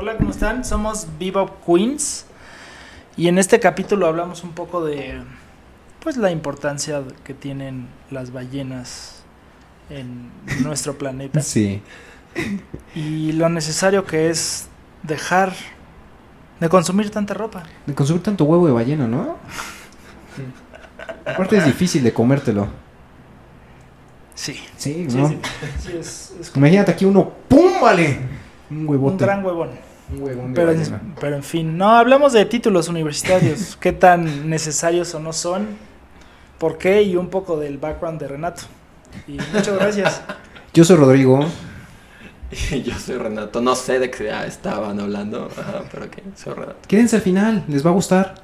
Hola, 0.00 0.16
¿cómo 0.16 0.30
están? 0.30 0.64
Somos 0.64 1.08
Bebop 1.18 1.50
Queens 1.66 2.24
y 3.16 3.26
en 3.26 3.36
este 3.36 3.58
capítulo 3.58 4.06
hablamos 4.06 4.44
un 4.44 4.52
poco 4.52 4.84
de 4.84 5.20
pues 5.98 6.16
la 6.16 6.30
importancia 6.30 7.02
que 7.24 7.34
tienen 7.34 7.88
las 8.08 8.32
ballenas 8.32 9.24
en 9.90 10.30
nuestro 10.62 10.96
planeta 10.96 11.40
Sí. 11.40 11.82
y 12.94 13.32
lo 13.32 13.48
necesario 13.48 14.04
que 14.04 14.30
es 14.30 14.68
dejar 15.02 15.52
de 16.60 16.68
consumir 16.68 17.10
tanta 17.10 17.34
ropa. 17.34 17.64
De 17.84 17.92
consumir 17.92 18.22
tanto 18.22 18.44
huevo 18.44 18.68
de 18.68 18.72
ballena, 18.74 19.08
¿no? 19.08 19.36
Aparte 21.26 21.56
es 21.56 21.64
difícil 21.64 22.04
de 22.04 22.12
comértelo. 22.12 22.68
Sí. 24.36 24.60
Sí, 24.76 25.08
¿no? 25.12 25.28
sí, 25.30 25.40
sí, 25.80 25.92
es, 25.98 26.34
es 26.40 26.52
Imagínate 26.54 26.92
aquí 26.92 27.04
uno, 27.04 27.32
¡pum! 27.48 27.80
Vale. 27.82 28.20
Un 28.70 28.88
huevote. 28.88 29.12
un 29.14 29.18
gran 29.18 29.44
huevón. 29.44 29.87
Un 30.10 30.22
huevón 30.22 30.54
de 30.54 30.60
Pero 30.60 30.66
ballena. 30.68 31.00
en, 31.02 31.14
pero 31.20 31.36
en 31.36 31.42
fin, 31.42 31.76
no, 31.76 31.90
hablamos 31.90 32.32
de 32.32 32.44
títulos 32.46 32.88
universitarios, 32.88 33.76
qué 33.80 33.92
tan 33.92 34.48
necesarios 34.48 35.14
o 35.14 35.20
no 35.20 35.32
son, 35.32 35.66
por 36.58 36.78
qué 36.78 37.02
y 37.02 37.16
un 37.16 37.28
poco 37.28 37.58
del 37.58 37.78
background 37.78 38.20
de 38.20 38.28
Renato. 38.28 38.62
Y 39.26 39.32
muchas 39.32 39.74
gracias. 39.78 40.22
Yo 40.74 40.84
soy 40.84 40.96
Rodrigo. 40.96 41.40
Yo 42.84 42.98
soy 42.98 43.16
Renato, 43.16 43.60
no 43.60 43.74
sé 43.74 43.98
de 43.98 44.10
qué 44.10 44.30
estaban 44.46 44.98
hablando, 45.00 45.48
ajá, 45.56 45.84
pero 45.92 46.10
que 46.10 46.22
soy 46.34 46.54
Renato. 46.54 46.78
Quédense 46.86 47.16
al 47.16 47.22
final, 47.22 47.64
les 47.68 47.84
va 47.84 47.90
a 47.90 47.94
gustar. 47.94 48.34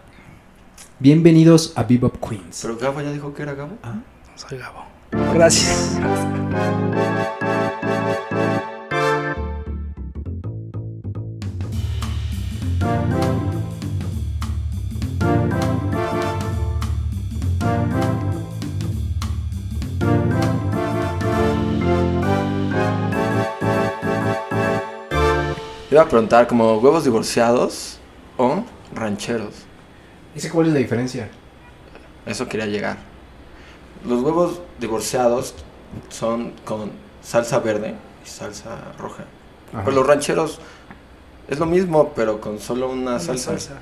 Bienvenidos 0.98 1.72
a 1.76 1.82
Bebop 1.82 2.16
Queens. 2.26 2.60
Pero 2.62 2.76
Gabo 2.76 3.00
ya 3.00 3.10
dijo 3.10 3.34
que 3.34 3.42
era 3.42 3.54
Gabo. 3.54 3.76
Ah, 3.82 3.96
Soy 4.36 4.58
Gabo. 4.58 4.84
Gracias. 5.32 5.98
Iba 25.94 26.02
a 26.02 26.08
preguntar 26.08 26.48
como 26.48 26.76
huevos 26.78 27.04
divorciados 27.04 27.98
o 28.36 28.64
rancheros. 28.96 29.54
¿Ese 30.34 30.50
cuál 30.50 30.66
es 30.66 30.72
la 30.72 30.80
diferencia? 30.80 31.28
Eso 32.26 32.48
quería 32.48 32.66
llegar. 32.66 32.96
Los 34.04 34.20
huevos 34.24 34.60
divorciados 34.80 35.54
son 36.08 36.50
con 36.64 36.90
salsa 37.22 37.60
verde 37.60 37.94
y 38.24 38.28
salsa 38.28 38.70
roja. 38.98 39.22
Ajá. 39.72 39.82
Pero 39.84 39.98
los 39.98 40.04
rancheros 40.08 40.58
es 41.46 41.60
lo 41.60 41.66
mismo, 41.66 42.12
pero 42.16 42.40
con 42.40 42.58
solo 42.58 42.90
una, 42.90 43.12
Una 43.12 43.20
salsa. 43.20 43.50
salsa. 43.52 43.74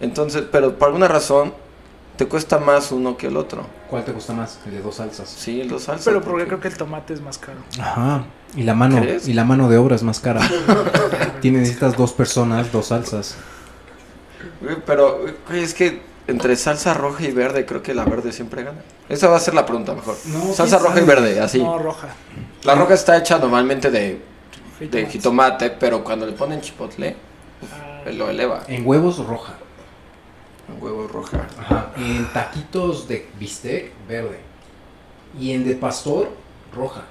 Entonces, 0.00 0.42
pero 0.50 0.78
por 0.78 0.88
alguna 0.88 1.06
razón 1.06 1.52
te 2.16 2.26
cuesta 2.26 2.58
más 2.58 2.92
uno 2.92 3.18
que 3.18 3.26
el 3.26 3.36
otro. 3.36 3.66
¿Cuál 3.90 4.06
te 4.06 4.12
gusta 4.12 4.32
más? 4.32 4.58
El 4.64 4.72
de 4.72 4.80
dos 4.80 4.94
salsas. 4.94 5.28
Sí, 5.28 5.62
los 5.64 5.82
salsas. 5.82 6.06
Pero 6.06 6.22
porque 6.22 6.46
creo 6.46 6.60
que 6.60 6.68
el 6.68 6.78
tomate 6.78 7.12
es 7.12 7.20
más 7.20 7.36
caro. 7.36 7.58
Ajá. 7.78 8.24
Y 8.56 8.62
la 8.62 8.74
mano, 8.74 8.98
¿Crees? 9.00 9.28
y 9.28 9.34
la 9.34 9.44
mano 9.44 9.68
de 9.68 9.76
obra 9.76 9.96
es 9.96 10.02
más 10.02 10.18
cara. 10.20 10.40
Tienes 11.40 11.62
necesitas 11.62 11.96
dos 11.96 12.12
personas, 12.12 12.70
dos 12.72 12.86
salsas. 12.86 13.36
Pero 14.86 15.26
es 15.52 15.74
que 15.74 16.02
entre 16.26 16.56
salsa 16.56 16.94
roja 16.94 17.24
y 17.24 17.32
verde 17.32 17.66
creo 17.66 17.82
que 17.82 17.94
la 17.94 18.04
verde 18.04 18.32
siempre 18.32 18.62
gana. 18.64 18.78
Esa 19.08 19.28
va 19.28 19.36
a 19.36 19.40
ser 19.40 19.54
la 19.54 19.64
pregunta 19.64 19.94
mejor. 19.94 20.16
No, 20.26 20.52
salsa 20.52 20.78
¿quién 20.78 20.88
roja 20.88 21.00
y 21.00 21.04
verde, 21.04 21.40
así. 21.40 21.62
No, 21.62 21.78
roja. 21.78 22.08
La 22.64 22.74
roja 22.74 22.94
está 22.94 23.16
hecha 23.16 23.38
normalmente 23.38 23.90
de, 23.90 24.20
de 24.80 25.06
Jitomate. 25.06 25.70
pero 25.70 26.02
cuando 26.02 26.26
le 26.26 26.32
ponen 26.32 26.60
chipotle, 26.60 27.16
Ah, 27.72 28.10
lo 28.10 28.28
eleva. 28.28 28.62
En 28.68 28.86
huevos 28.86 29.18
roja. 29.24 29.54
Un 30.68 30.82
huevo 30.82 31.08
roja. 31.08 31.46
Ajá. 31.58 31.92
En 31.96 32.26
taquitos 32.32 33.08
de 33.08 33.28
bistec 33.38 33.92
verde. 34.08 34.40
Y 35.38 35.52
en 35.52 35.66
de 35.66 35.74
pastor 35.74 36.30
roja. 36.74 37.02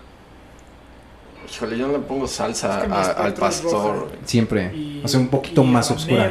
Híjole, 1.53 1.77
yo 1.77 1.87
no 1.87 1.93
le 1.93 1.99
pongo 1.99 2.27
salsa 2.27 2.79
Es 2.81 2.87
que 2.87 2.93
a- 2.93 3.11
al 3.25 3.33
es 3.33 3.39
pastor. 3.39 3.95
roja. 3.99 4.11
Siempre. 4.25 4.71
y- 4.75 5.01
o 5.03 5.07
sea, 5.07 5.19
un 5.19 5.27
poquito 5.29 5.63
y 5.63 5.67
más 5.67 5.91
oscura. 5.91 6.29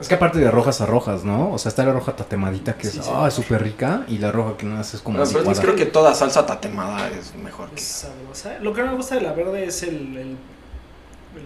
Es 0.00 0.08
que 0.08 0.16
aparte 0.16 0.38
de 0.38 0.50
rojas 0.50 0.80
a 0.82 0.86
rojas, 0.86 1.24
¿no? 1.24 1.52
O 1.52 1.58
sea, 1.58 1.70
está 1.70 1.84
la 1.84 1.92
roja 1.92 2.14
tatemadita 2.14 2.74
que 2.76 2.88
Sí, 2.88 2.98
es 2.98 3.06
sí. 3.06 3.10
ah, 3.14 3.30
súper 3.30 3.62
rica 3.62 4.04
y 4.08 4.18
la 4.18 4.30
roja 4.32 4.56
que 4.56 4.66
no 4.66 4.78
es 4.80 4.90
como 5.02 5.18
No, 5.18 5.24
pero 5.32 5.50
es 5.50 5.60
creo 5.60 5.74
que 5.76 5.86
toda 5.86 6.14
salsa 6.14 6.44
tatemada 6.44 7.08
es 7.08 7.34
mejor 7.36 7.70
que. 7.70 7.76
es 7.76 7.82
sabrosa. 7.86 8.58
Lo 8.60 8.74
que 8.74 8.82
no 8.82 8.88
me 8.90 8.96
gusta 8.96 9.14
de 9.14 9.22
la 9.22 9.32
verde 9.32 9.64
es 9.64 9.82
el, 9.82 10.16
el- 10.16 10.36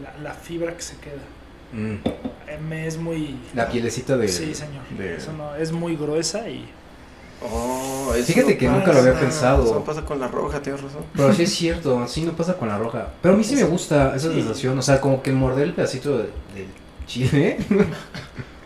la, 0.02 0.12
la 0.22 0.34
fibra 0.34 0.74
que 0.74 0.82
se 0.82 0.96
queda. 0.96 1.22
Mm. 1.72 1.94
Eh, 2.48 2.58
Me 2.66 2.86
es 2.86 2.96
muy... 2.98 3.36
La 3.54 3.68
pielecita 3.68 4.16
de... 4.16 4.26
sí, 4.28 4.54
señor. 4.54 4.82
de- 4.96 5.16
Eso 5.16 5.32
no, 5.34 5.54
es 5.54 5.70
muy 5.70 5.94
gruesa 5.96 6.48
y... 6.48 6.66
Oh, 7.42 8.12
eso 8.16 8.26
Fíjate 8.26 8.54
no 8.54 8.58
que 8.58 8.68
nunca 8.68 8.92
lo 8.92 8.98
había 9.00 9.18
pensado. 9.18 9.64
Eso 9.64 9.74
no 9.74 9.84
pasa 9.84 10.04
con 10.04 10.18
la 10.18 10.28
roja, 10.28 10.60
tienes 10.60 10.82
razón. 10.82 11.02
Pero 11.14 11.32
sí 11.32 11.42
es 11.44 11.54
cierto, 11.54 12.06
sí 12.08 12.22
no 12.22 12.32
pasa 12.32 12.56
con 12.56 12.68
la 12.68 12.78
roja. 12.78 13.08
Pero 13.22 13.34
a 13.34 13.36
mí 13.36 13.44
sí 13.44 13.54
me 13.54 13.64
gusta 13.64 14.14
esa 14.16 14.28
Sí. 14.28 14.34
sensación. 14.40 14.78
O 14.78 14.82
sea, 14.82 15.00
como 15.00 15.22
que 15.22 15.30
morder 15.32 15.64
el 15.68 15.74
pedacito 15.74 16.18
de- 16.18 16.30
del 16.54 16.68
chile. 17.06 17.58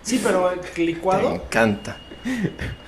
Sí, 0.05 0.21
pero 0.21 0.51
el 0.51 0.59
Me 0.77 0.85
licuado 0.85 1.33
encanta. 1.33 1.97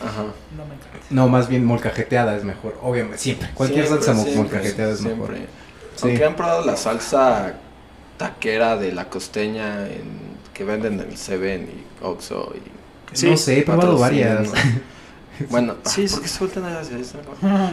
Ajá. 0.01 0.23
no 0.57 0.65
me 0.67 0.75
encanta. 0.75 0.99
No, 1.11 1.29
más 1.29 1.49
bien 1.49 1.65
molcajeteada 1.65 2.37
es 2.37 2.43
mejor. 2.43 2.77
Obviamente, 2.83 3.19
siempre. 3.19 3.51
Cualquier 3.55 3.87
Siempre, 3.87 4.05
salsa 4.05 4.21
siempre, 4.23 4.43
molcajeteada 4.43 4.93
es 4.95 5.01
mejor. 5.03 5.35
Sí. 5.95 6.09
Aunque 6.09 6.25
han 6.25 6.35
probado 6.35 6.65
la 6.65 6.77
salsa 6.77 7.55
taquera 8.17 8.77
de 8.77 8.91
la 8.91 9.09
costeña 9.11 9.87
en- 9.87 10.35
que 10.53 10.65
venden 10.65 10.95
en 10.95 11.09
el 11.11 11.17
Seven 11.17 11.69
y 11.71 12.05
Oxxo 12.05 12.53
y 12.57 13.17
Sí, 13.17 13.31
no 13.31 13.37
sé, 13.37 13.61
he 13.61 13.63
probado 13.63 13.97
varias. 13.97 14.49
Bueno, 15.51 15.75
Sí, 15.85 16.05
ah, 16.05 16.09
sí. 16.09 16.15
¿por 16.15 16.23
qué 16.23 16.29
se 16.29 16.39
voltean 16.41 16.67
hacia 16.67 16.99
eso? 16.99 17.19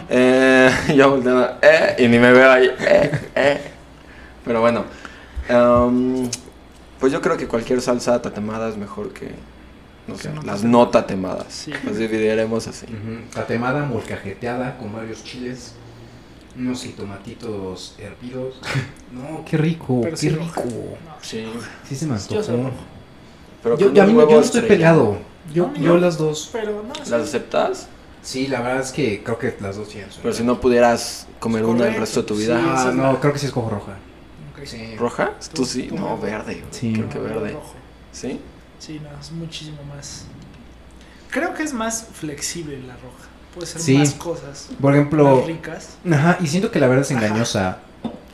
Eh, 0.10 0.70
yo 0.96 1.12
volteo, 1.12 1.50
eh, 1.62 1.96
y 2.00 2.08
ni 2.08 2.20
me 2.20 2.32
veo 2.32 2.52
ahí, 2.52 2.70
eh, 2.80 3.30
eh. 3.36 3.62
Pero 4.44 4.62
bueno, 4.62 4.86
em, 5.48 6.30
pues 7.00 7.12
yo 7.12 7.22
creo 7.22 7.38
que 7.38 7.48
cualquier 7.48 7.82
salsa 7.82 8.22
tatemada 8.22 8.70
es 8.70 8.78
mejor 8.78 9.14
que, 9.14 9.32
no 10.08 10.16
sé, 10.18 10.30
no 10.30 10.42
las 10.42 10.64
no 10.64 10.90
tatemadas. 10.90 11.48
Sí. 11.50 11.72
Las 11.86 11.98
dividiremos 11.98 12.68
así. 12.68 12.86
Ujú, 12.88 13.30
Tatemada, 13.34 13.86
molcajeteada 13.86 14.78
con 14.78 14.94
varios 14.94 15.24
chiles. 15.24 15.76
Unos 16.58 16.84
jitomatitos 16.84 17.96
hervidos. 18.00 18.60
No, 19.12 19.44
qué 19.44 19.58
rico, 19.58 20.00
Pero 20.02 20.12
qué 20.16 20.18
sí 20.18 20.30
rico. 20.30 20.64
No, 20.66 21.16
Sí. 21.22 21.46
Sí 21.88 21.96
se 21.98 22.08
me 22.08 22.14
antojó. 22.16 22.72
Yo, 23.78 23.92
yo 23.94 24.04
a 24.04 24.06
mí 24.06 24.14
yo 24.14 24.26
no 24.26 24.40
estoy 24.40 24.62
peleado. 24.62 25.18
Yo, 25.54 25.68
No, 25.68 25.76
yo 25.78 25.98
las 25.98 26.18
dos. 26.18 26.50
Pero 26.52 26.84
no, 26.84 26.94
sí. 26.96 27.10
¿Las 27.12 27.22
aceptas? 27.24 27.88
Sí, 28.22 28.48
la 28.48 28.62
verdad 28.62 28.82
es 28.82 28.92
que 28.92 29.24
creo 29.24 29.40
que 29.40 29.56
las 29.60 29.76
dos 29.78 29.90
tienen. 29.90 30.12
su- 30.12 30.22
Pero 30.22 30.34
si 30.34 30.44
no 30.44 30.60
pudieras 30.62 31.28
comer 31.40 31.66
una 31.66 31.88
el 31.88 31.96
resto 31.96 32.22
de 32.22 32.28
tu 32.28 32.36
sí. 32.36 32.42
vida. 32.44 32.60
Ah, 32.64 32.92
no, 32.94 33.14
la- 33.14 33.20
creo 33.20 33.34
que 33.34 33.40
sí 33.40 33.48
escojo 33.48 33.70
roja. 33.70 33.94
Sí. 34.64 34.96
¿Roja? 34.96 35.32
Tú, 35.54 35.62
Tú- 35.64 35.66
sí. 35.66 35.84
tú 35.90 35.96
No, 35.96 36.18
verde. 36.20 36.64
Sí. 36.70 36.94
Creo 36.94 37.10
que 37.10 37.18
verde. 37.18 37.54
rojo. 37.54 37.74
¿Sí? 38.12 38.40
Sí, 38.78 39.02
no, 39.02 39.10
es 39.20 39.32
muchísimo 39.32 39.78
más. 39.96 40.26
Creo 41.32 41.54
que 41.56 41.64
es 41.64 41.74
más 41.74 42.08
flexible 42.14 42.78
la 42.86 42.94
roja. 42.94 43.28
Puede 43.56 43.66
ser 43.68 43.82
Sí. 43.82 43.98
más 43.98 44.14
cosas. 44.14 44.70
Por 44.80 44.94
ejemplo, 44.94 45.38
Más 45.38 45.46
ricas. 45.48 45.90
ajá, 46.10 46.38
y 46.42 46.48
siento 46.48 46.70
que 46.72 46.80
la 46.80 46.88
verde 46.88 47.02
es 47.02 47.12
Ajá. 47.12 47.26
engañosa. 47.26 47.80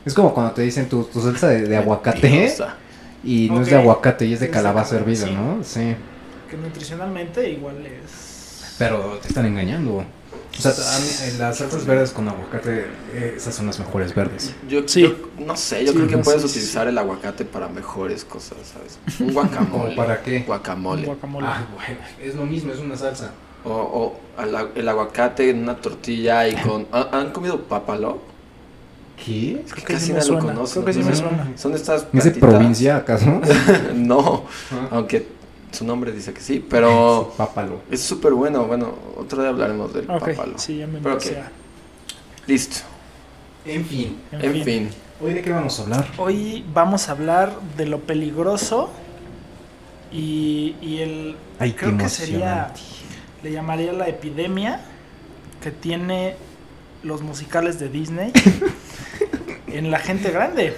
Es 0.04 0.12
como 0.14 0.34
cuando 0.34 0.52
te 0.52 0.62
dicen 0.62 0.88
tu, 0.88 1.04
tu 1.04 1.20
salsa 1.22 1.48
de, 1.48 1.62
de 1.62 1.76
aguacate 1.76 2.28
Mentirosa. 2.28 2.76
y 3.24 3.48
no 3.50 3.62
es 3.62 3.68
de 3.68 3.76
aguacate 3.76 4.26
y 4.26 4.34
es 4.34 4.40
de 4.40 4.46
Es 4.46 4.52
calabaza 4.52 4.90
calabaza, 4.90 4.96
hervida, 4.96 5.26
sí. 5.26 5.32
¿no? 5.34 5.64
Sí. 5.64 5.96
Que 6.50 6.56
nutricionalmente 6.56 7.50
igual 7.50 7.84
es. 7.86 8.74
Pero 8.78 9.18
te 9.20 9.28
están 9.28 9.46
engañando. 9.46 9.96
O 9.98 10.60
sea, 10.60 10.72
las 11.38 11.58
salsas 11.58 11.84
verdes 11.84 12.10
con 12.10 12.28
aguacate, 12.28 12.86
eh, 13.12 13.34
esas 13.36 13.54
son 13.54 13.66
las 13.66 13.78
mejores 13.78 14.14
verdes. 14.14 14.54
Yo, 14.68 14.82
Sí. 14.86 15.02
yo 15.02 15.14
no 15.44 15.56
sé, 15.56 15.84
yo 15.84 15.92
Sí, 15.92 15.98
creo 15.98 16.08
que 16.08 16.18
puedes 16.18 16.42
sí. 16.42 16.48
utilizar 16.48 16.88
el 16.88 16.96
aguacate 16.98 17.44
para 17.44 17.68
mejores 17.68 18.24
cosas, 18.24 18.58
¿sabes? 18.72 18.98
Un 19.20 19.32
guacamole. 19.34 19.94
¿Cómo 19.94 19.96
para 19.96 20.22
qué? 20.22 20.40
Guacamole. 20.40 21.04
Guacamole. 21.06 21.46
Ah, 21.48 21.66
bueno, 21.74 22.00
es 22.20 22.34
lo 22.34 22.44
mismo, 22.46 22.72
es 22.72 22.78
una 22.80 22.96
salsa. 22.96 23.30
O, 23.64 23.70
o 23.72 24.20
al- 24.40 24.70
el 24.74 24.88
aguacate 24.88 25.50
en 25.50 25.62
una 25.62 25.76
tortilla 25.76 26.48
y 26.48 26.54
con... 26.56 26.86
¿Han, 26.92 27.30
comido 27.32 27.60
pápalo? 27.64 28.20
¿Qué? 29.24 29.62
Es 29.66 29.74
que 29.74 29.82
Creo 29.82 29.98
casi 29.98 30.12
nadie 30.12 30.30
lo 30.30 30.38
conoce. 30.38 30.72
Creo 30.74 30.84
que 30.86 30.92
sí 30.92 31.00
¿no? 31.00 31.06
me 31.06 31.16
suena. 31.16 31.52
Son 31.56 31.74
estas 31.74 32.06
¿Es 32.12 32.24
de 32.24 32.30
provincia 32.32 32.96
acaso? 32.96 33.40
no, 33.94 34.44
Ah. 34.72 34.88
aunque 34.92 35.26
su 35.72 35.84
nombre 35.84 36.12
dice 36.12 36.32
que 36.32 36.40
sí, 36.40 36.64
pero 36.68 37.32
Pápalo. 37.36 37.80
es 37.90 38.00
súper 38.02 38.32
bueno. 38.32 38.64
Bueno, 38.64 38.94
otro 39.16 39.40
día 39.42 39.50
hablaremos 39.50 39.92
del 39.92 40.10
Ok, 40.10 40.30
pápalo. 40.30 40.58
sí, 40.58 40.78
ya 40.78 40.86
me 40.86 40.98
Pero 41.00 41.18
Listo. 42.46 42.78
En 43.64 43.84
fin. 43.84 44.16
En, 44.32 44.64
fin. 44.64 44.90
¿Hoy 45.20 45.34
de 45.34 45.42
qué 45.42 45.52
vamos 45.52 45.78
a 45.78 45.82
hablar? 45.82 46.08
Hoy 46.16 46.64
vamos 46.72 47.08
a 47.08 47.12
hablar 47.12 47.52
de 47.76 47.86
lo 47.86 48.00
peligroso 48.00 48.90
y, 50.10 50.74
y 50.80 50.98
el... 51.00 51.36
Ay, 51.58 51.72
creo 51.72 51.96
que 51.96 52.08
sería... 52.08 52.72
Le 53.42 53.52
llamaría 53.52 53.92
la 53.92 54.08
epidemia 54.08 54.80
que 55.62 55.70
tiene 55.70 56.36
los 57.02 57.22
musicales 57.22 57.78
de 57.78 57.88
Disney 57.88 58.32
en 59.66 59.90
la 59.90 59.98
gente 59.98 60.30
grande. 60.30 60.74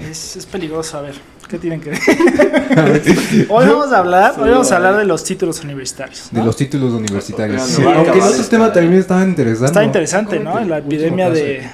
Es, 0.00 0.36
es 0.36 0.46
peligroso. 0.46 0.98
A 0.98 1.00
ver, 1.00 1.14
¿Qué 1.48 1.58
tienen 1.58 1.80
que 1.80 1.90
ver? 1.90 2.00
hoy 3.48 3.66
vamos 3.66 3.92
a 3.92 3.98
hablar, 3.98 4.34
hoy 4.38 4.50
vamos 4.50 4.70
a 4.70 4.76
hablar 4.76 4.96
de 4.98 5.04
los 5.06 5.24
títulos 5.24 5.62
universitarios. 5.64 6.28
De 6.30 6.44
los 6.44 6.56
títulos 6.56 6.92
universitarios. 6.92 7.62
Sí, 7.62 7.76
Sí, 7.76 7.82
aunque 7.82 8.10
el 8.12 8.20
otro 8.20 8.34
este 8.40 8.50
tema 8.56 8.72
también 8.72 8.94
estaba 9.00 9.24
interesante. 9.24 9.66
Está 9.66 9.84
interesante, 9.84 10.38
¿no? 10.40 10.60
La 10.60 10.78
epidemia 10.78 11.30
de, 11.30 11.66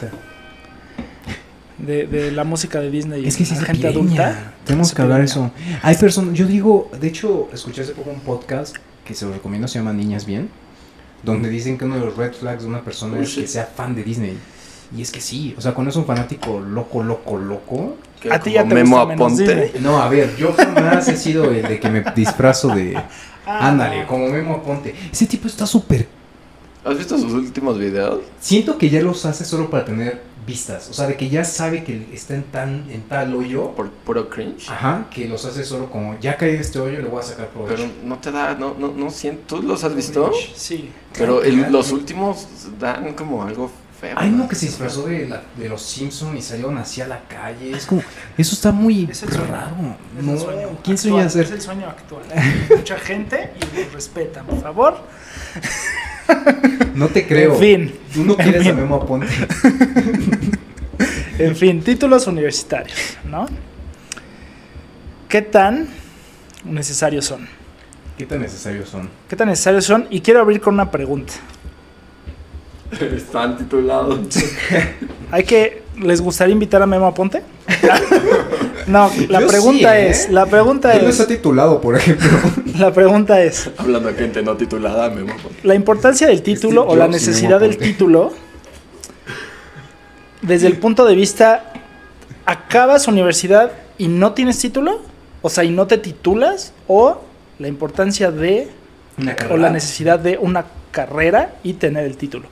de, 1.78 2.06
de 2.06 2.30
la 2.32 2.44
música 2.44 2.80
de 2.80 2.90
Disney. 2.90 3.26
Es 3.26 3.36
que 3.36 3.44
sí 3.44 3.54
a 3.54 3.58
es 3.58 3.64
gente 3.64 3.88
epidemia. 3.88 4.28
adulta. 4.28 4.52
Tenemos 4.64 4.94
que 4.94 5.02
hablar 5.02 5.20
eso. 5.22 5.50
Hay 5.82 5.96
personas, 5.96 6.34
yo 6.34 6.46
digo, 6.46 6.90
de 7.00 7.08
hecho, 7.08 7.48
escuché 7.52 7.82
hace 7.82 7.92
poco 7.92 8.10
un 8.10 8.20
podcast 8.20 8.76
que 9.04 9.14
se 9.14 9.26
lo 9.26 9.32
recomiendo, 9.32 9.66
se 9.68 9.78
llama 9.78 9.92
Niñas 9.92 10.24
Bien, 10.24 10.48
donde 11.22 11.48
dicen 11.50 11.76
que 11.78 11.84
uno 11.84 11.96
de 11.96 12.00
los 12.06 12.16
red 12.16 12.32
flags 12.32 12.62
de 12.62 12.68
una 12.68 12.82
persona 12.82 13.18
es 13.20 13.34
que 13.34 13.46
sea 13.46 13.66
fan 13.66 13.94
de 13.94 14.02
Disney. 14.04 14.38
Y 14.96 15.02
es 15.02 15.10
que 15.10 15.20
sí, 15.20 15.54
o 15.58 15.60
sea, 15.60 15.72
cuando 15.74 15.90
es 15.90 15.96
un 15.96 16.04
fanático 16.06 16.60
loco, 16.60 17.02
loco, 17.02 17.36
loco. 17.36 17.96
Que 18.24 18.32
A 18.32 18.40
ti 18.40 18.50
como 18.52 18.54
ya 18.64 18.68
te 18.68 18.74
Memo 18.74 18.96
gusta 18.96 19.06
menos 19.14 19.32
Aponte. 19.32 19.72
No, 19.80 20.02
a 20.02 20.08
ver, 20.08 20.34
yo 20.36 20.52
jamás 20.54 21.06
he 21.08 21.16
sido 21.16 21.44
el 21.50 21.62
de 21.62 21.78
que 21.78 21.88
me 21.90 22.02
disfrazo 22.14 22.68
de. 22.74 23.00
Ah, 23.46 23.68
Ándale, 23.68 24.06
como 24.06 24.26
Memo 24.30 24.54
Aponte. 24.54 24.94
Ese 25.12 25.26
tipo 25.26 25.46
está 25.48 25.66
súper. 25.66 26.08
¿Has 26.82 26.96
visto 26.96 27.18
sus 27.18 27.30
últimos 27.34 27.78
videos? 27.78 28.20
Siento 28.40 28.78
que 28.78 28.88
ya 28.88 29.02
los 29.02 29.26
hace 29.26 29.44
solo 29.44 29.68
para 29.68 29.84
tener 29.84 30.22
vistas. 30.46 30.88
O 30.88 30.94
sea, 30.94 31.06
de 31.06 31.16
que 31.18 31.28
ya 31.28 31.44
sabe 31.44 31.84
que 31.84 32.06
está 32.14 32.34
en, 32.34 32.44
tan, 32.44 32.90
en 32.90 33.02
tal 33.02 33.34
hoyo. 33.34 33.72
Por 33.72 33.90
puro 33.90 34.30
cringe. 34.30 34.70
Ajá, 34.70 35.08
que 35.10 35.28
los 35.28 35.44
hace 35.44 35.62
solo 35.62 35.90
como, 35.90 36.18
ya 36.20 36.38
caí 36.38 36.54
en 36.54 36.60
este 36.62 36.78
hoyo, 36.78 37.02
le 37.02 37.08
voy 37.08 37.20
a 37.20 37.22
sacar 37.22 37.48
provecho. 37.48 37.76
Pero 37.76 37.90
no 38.04 38.16
te 38.18 38.32
da, 38.32 38.54
no, 38.54 38.74
no, 38.78 38.88
no 38.96 39.10
siento. 39.10 39.56
¿Tú 39.56 39.62
los 39.62 39.84
has 39.84 39.94
visto? 39.94 40.32
Sí. 40.56 40.88
Pero 41.18 41.42
el- 41.42 41.70
los 41.70 41.92
últimos 41.92 42.46
dan 42.80 43.12
como 43.12 43.42
algo 43.42 43.70
feo. 44.08 44.18
Hay 44.18 44.30
¿no? 44.30 44.36
uno 44.36 44.48
que 44.48 44.54
se 44.56 44.66
disfrazó 44.66 45.06
de, 45.06 45.28
la- 45.28 45.42
de 45.56 45.68
los 45.68 45.82
Simpsons 45.82 46.38
y 46.38 46.42
salieron 46.42 46.76
así 46.78 47.00
a 47.00 47.06
la 47.06 47.20
calle. 47.28 47.72
Es 47.72 47.86
como, 47.86 48.02
eso 48.36 48.54
está 48.54 48.72
muy 48.72 49.08
Es 49.10 49.22
el 49.22 49.30
sueño. 49.30 49.46
raro. 49.50 49.96
Es 50.18 50.24
No, 50.24 50.32
el 50.32 50.38
sueño 50.38 50.60
¿quién 50.82 50.96
actual, 50.96 50.98
sueña 50.98 51.20
Es 51.22 51.26
hacer? 51.36 51.52
el 51.54 51.60
sueño 51.60 51.86
actual. 51.88 52.22
Mucha 52.76 52.98
gente 52.98 53.50
y 53.60 53.82
los 53.82 53.92
respetan, 53.92 54.46
por 54.46 54.60
favor. 54.62 54.98
No 56.94 57.08
te 57.08 57.26
creo. 57.26 57.54
En 57.54 57.60
fin. 57.60 57.94
Tú 58.12 58.24
no 58.24 58.36
quieres 58.36 58.66
a. 58.66 58.72
Memo 58.72 58.96
Aponte. 58.96 59.26
En 61.38 61.56
fin, 61.56 61.82
títulos 61.82 62.26
universitarios, 62.28 63.16
¿no? 63.24 63.46
¿Qué 65.28 65.42
tan 65.42 65.88
necesarios 66.64 67.24
son? 67.24 67.48
¿Qué 68.16 68.24
tan 68.24 68.40
necesarios 68.40 68.88
son? 68.88 69.10
¿Qué 69.28 69.34
tan 69.34 69.48
necesarios 69.48 69.84
son? 69.84 70.06
Y 70.10 70.20
quiero 70.20 70.40
abrir 70.40 70.60
con 70.60 70.74
una 70.74 70.90
pregunta. 70.92 71.32
Están 73.16 73.56
titulados. 73.58 74.18
Hay 75.30 75.44
que, 75.44 75.82
¿les 76.00 76.20
gustaría 76.20 76.52
invitar 76.52 76.82
a 76.82 76.86
Memo 76.86 77.06
Aponte? 77.06 77.42
no, 78.86 79.10
la 79.28 79.40
Yo 79.40 79.46
pregunta 79.46 79.92
sí, 79.92 79.96
¿eh? 79.96 80.08
es, 80.10 80.30
la 80.30 80.46
pregunta 80.46 80.92
Él 80.92 81.02
no 81.02 81.08
es, 81.08 81.18
está 81.18 81.26
titulado, 81.26 81.80
por 81.80 81.96
ejemplo. 81.96 82.28
la 82.78 82.92
pregunta 82.92 83.42
es, 83.42 83.70
Hablando 83.78 84.08
de 84.10 84.14
gente 84.14 84.42
no 84.42 84.56
titulada, 84.56 85.10
Memo 85.10 85.32
Aponte. 85.32 85.58
la 85.62 85.74
importancia 85.74 86.26
del 86.26 86.42
título 86.42 86.86
o 86.86 86.94
la 86.94 87.08
necesidad 87.08 87.60
del 87.60 87.76
título 87.78 88.32
desde 90.42 90.66
el 90.66 90.76
punto 90.76 91.06
de 91.06 91.14
vista 91.14 91.72
acabas 92.44 93.08
universidad 93.08 93.72
y 93.96 94.08
no 94.08 94.32
tienes 94.32 94.58
título, 94.58 95.00
o 95.42 95.48
sea, 95.48 95.64
y 95.64 95.70
no 95.70 95.86
te 95.86 95.98
titulas 95.98 96.72
o 96.86 97.20
la 97.58 97.68
importancia 97.68 98.30
de 98.30 98.68
Una 99.16 99.36
o 99.50 99.56
la 99.56 99.70
necesidad 99.70 100.18
de 100.18 100.36
una 100.38 100.66
carrera 100.90 101.54
y 101.62 101.74
tener 101.74 102.04
el 102.04 102.16
título. 102.16 102.48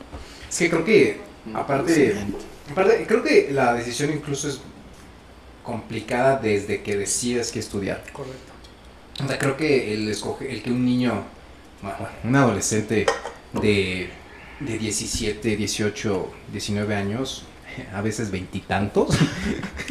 Es 0.52 0.58
que 0.58 0.69
creo 0.69 0.84
que, 0.84 1.16
aparte, 1.54 2.14
aparte, 2.70 3.06
creo 3.08 3.22
que 3.22 3.49
la 3.52 3.72
decisión 3.72 4.12
incluso 4.12 4.49
es 4.50 4.60
complicada 5.62 6.37
desde 6.37 6.82
que 6.82 6.94
decides 6.94 7.50
qué 7.50 7.58
estudiar. 7.58 8.04
Correcto. 8.12 8.52
O 9.25 9.26
sea, 9.26 9.38
creo 9.38 9.56
que 9.56 9.94
el 9.94 10.06
escoger, 10.10 10.50
el 10.50 10.62
que 10.62 10.70
un 10.70 10.84
niño, 10.84 11.25
bueno, 11.81 11.96
un 12.22 12.37
adolescente 12.37 13.06
de, 13.62 14.10
de 14.60 14.78
17, 14.78 15.56
18, 15.56 16.32
19 16.52 16.94
años, 16.96 17.44
a 17.94 18.02
veces 18.02 18.31
veintitantos, 18.31 19.16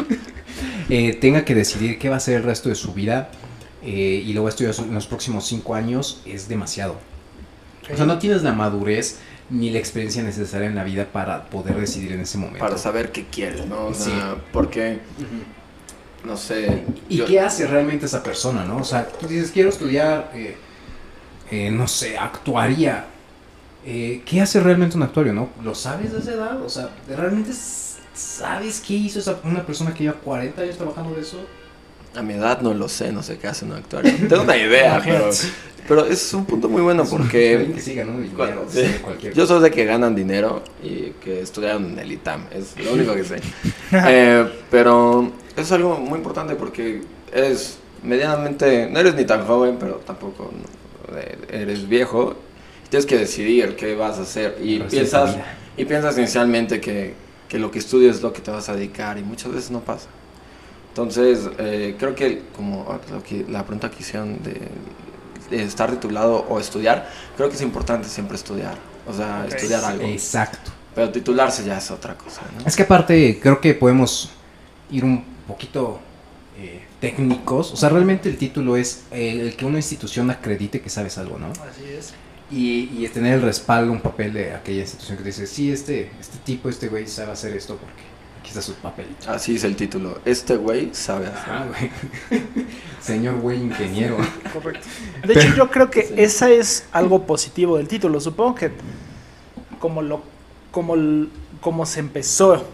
eh, 0.89 1.15
tenga 1.15 1.43
que 1.43 1.55
decidir 1.55 1.97
qué 1.97 2.09
va 2.09 2.15
a 2.15 2.17
hacer 2.17 2.35
el 2.35 2.43
resto 2.43 2.69
de 2.69 2.75
su 2.75 2.93
vida 2.93 3.31
eh, 3.83 4.23
y 4.23 4.31
lo 4.33 4.43
va 4.43 4.49
a 4.49 4.51
estudiar 4.51 4.75
en 4.77 4.93
los 4.93 5.07
próximos 5.07 5.47
cinco 5.47 5.73
años, 5.73 6.21
es 6.27 6.47
demasiado. 6.47 6.99
O 7.91 7.97
sea, 7.97 8.05
no 8.05 8.19
tienes 8.19 8.43
la 8.43 8.53
madurez 8.53 9.17
ni 9.51 9.69
la 9.69 9.77
experiencia 9.79 10.23
necesaria 10.23 10.67
en 10.67 10.75
la 10.75 10.83
vida 10.83 11.05
para 11.11 11.45
poder 11.49 11.75
decidir 11.79 12.13
en 12.13 12.21
ese 12.21 12.37
momento. 12.37 12.59
Para 12.65 12.77
saber 12.77 13.11
qué 13.11 13.25
quieres, 13.25 13.65
¿no? 13.67 13.87
O 13.87 13.93
sea, 13.93 14.05
Sí. 14.35 14.41
porque, 14.53 14.99
no 16.25 16.37
sé. 16.37 16.83
¿Y 17.09 17.17
yo- 17.17 17.25
qué 17.25 17.39
hace 17.39 17.67
realmente 17.67 18.05
esa 18.05 18.23
persona, 18.23 18.63
no? 18.65 18.77
O 18.77 18.83
sea, 18.83 19.07
tú 19.07 19.27
dices, 19.27 19.51
quiero 19.51 19.69
estudiar, 19.69 20.31
eh, 20.33 20.55
eh, 21.51 21.69
no 21.69 21.87
sé, 21.87 22.17
actuaría. 22.17 23.05
Eh, 23.85 24.21
¿Qué 24.25 24.39
hace 24.41 24.59
realmente 24.59 24.95
un 24.95 25.03
actuario, 25.03 25.33
no? 25.33 25.49
¿Lo 25.63 25.75
sabes 25.75 26.13
de 26.13 26.19
esa 26.19 26.31
edad? 26.33 26.61
O 26.63 26.69
sea, 26.69 26.89
¿realmente 27.09 27.51
sabes 28.13 28.79
qué 28.79 28.93
hizo 28.93 29.19
esa, 29.19 29.37
una 29.43 29.65
persona 29.65 29.93
que 29.93 30.03
lleva 30.03 30.15
40 30.17 30.61
años 30.61 30.77
trabajando 30.77 31.13
de 31.15 31.21
eso? 31.21 31.37
A 32.15 32.21
mi 32.21 32.33
edad 32.33 32.61
no 32.61 32.73
lo 32.73 32.89
sé, 32.89 33.11
no 33.11 33.23
sé 33.23 33.37
qué 33.37 33.47
hace 33.47 33.65
un 33.65 33.71
actuario. 33.73 34.11
Tengo 34.27 34.43
una 34.43 34.57
idea, 34.57 35.01
pero, 35.05 35.29
pero 35.87 36.05
es 36.05 36.33
un 36.33 36.45
punto 36.45 36.67
muy 36.67 36.81
bueno 36.81 37.05
porque 37.05 37.71
que 37.75 37.81
siga, 37.81 38.03
¿no? 38.03 38.13
Dinero, 38.19 38.35
Cuando- 38.37 38.67
sí, 38.69 38.85
sí. 38.85 38.93
cualquier 39.01 39.33
yo 39.33 39.45
soy 39.47 39.61
de 39.61 39.71
que 39.71 39.85
ganan 39.85 40.13
dinero 40.15 40.61
y 40.83 41.11
que 41.23 41.41
estudiaron 41.41 41.91
en 41.91 41.99
el 41.99 42.11
ITAM, 42.11 42.47
es 42.53 42.75
lo 42.83 42.93
único 42.93 43.13
que 43.15 43.23
sé. 43.23 43.39
Eh, 43.93 44.45
pero 44.69 45.31
es 45.55 45.71
algo 45.71 45.97
muy 45.97 46.17
importante 46.17 46.55
porque 46.55 47.01
eres 47.33 47.77
medianamente, 48.03 48.89
no 48.91 48.99
eres 48.99 49.15
ni 49.15 49.25
tan 49.25 49.45
joven, 49.45 49.77
pero 49.79 49.95
tampoco 50.05 50.51
eh, 51.15 51.37
eres 51.49 51.87
viejo. 51.87 52.35
Tienes 52.89 53.05
que 53.05 53.17
decidir 53.17 53.75
qué 53.77 53.95
vas 53.95 54.17
a 54.19 54.23
hacer 54.23 54.57
y 54.61 54.79
piensas, 54.79 55.37
y 55.77 55.85
piensas 55.85 56.17
inicialmente 56.17 56.81
que, 56.81 57.13
que 57.47 57.57
lo 57.57 57.71
que 57.71 57.79
estudias 57.79 58.17
es 58.17 58.21
lo 58.21 58.33
que 58.33 58.41
te 58.41 58.51
vas 58.51 58.67
a 58.67 58.75
dedicar 58.75 59.17
y 59.17 59.23
muchas 59.23 59.53
veces 59.53 59.71
no 59.71 59.79
pasa. 59.79 60.07
Entonces, 60.91 61.49
eh, 61.57 61.95
creo 61.97 62.13
que 62.15 62.43
como 62.55 62.85
ah, 62.89 62.99
lo 63.11 63.23
que- 63.23 63.45
la 63.49 63.63
pregunta 63.65 63.89
que 63.89 64.01
hicieron 64.01 64.43
de, 64.43 64.59
de 65.49 65.63
estar 65.63 65.89
titulado 65.91 66.45
o 66.49 66.59
estudiar, 66.59 67.09
creo 67.37 67.49
que 67.49 67.55
es 67.55 67.61
importante 67.61 68.07
siempre 68.09 68.35
estudiar. 68.35 68.77
O 69.07 69.13
sea, 69.13 69.45
estudiar 69.47 69.83
algo. 69.85 70.05
Exacto. 70.05 70.71
Pero 70.93 71.09
titularse 71.09 71.63
ya 71.63 71.77
es 71.77 71.89
otra 71.91 72.15
cosa, 72.17 72.41
¿no? 72.57 72.65
Es 72.67 72.75
que 72.75 72.83
aparte 72.83 73.39
creo 73.41 73.61
que 73.61 73.73
podemos 73.73 74.29
ir 74.91 75.05
un 75.05 75.23
poquito 75.47 75.99
eh, 76.59 76.81
técnicos. 76.99 77.71
O 77.71 77.77
sea, 77.77 77.87
realmente 77.89 78.27
el 78.29 78.37
título 78.37 78.75
es 78.75 79.03
el, 79.11 79.39
el 79.41 79.55
que 79.55 79.65
una 79.65 79.77
institución 79.77 80.29
acredite 80.29 80.81
que 80.81 80.89
sabes 80.89 81.17
algo, 81.17 81.39
¿no? 81.39 81.47
Así 81.47 81.85
es. 81.97 82.13
Y, 82.51 82.89
y 83.01 83.07
tener 83.07 83.35
el 83.35 83.41
respaldo, 83.41 83.93
un 83.93 84.01
papel 84.01 84.33
de 84.33 84.53
aquella 84.53 84.81
institución 84.81 85.15
que 85.17 85.23
te 85.23 85.29
dice, 85.29 85.47
sí, 85.47 85.71
este, 85.71 86.11
este 86.19 86.37
tipo, 86.39 86.67
este 86.67 86.89
güey 86.89 87.07
sabe 87.07 87.31
hacer 87.31 87.55
esto 87.55 87.77
porque 87.77 88.01
aquí 88.51 88.59
está 88.59 88.61
su. 88.61 89.29
Así 89.29 89.55
es 89.55 89.63
el 89.63 89.75
título. 89.75 90.19
Este 90.25 90.55
güey 90.55 90.93
sabe 90.93 91.27
hacer. 91.27 91.67
Güey. 91.69 92.45
Señor 93.01 93.39
güey 93.39 93.61
ingeniero. 93.61 94.17
Correcto. 94.53 94.87
De 95.25 95.33
hecho, 95.33 95.55
yo 95.55 95.69
creo 95.69 95.89
que 95.89 96.13
esa 96.17 96.49
es 96.49 96.85
algo 96.91 97.25
positivo 97.25 97.77
del 97.77 97.87
título. 97.87 98.19
Supongo 98.19 98.55
que 98.55 98.71
como 99.79 100.01
lo 100.01 100.23
como 100.71 100.95
como 101.59 101.85
se 101.85 101.99
empezó 101.99 102.65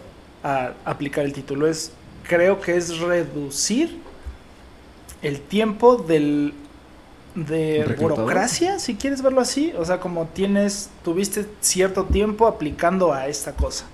a 0.42 0.72
aplicar 0.84 1.24
el 1.24 1.32
título 1.32 1.66
es 1.66 1.92
creo 2.22 2.60
que 2.60 2.76
es 2.76 2.98
reducir 2.98 3.98
el 5.22 5.40
tiempo 5.40 5.96
del 5.96 6.54
de 7.34 7.84
¿Reclutador? 7.86 8.24
burocracia, 8.24 8.78
si 8.78 8.96
quieres 8.96 9.22
verlo 9.22 9.40
así, 9.40 9.72
o 9.78 9.84
sea, 9.84 10.00
como 10.00 10.26
tienes 10.26 10.90
tuviste 11.04 11.46
cierto 11.60 12.04
tiempo 12.04 12.46
aplicando 12.46 13.12
a 13.12 13.28
esta 13.28 13.52
cosa. 13.52 13.84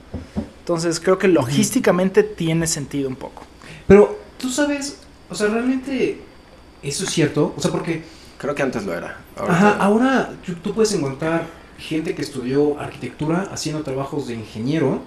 Entonces, 0.64 0.98
creo 0.98 1.18
que 1.18 1.28
logísticamente 1.28 2.22
tiene 2.22 2.66
sentido 2.66 3.06
un 3.10 3.16
poco. 3.16 3.42
Pero 3.86 4.18
tú 4.38 4.48
sabes, 4.48 4.96
o 5.28 5.34
sea, 5.34 5.48
realmente 5.48 6.22
eso 6.82 7.04
es 7.04 7.10
cierto. 7.10 7.52
O 7.54 7.60
sea, 7.60 7.70
porque 7.70 8.02
Creo 8.38 8.54
que 8.54 8.62
antes 8.62 8.84
lo 8.84 8.94
era. 8.94 9.18
Ajá, 9.36 9.68
Ahorita- 9.68 9.84
ahora 9.84 10.32
tú, 10.44 10.54
tú 10.56 10.74
puedes 10.74 10.92
encontrar 10.94 11.46
gente 11.78 12.14
que 12.14 12.22
estudió 12.22 12.78
arquitectura 12.80 13.48
haciendo 13.52 13.82
trabajos 13.82 14.26
de 14.28 14.34
ingeniero. 14.34 15.00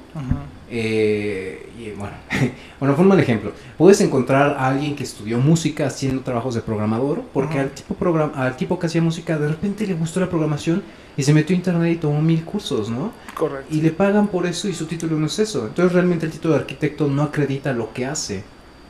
eh, 0.70 1.70
y 1.80 1.92
bueno, 1.92 2.16
bueno, 2.80 2.96
forma 2.96 3.16
el 3.16 3.22
ejemplo. 3.22 3.52
Puedes 3.78 4.02
encontrar 4.02 4.52
a 4.60 4.68
alguien 4.68 4.96
que 4.96 5.04
estudió 5.04 5.38
música 5.38 5.88
haciendo 5.88 6.22
trabajos 6.24 6.56
de 6.56 6.62
programador, 6.62 7.22
porque 7.34 7.54
Ajá. 7.56 7.62
al, 7.64 7.72
tipo 7.72 7.96
program- 7.96 8.32
al 8.36 8.58
tipo 8.58 8.78
que 8.80 8.88
hacía 8.88 9.02
música 9.02 9.38
de 9.38 9.48
repente 9.48 9.88
le 9.88 9.94
gustó 9.94 10.20
la 10.20 10.30
programación 10.30 10.84
y 11.16 11.24
se 11.24 11.34
metió 11.34 11.56
a 11.56 11.58
internet 11.58 11.94
y 11.94 11.96
tomó 11.98 12.22
mil 12.22 12.44
cursos, 12.44 12.90
¿no? 12.90 13.12
Correcto. 13.36 13.74
Y 13.74 13.82
le 13.82 13.92
pagan 13.92 14.28
por 14.28 14.46
eso 14.46 14.68
y 14.68 14.74
su 14.74 14.86
título 14.86 15.18
no 15.18 15.28
es 15.28 15.40
eso. 15.40 15.66
Entonces 15.68 15.94
realmente 15.94 16.26
el 16.26 16.32
título 16.32 16.56
de 16.56 16.60
arquitecto 16.62 17.08
no 17.08 17.24
acredita 17.24 17.72
lo 17.74 17.94
que 17.94 18.06
hace. 18.06 18.44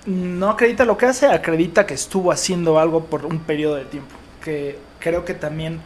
no 0.05 0.49
acredita 0.49 0.83
lo 0.85 0.97
que 0.97 1.05
hace, 1.05 1.27
acredita 1.27 1.85
que 1.85 1.93
estuvo 1.93 2.31
haciendo 2.31 2.79
algo 2.79 3.05
por 3.05 3.25
un 3.25 3.39
periodo 3.39 3.75
de 3.75 3.85
tiempo. 3.85 4.15
Que 4.43 4.77
creo 4.99 5.25
que 5.25 5.33
también. 5.33 5.79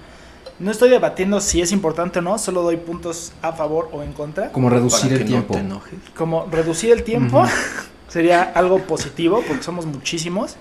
No 0.61 0.71
estoy 0.71 0.89
debatiendo 0.89 1.41
si 1.41 1.61
es 1.61 1.71
importante 1.71 2.19
o 2.19 2.21
no, 2.21 2.37
solo 2.37 2.61
doy 2.61 2.77
puntos 2.77 3.33
a 3.41 3.51
favor 3.53 3.89
o 3.91 4.03
en 4.03 4.13
contra. 4.13 4.51
Como 4.51 4.69
reducir 4.69 5.01
para 5.09 5.13
el 5.13 5.19
que 5.19 5.25
tiempo. 5.25 5.53
no 5.53 5.59
te 5.59 5.65
enojes. 5.65 5.93
Como 6.15 6.45
reducir 6.51 6.91
el 6.91 7.03
tiempo 7.03 7.43
sería 8.07 8.43
algo 8.43 8.79
positivo, 8.79 9.43
porque 9.47 9.63
somos 9.63 9.85
muchísimos. 9.85 10.55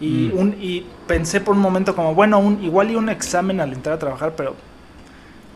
Y, 0.00 0.30
Mm. 0.34 0.38
un, 0.38 0.56
y 0.60 0.86
pensé 1.06 1.40
por 1.40 1.54
un 1.56 1.60
momento 1.60 1.94
como, 1.94 2.14
bueno, 2.14 2.38
un, 2.38 2.62
igual 2.64 2.90
y 2.90 2.94
un 2.96 3.08
examen 3.10 3.60
al 3.60 3.72
entrar 3.72 3.96
a 3.96 3.98
trabajar, 3.98 4.34
pero 4.36 4.54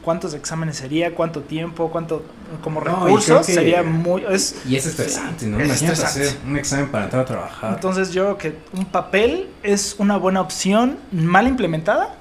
¿cuántos 0.03 0.35
exámenes 0.35 0.77
sería? 0.77 1.15
¿Cuánto 1.15 1.41
tiempo? 1.41 1.89
¿Cuánto? 1.91 2.23
Como 2.63 2.81
No, 2.83 3.05
recursos 3.07 3.47
que- 3.47 3.55
sería 3.55 3.83
muy... 3.83 4.23
Es, 4.29 4.57
Y 4.69 4.77
es 4.77 4.85
estresante, 4.87 5.47
¿no? 5.47 5.59
Es 5.61 5.71
estresante. 5.83 6.25
hacer 6.29 6.37
un 6.47 6.57
examen 6.59 6.89
para 6.91 7.05
entrar 7.05 7.23
a 7.23 7.25
trabajar. 7.25 7.75
Entonces 7.75 8.13
yo 8.13 8.37
creo 8.37 8.39
que 8.39 8.59
un 8.79 8.85
papel 8.85 9.49
es 9.63 9.97
una 9.99 10.17
buena 10.19 10.41
opción, 10.43 10.99
mal 11.13 11.47
implementada, 11.49 12.17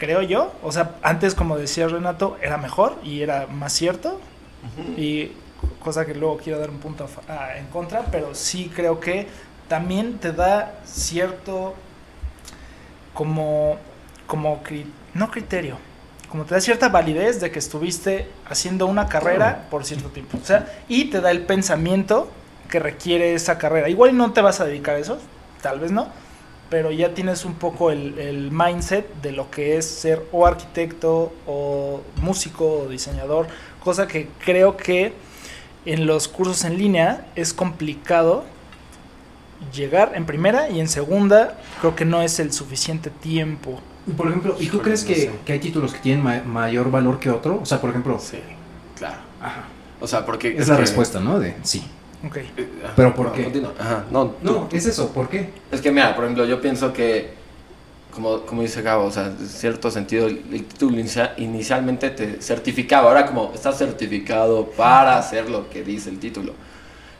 creo 0.00 0.22
yo. 0.22 0.52
O 0.64 0.72
sea, 0.72 0.96
antes, 1.02 1.34
como 1.34 1.58
decía 1.58 1.86
Renato, 1.86 2.38
era 2.42 2.56
mejor 2.56 2.96
y 3.04 3.20
era 3.20 3.46
más 3.46 3.72
cierto. 3.74 4.18
Y 4.96 5.32
cosa 5.84 6.04
que 6.06 6.14
luego 6.14 6.38
quiero 6.38 6.58
dar 6.58 6.70
un 6.70 6.78
punto 6.78 7.06
a 7.28 7.56
en 7.58 7.66
contra, 7.66 8.02
pero 8.10 8.34
sí 8.34 8.70
creo 8.74 8.98
que 8.98 9.26
también 9.68 10.18
te 10.18 10.32
da 10.32 10.80
cierto 10.84 11.74
como, 13.14 13.76
como 14.26 14.62
cri- 14.62 14.86
no 15.14 15.30
criterio, 15.30 15.76
como 16.30 16.44
te 16.44 16.54
da 16.54 16.60
cierta 16.60 16.88
validez 16.88 17.40
de 17.40 17.50
que 17.50 17.58
estuviste 17.58 18.28
haciendo 18.48 18.86
una 18.86 19.06
carrera 19.08 19.66
por 19.70 19.84
cierto 19.84 20.08
tiempo. 20.08 20.38
O 20.40 20.44
sea, 20.44 20.66
y 20.88 21.06
te 21.10 21.20
da 21.20 21.30
el 21.30 21.42
pensamiento 21.42 22.30
que 22.68 22.78
requiere 22.78 23.34
esa 23.34 23.58
carrera. 23.58 23.88
Igual 23.88 24.16
no 24.16 24.32
te 24.32 24.40
vas 24.40 24.60
a 24.60 24.64
dedicar 24.64 24.96
a 24.96 24.98
eso, 24.98 25.18
tal 25.62 25.80
vez 25.80 25.90
no, 25.90 26.08
pero 26.70 26.90
ya 26.92 27.12
tienes 27.14 27.44
un 27.44 27.54
poco 27.54 27.90
el, 27.90 28.18
el 28.18 28.50
mindset 28.52 29.06
de 29.22 29.32
lo 29.32 29.50
que 29.50 29.76
es 29.76 29.84
ser 29.86 30.24
o 30.32 30.46
arquitecto 30.46 31.32
o 31.46 32.00
músico 32.22 32.82
o 32.82 32.88
diseñador, 32.88 33.48
cosa 33.82 34.06
que 34.06 34.28
creo 34.44 34.76
que 34.76 35.12
en 35.84 36.06
los 36.06 36.28
cursos 36.28 36.64
en 36.64 36.78
línea 36.78 37.26
es 37.36 37.52
complicado 37.52 38.44
llegar 39.74 40.12
en 40.14 40.24
primera 40.26 40.70
y 40.70 40.80
en 40.80 40.88
segunda 40.88 41.58
creo 41.80 41.94
que 41.94 42.04
no 42.04 42.22
es 42.22 42.38
el 42.40 42.52
suficiente 42.52 43.10
tiempo. 43.10 43.80
Y 44.06 44.12
por 44.12 44.28
ejemplo, 44.28 44.54
¿y 44.58 44.66
tú 44.68 44.76
Híjole, 44.76 44.82
crees 44.82 45.02
no 45.02 45.08
que, 45.08 45.14
sé. 45.16 45.30
que 45.44 45.52
hay 45.52 45.58
títulos 45.58 45.92
que 45.92 45.98
tienen 45.98 46.24
ma- 46.24 46.42
mayor 46.42 46.90
valor 46.90 47.18
que 47.20 47.30
otro? 47.30 47.60
O 47.62 47.66
sea, 47.66 47.80
por 47.80 47.90
ejemplo, 47.90 48.18
Sí, 48.18 48.38
claro. 48.96 49.18
ajá, 49.42 49.64
O 50.00 50.06
sea, 50.06 50.24
porque... 50.24 50.56
es 50.56 50.68
la 50.68 50.76
que- 50.76 50.80
respuesta, 50.82 51.20
¿no? 51.20 51.38
De 51.38 51.54
sí. 51.62 51.82
Ok. 52.26 52.38
¿Pero 52.96 53.14
por 53.14 53.26
no, 53.26 53.32
qué? 53.32 53.44
continúa. 53.44 53.72
Ajá, 53.78 54.04
no, 54.10 54.34
No, 54.42 54.52
tú- 54.68 54.76
es 54.76 54.86
eso, 54.86 55.08
¿por 55.12 55.28
qué? 55.28 55.50
Es 55.70 55.80
que 55.80 55.90
mira, 55.90 56.14
por 56.14 56.24
ejemplo, 56.24 56.44
yo 56.44 56.60
pienso 56.60 56.92
que, 56.92 57.30
como, 58.14 58.40
como 58.42 58.62
dice 58.62 58.82
Gabo, 58.82 59.04
o 59.04 59.10
sea, 59.10 59.26
en 59.26 59.48
cierto 59.48 59.90
sentido, 59.90 60.26
el, 60.26 60.64
título 60.66 60.98
inicia- 60.98 61.32
inicialmente 61.38 62.10
te 62.10 62.42
certificaba. 62.42 63.08
Ahora 63.08 63.24
como 63.26 63.52
estás 63.54 63.78
certificado 63.78 64.66
para 64.76 65.16
hacer 65.18 65.48
lo 65.48 65.70
que 65.70 65.82
dice 65.82 66.10
el 66.10 66.18
título. 66.18 66.52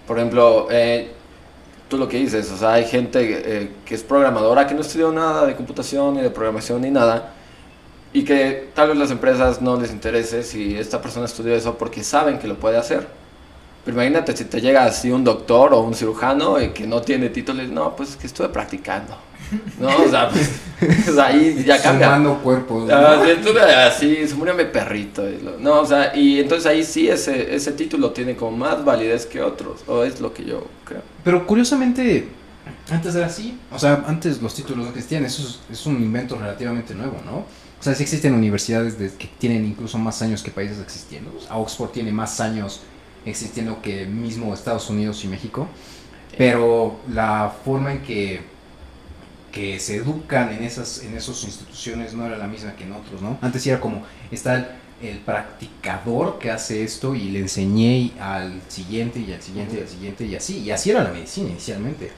Por 0.07 0.19
ejemplo, 0.19 0.67
eh, 0.71 1.13
tú 1.89 1.97
lo 1.97 2.07
que 2.09 2.19
dices, 2.19 2.51
o 2.51 2.57
sea, 2.59 2.75
hay 2.75 2.85
gente 2.85 3.21
eh, 3.63 3.71
que 3.87 3.95
es 3.95 4.03
programadora 4.03 4.67
que 4.67 4.75
no 4.75 4.81
estudió 4.83 5.11
nada 5.13 5.47
de 5.47 5.57
computación 5.57 6.15
ni 6.15 6.21
de 6.21 6.31
programación 6.31 6.83
ni 6.83 6.91
nada. 6.91 7.33
Y 8.13 8.25
que 8.25 8.69
tal 8.75 8.89
vez 8.89 8.99
las 8.99 9.11
empresas 9.13 9.63
no 9.63 9.81
les 9.81 9.93
interese 9.93 10.43
si 10.43 10.77
esta 10.77 11.01
persona 11.01 11.27
estudió 11.27 11.55
eso 11.55 11.79
porque 11.79 12.03
saben 12.03 12.39
que 12.41 12.49
lo 12.49 12.57
puede 12.57 12.77
hacer. 12.77 13.07
Pero 13.85 13.97
imagínate 13.97 14.37
si 14.37 14.45
te 14.45 14.61
llega 14.61 14.85
así 14.85 15.11
un 15.11 15.25
doctor 15.25 15.73
o 15.75 15.81
un 15.81 15.95
cirujano 15.95 16.61
y 16.61 16.71
que 16.71 16.87
no 16.87 17.01
tiene 17.01 17.31
título 17.31 17.63
no, 17.65 17.97
pues 17.97 18.11
es 18.11 18.17
que 18.17 18.27
estuve 18.27 18.49
practicando. 18.51 19.17
No, 19.81 19.89
o 19.89 20.09
sea, 20.09 20.29
pues, 20.29 20.49
o 21.09 21.13
sea, 21.15 21.27
ahí 21.27 21.65
ya 21.67 21.81
cambia. 21.83 22.07
Sumando 22.07 22.39
cuerpos. 22.39 22.87
¿no? 22.87 22.95
Ah, 22.95 23.87
así, 23.89 24.29
se 24.29 24.35
murió 24.35 24.55
mi 24.55 24.65
perrito. 24.67 25.29
y 25.29 25.41
lo- 25.41 25.59
no, 25.59 25.81
o 25.81 25.87
sea, 25.87 26.15
y 26.15 26.39
entonces 26.41 26.67
ahí 26.67 26.85
sí 26.85 27.09
ese, 27.09 27.55
ese 27.55 27.73
título 27.73 28.11
tiene 28.13 28.37
como 28.37 28.57
más 28.57 28.85
validez 28.85 29.27
que 29.27 29.41
otros, 29.43 29.81
o 29.89 30.05
es 30.05 30.21
lo 30.21 30.33
que 30.33 30.45
yo 30.45 30.65
creo. 30.85 31.03
Pero 31.25 31.47
curiosamente, 31.47 32.29
antes 32.91 33.15
era 33.15 33.27
así. 33.27 33.59
O 33.73 33.79
sea, 33.79 34.05
antes 34.07 34.41
los 34.41 34.55
títulos 34.55 34.85
no 34.85 34.91
existían. 34.91 35.25
Eso 35.25 35.43
es, 35.43 35.59
es 35.71 35.85
un 35.87 35.97
invento 35.97 36.37
relativamente 36.37 36.95
nuevo, 36.95 37.17
¿no? 37.25 37.39
O 37.39 37.83
sea, 37.83 37.95
sí 37.95 38.03
existen 38.05 38.35
universidades 38.35 38.99
de- 38.99 39.11
que 39.15 39.29
tienen 39.39 39.65
incluso 39.65 39.99
más 39.99 40.21
años 40.23 40.43
que 40.45 40.51
países 40.53 40.79
existiendo. 40.79 41.33
O 41.37 41.41
sea, 41.41 41.57
Oxford 41.57 41.91
tiene 41.91 42.13
más 42.13 42.39
años 42.41 42.83
existiendo 43.25 43.83
que 43.83 44.07
mismo 44.07 44.55
Estados 44.55 44.89
Unidos 44.91 45.25
y 45.25 45.29
México. 45.29 45.69
Pero 46.39 47.01
la 47.13 47.55
forma 47.65 47.93
en 47.93 48.03
que, 48.03 48.41
que 49.53 49.79
se 49.81 49.97
educan 49.97 50.53
en 50.53 50.63
esas 50.63 51.03
en 51.03 51.17
esas 51.17 51.43
instituciones 51.45 52.15
no 52.15 52.27
era 52.27 52.39
la 52.39 52.47
misma 52.47 52.77
que 52.77 52.85
en 52.85 52.93
otros, 52.93 53.21
¿no? 53.21 53.37
Antes 53.43 53.67
era 53.67 53.81
como, 53.81 54.03
está 54.31 54.55
el, 54.55 54.67
el 55.03 55.19
practicador 55.19 56.39
que 56.39 56.51
hace 56.51 56.85
esto 56.85 57.15
y 57.15 57.31
le 57.31 57.41
enseñé 57.41 58.13
al 58.21 58.61
siguiente 58.69 59.19
y 59.21 59.33
al 59.33 59.43
siguiente 59.43 59.77
y 59.77 59.81
al 59.81 59.89
siguiente 59.89 60.25
y 60.27 60.37
así. 60.37 60.59
Y 60.59 60.71
así 60.71 60.91
era 60.91 61.03
la 61.03 61.11
medicina 61.11 61.51
inicialmente. 61.51 62.13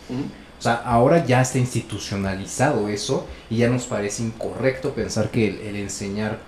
O 0.58 0.62
sea, 0.62 0.74
ahora 0.74 1.24
ya 1.24 1.40
está 1.40 1.58
institucionalizado 1.58 2.88
eso 2.88 3.26
y 3.50 3.58
ya 3.58 3.68
nos 3.68 3.86
parece 3.86 4.22
incorrecto 4.22 4.94
pensar 4.94 5.30
que 5.30 5.48
el, 5.48 5.60
el 5.60 5.76
enseñar 5.76 6.38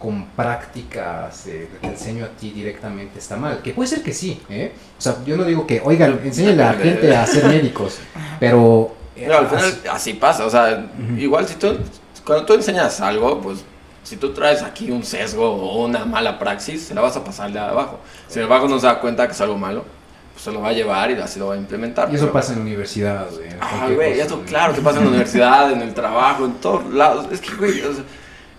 con 0.00 0.24
prácticas, 0.30 1.46
eh, 1.46 1.68
te 1.80 1.86
enseño 1.86 2.24
a 2.24 2.28
ti 2.28 2.50
directamente 2.50 3.18
está 3.18 3.36
mal. 3.36 3.60
Que 3.62 3.72
puede 3.72 3.86
ser 3.88 4.02
que 4.02 4.12
sí, 4.14 4.40
¿eh? 4.48 4.72
O 4.98 5.00
sea, 5.00 5.16
yo 5.26 5.36
no 5.36 5.44
digo 5.44 5.66
que, 5.66 5.80
oigan, 5.84 6.18
enséñenle 6.24 6.62
a 6.64 6.72
la 6.72 6.78
gente 6.78 7.14
a 7.16 7.26
ser 7.26 7.44
médicos, 7.44 7.98
pero... 8.40 8.96
eh, 9.14 9.24
Pero 9.26 9.38
al 9.38 9.46
final 9.46 9.64
así- 9.66 9.88
así 9.88 10.12
pasa, 10.14 10.46
o 10.46 10.50
sea, 10.50 10.90
Ujú. 10.98 11.18
igual 11.18 11.46
si 11.46 11.54
tú, 11.56 11.76
cuando 12.24 12.46
tú 12.46 12.54
enseñas 12.54 13.00
algo, 13.02 13.40
pues 13.42 13.62
si 14.02 14.16
tú 14.16 14.32
traes 14.32 14.62
aquí 14.62 14.90
un 14.90 15.04
sesgo 15.04 15.44
o 15.52 15.84
una 15.84 16.04
mala 16.06 16.38
praxis, 16.38 16.82
se 16.82 16.94
la 16.94 17.02
vas 17.02 17.16
a 17.16 17.22
pasar 17.22 17.52
de 17.52 17.58
abajo. 17.58 18.00
Si 18.26 18.38
el 18.38 18.46
abajo 18.46 18.66
no 18.68 18.80
se 18.80 18.86
da 18.86 18.98
cuenta 19.00 19.26
que 19.26 19.32
es 19.34 19.40
algo 19.42 19.58
malo, 19.58 19.84
pues 20.32 20.42
se 20.44 20.50
lo 20.50 20.62
va 20.62 20.70
a 20.70 20.72
llevar 20.72 21.10
y 21.10 21.14
así 21.14 21.38
lo 21.38 21.48
va 21.48 21.54
a 21.54 21.58
implementar. 21.58 22.08
y 22.10 22.14
eso 22.14 22.24
Pero- 22.24 22.32
pasa 22.32 22.52
en 22.54 22.60
la 22.60 22.64
universidad, 22.64 23.26
güey, 23.30 23.48
en 23.50 23.58
Ah, 23.60 23.86
güey, 23.94 24.18
eso 24.18 24.36
güey. 24.36 24.46
claro 24.48 24.72
que 24.74 24.80
pasa 24.80 24.96
en 24.98 25.04
la 25.04 25.10
universidad, 25.10 25.70
en 25.72 25.82
el 25.82 25.92
trabajo, 25.92 26.46
en 26.46 26.54
todos 26.54 26.86
lados. 26.94 27.26
Es 27.30 27.40
que, 27.42 27.54
güey, 27.56 27.82
o 27.82 27.92
sea, 27.92 28.04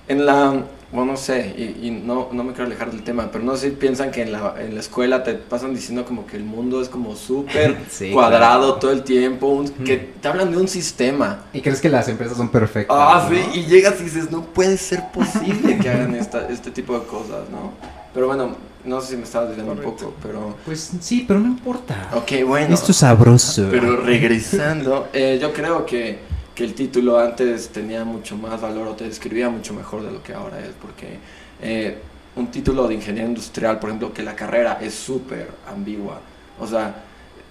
en 0.07 0.25
la, 0.25 0.53
bueno, 0.91 1.13
no 1.13 1.17
sé, 1.17 1.53
y, 1.57 1.87
y 1.87 1.91
no, 1.91 2.29
no 2.33 2.43
me 2.43 2.51
quiero 2.51 2.65
alejar 2.65 2.91
del 2.91 3.03
tema, 3.03 3.29
pero 3.31 3.43
no 3.43 3.55
sé 3.55 3.69
si 3.69 3.75
piensan 3.75 4.11
que 4.11 4.23
en 4.23 4.31
la, 4.33 4.55
en 4.59 4.73
la 4.75 4.81
escuela 4.81 5.23
te 5.23 5.35
pasan 5.35 5.73
diciendo 5.73 6.03
como 6.05 6.25
que 6.27 6.35
el 6.37 6.43
mundo 6.43 6.81
es 6.81 6.89
como 6.89 7.15
súper 7.15 7.77
Sí, 7.89 8.11
cuadrado 8.11 8.63
claro. 8.65 8.73
todo 8.79 8.91
el 8.91 9.03
tiempo, 9.03 9.47
un- 9.47 9.69
que 9.69 9.97
te 9.97 10.27
hablan 10.27 10.51
de 10.51 10.57
un 10.57 10.67
sistema. 10.67 11.45
Y 11.53 11.61
crees 11.61 11.79
que 11.81 11.89
las 11.89 12.07
empresas 12.09 12.35
son 12.37 12.49
perfectas. 12.49 12.95
Ah, 12.99 13.27
¿no? 13.29 13.35
sí, 13.35 13.41
y 13.59 13.65
llegas 13.67 14.01
y 14.01 14.03
dices, 14.03 14.29
no 14.31 14.43
puede 14.43 14.77
ser 14.77 15.03
posible 15.13 15.77
que 15.77 15.89
hagan 15.89 16.13
esta, 16.15 16.47
este 16.49 16.71
tipo 16.71 16.99
de 16.99 17.05
cosas, 17.05 17.49
¿no? 17.49 17.71
Pero 18.13 18.27
bueno, 18.27 18.55
no 18.83 18.99
sé 18.99 19.11
si 19.11 19.15
me 19.15 19.23
estabas 19.23 19.49
diciendo 19.49 19.71
un 19.71 19.79
poco, 19.79 20.13
pero... 20.21 20.57
Pues 20.65 20.91
sí, 20.99 21.23
pero 21.25 21.39
no 21.39 21.47
importa. 21.47 22.09
Ok, 22.15 22.45
bueno. 22.45 22.73
Esto 22.73 22.91
es 22.91 22.97
sabroso. 22.97 23.67
Pero 23.71 23.95
regresando, 23.97 25.07
eh, 25.13 25.37
yo 25.41 25.53
creo 25.53 25.85
que, 25.85 26.19
que 26.55 26.63
el 26.63 26.73
título 26.73 27.19
antes 27.19 27.69
tenía 27.69 28.03
mucho 28.03 28.37
más 28.37 28.59
valor 28.59 28.87
o 28.87 28.95
te 28.95 29.05
describía 29.05 29.49
mucho 29.49 29.73
mejor 29.73 30.03
de 30.03 30.11
lo 30.11 30.21
que 30.21 30.33
ahora 30.33 30.59
es, 30.59 30.71
porque 30.81 31.17
eh, 31.61 31.97
un 32.35 32.47
título 32.47 32.87
de 32.87 32.95
ingeniería 32.95 33.29
industrial, 33.29 33.79
por 33.79 33.89
ejemplo, 33.89 34.13
que 34.13 34.23
la 34.23 34.35
carrera 34.35 34.79
es 34.81 34.93
súper 34.93 35.49
ambigua. 35.67 36.19
O 36.59 36.67
sea, 36.67 37.03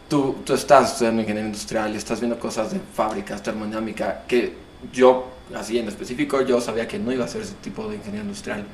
tú, 0.08 0.36
tú 0.44 0.54
estás 0.54 0.92
estudiando 0.92 1.22
ingeniería 1.22 1.48
industrial 1.48 1.92
y 1.94 1.96
estás 1.96 2.20
viendo 2.20 2.38
cosas 2.38 2.72
de 2.72 2.80
fábricas, 2.94 3.42
termodinámica, 3.42 4.24
que 4.28 4.54
yo, 4.92 5.28
así 5.54 5.78
en 5.78 5.88
específico, 5.88 6.42
yo 6.42 6.60
sabía 6.60 6.86
que 6.86 6.98
no 6.98 7.12
iba 7.12 7.24
a 7.24 7.28
ser 7.28 7.42
ese 7.42 7.54
tipo 7.62 7.88
de 7.88 7.96
ingeniería 7.96 8.22
industrial. 8.22 8.64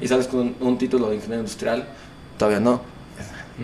Y 0.00 0.08
sabes, 0.08 0.26
con 0.26 0.40
un, 0.40 0.56
un 0.60 0.78
título 0.78 1.08
de 1.08 1.16
ingeniería 1.16 1.40
industrial, 1.40 1.86
todavía 2.38 2.60
no. 2.60 2.95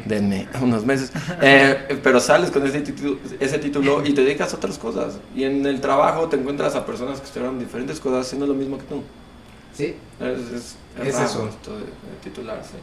Denme 0.06 0.48
unos 0.60 0.84
meses. 0.86 1.12
Eh, 1.42 1.98
pero 2.02 2.18
sales 2.20 2.50
con 2.50 2.66
ese 2.66 2.80
título, 2.80 3.18
ese 3.38 3.58
título 3.58 4.04
y 4.06 4.14
te 4.14 4.22
dedicas 4.24 4.52
a 4.52 4.56
otras 4.56 4.78
cosas. 4.78 5.18
Y 5.36 5.44
en 5.44 5.66
el 5.66 5.80
trabajo 5.80 6.28
te 6.28 6.36
encuentras 6.36 6.74
a 6.74 6.86
personas 6.86 7.20
que 7.20 7.26
estudiaron 7.26 7.58
diferentes 7.58 8.00
cosas 8.00 8.26
haciendo 8.26 8.46
lo 8.46 8.54
mismo 8.54 8.78
que 8.78 8.84
tú. 8.84 9.02
Sí. 9.74 9.94
Es, 10.20 10.38
es- 10.38 10.76
es 11.00 11.06
Es 11.08 11.14
raro 11.14 11.26
eso. 11.26 11.48
esto 11.48 11.72
de, 11.74 11.80
de 11.84 12.16
titularse. 12.22 12.74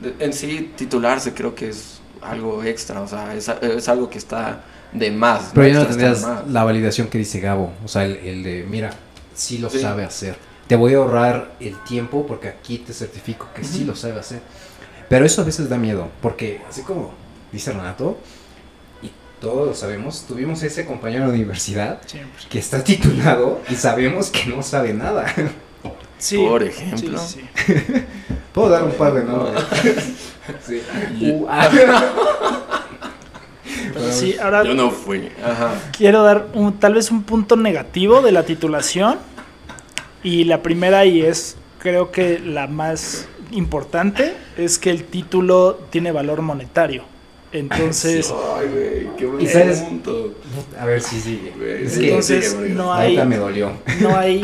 De- 0.00 0.14
en 0.24 0.32
sí, 0.32 0.72
titularse 0.76 1.32
creo 1.34 1.54
que 1.54 1.68
es 1.70 2.00
algo 2.22 2.62
extra, 2.64 3.02
o 3.02 3.08
sea, 3.08 3.34
es, 3.34 3.48
algo 3.88 4.08
que 4.10 4.18
está 4.18 4.62
de 4.92 5.10
más. 5.10 5.50
Pero 5.54 5.68
ya 5.68 5.74
no 5.74 5.80
está 5.82 5.94
de 5.94 6.02
tendrías 6.14 6.48
la 6.48 6.64
validación 6.64 7.08
que 7.08 7.18
dice 7.18 7.40
Gabo. 7.40 7.72
O 7.84 7.88
sea, 7.88 8.04
el, 8.04 8.16
el 8.16 8.42
de, 8.42 8.66
mira, 8.68 8.92
sí 9.34 9.58
lo 9.58 9.68
Sí. 9.70 9.80
sabe 9.80 10.04
hacer. 10.04 10.36
Te 10.66 10.74
voy 10.76 10.94
a 10.94 10.96
ahorrar 10.98 11.52
el 11.60 11.76
tiempo 11.84 12.26
porque 12.26 12.48
aquí 12.48 12.78
te 12.78 12.92
certifico 12.92 13.46
que 13.54 13.62
sí 13.62 13.78
Ujú. 13.80 13.88
lo 13.88 13.94
sabe 13.96 14.18
hacer. 14.20 14.40
Pero 15.08 15.24
eso 15.24 15.42
a 15.42 15.44
veces 15.44 15.68
da 15.68 15.76
miedo. 15.78 16.08
Porque, 16.20 16.60
así 16.68 16.82
como 16.82 17.12
dice 17.52 17.72
Renato, 17.72 18.18
y 19.02 19.10
todos 19.40 19.68
lo 19.68 19.74
sabemos, 19.74 20.24
tuvimos 20.26 20.62
ese 20.62 20.84
compañero 20.86 21.24
de 21.26 21.34
universidad 21.34 22.00
Siempre. 22.06 22.42
que 22.50 22.58
está 22.58 22.82
titulado 22.84 23.60
y 23.68 23.74
sabemos 23.74 24.30
que 24.30 24.46
no 24.46 24.62
sabe 24.62 24.92
nada. 24.94 25.26
Sí. 26.18 26.38
Por 26.38 26.62
Sí, 26.62 26.68
ejemplo. 26.68 27.18
sí. 27.18 27.40
Puedo 28.52 28.70
dar 28.70 28.84
un 28.84 28.92
par 28.92 29.14
de 29.14 29.24
nombres. 29.24 29.64
Sí. 30.64 30.80
Uh, 31.22 31.46
ah. 31.50 31.68
Sí, 34.12 34.36
ahora 34.40 34.62
Yo 34.62 34.74
no 34.74 34.90
fui. 34.90 35.28
Ajá. 35.44 35.72
quiero 35.96 36.22
dar 36.22 36.46
un, 36.54 36.78
tal 36.78 36.94
vez 36.94 37.10
un 37.10 37.22
punto 37.22 37.56
negativo 37.56 38.20
de 38.22 38.30
la 38.32 38.44
titulación. 38.44 39.18
Y 40.22 40.44
la 40.44 40.62
primera, 40.62 41.04
y 41.04 41.22
es 41.22 41.56
creo 41.78 42.10
que 42.12 42.38
la 42.38 42.66
más 42.66 43.26
importante, 43.56 44.34
es 44.56 44.78
que 44.78 44.90
el 44.90 45.04
título 45.04 45.78
tiene 45.90 46.12
valor 46.12 46.42
monetario. 46.42 47.04
Entonces, 47.52 48.32
Ay, 48.56 48.68
güey, 48.68 49.16
qué 49.16 49.26
buen 49.26 49.40
¿Y 49.40 49.46
sabes? 49.48 49.80
punto. 49.80 50.34
A 50.78 50.84
ver 50.84 51.00
si 51.00 51.20
sigue. 51.20 51.52
Güey, 51.56 51.84
Es 51.84 51.92
sí, 51.94 52.00
que 52.00 52.08
entonces 52.08 52.50
sigue, 52.52 52.68
no 52.70 52.92
hay, 52.92 53.04
ahorita 53.18 53.24
me 53.24 53.36
dolió. 53.36 53.72
no 54.00 54.16
hay, 54.18 54.42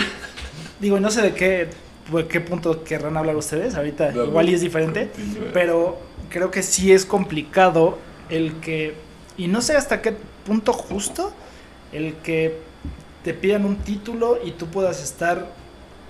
digo, 0.80 0.98
no 1.00 1.10
sé 1.10 1.22
de 1.22 1.34
qué, 1.34 1.68
de 2.12 2.26
qué 2.28 2.40
punto 2.40 2.84
querrán 2.84 3.16
hablar 3.16 3.36
ustedes, 3.36 3.74
ahorita 3.74 4.12
No, 4.12 4.24
igual 4.24 4.48
y 4.48 4.54
es 4.54 4.60
diferente, 4.60 5.10
pero 5.52 5.98
creo 6.30 6.50
que 6.50 6.62
sí 6.62 6.92
es 6.92 7.04
complicado 7.04 7.98
el 8.30 8.54
que, 8.60 8.94
y 9.36 9.48
no 9.48 9.60
sé 9.60 9.76
hasta 9.76 10.00
qué 10.00 10.14
punto 10.46 10.72
justo, 10.72 11.32
el 11.92 12.14
que 12.22 12.56
te 13.24 13.34
pidan 13.34 13.64
un 13.66 13.76
título 13.76 14.38
y 14.42 14.52
tú 14.52 14.66
puedas 14.66 15.02
estar 15.02 15.46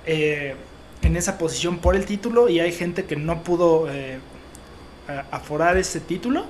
eh, 0.06 0.54
en 1.02 1.16
esa 1.16 1.38
posición 1.38 1.78
por 1.78 1.97
el 1.97 2.04
título 2.06 2.49
y 2.49 2.61
hay 2.61 2.73
gente 2.73 3.04
que 3.04 3.16
no 3.16 3.42
pudo 3.42 3.87
eh, 3.90 4.18
aforar 5.30 5.76
ese 5.76 6.00
título 6.00 6.44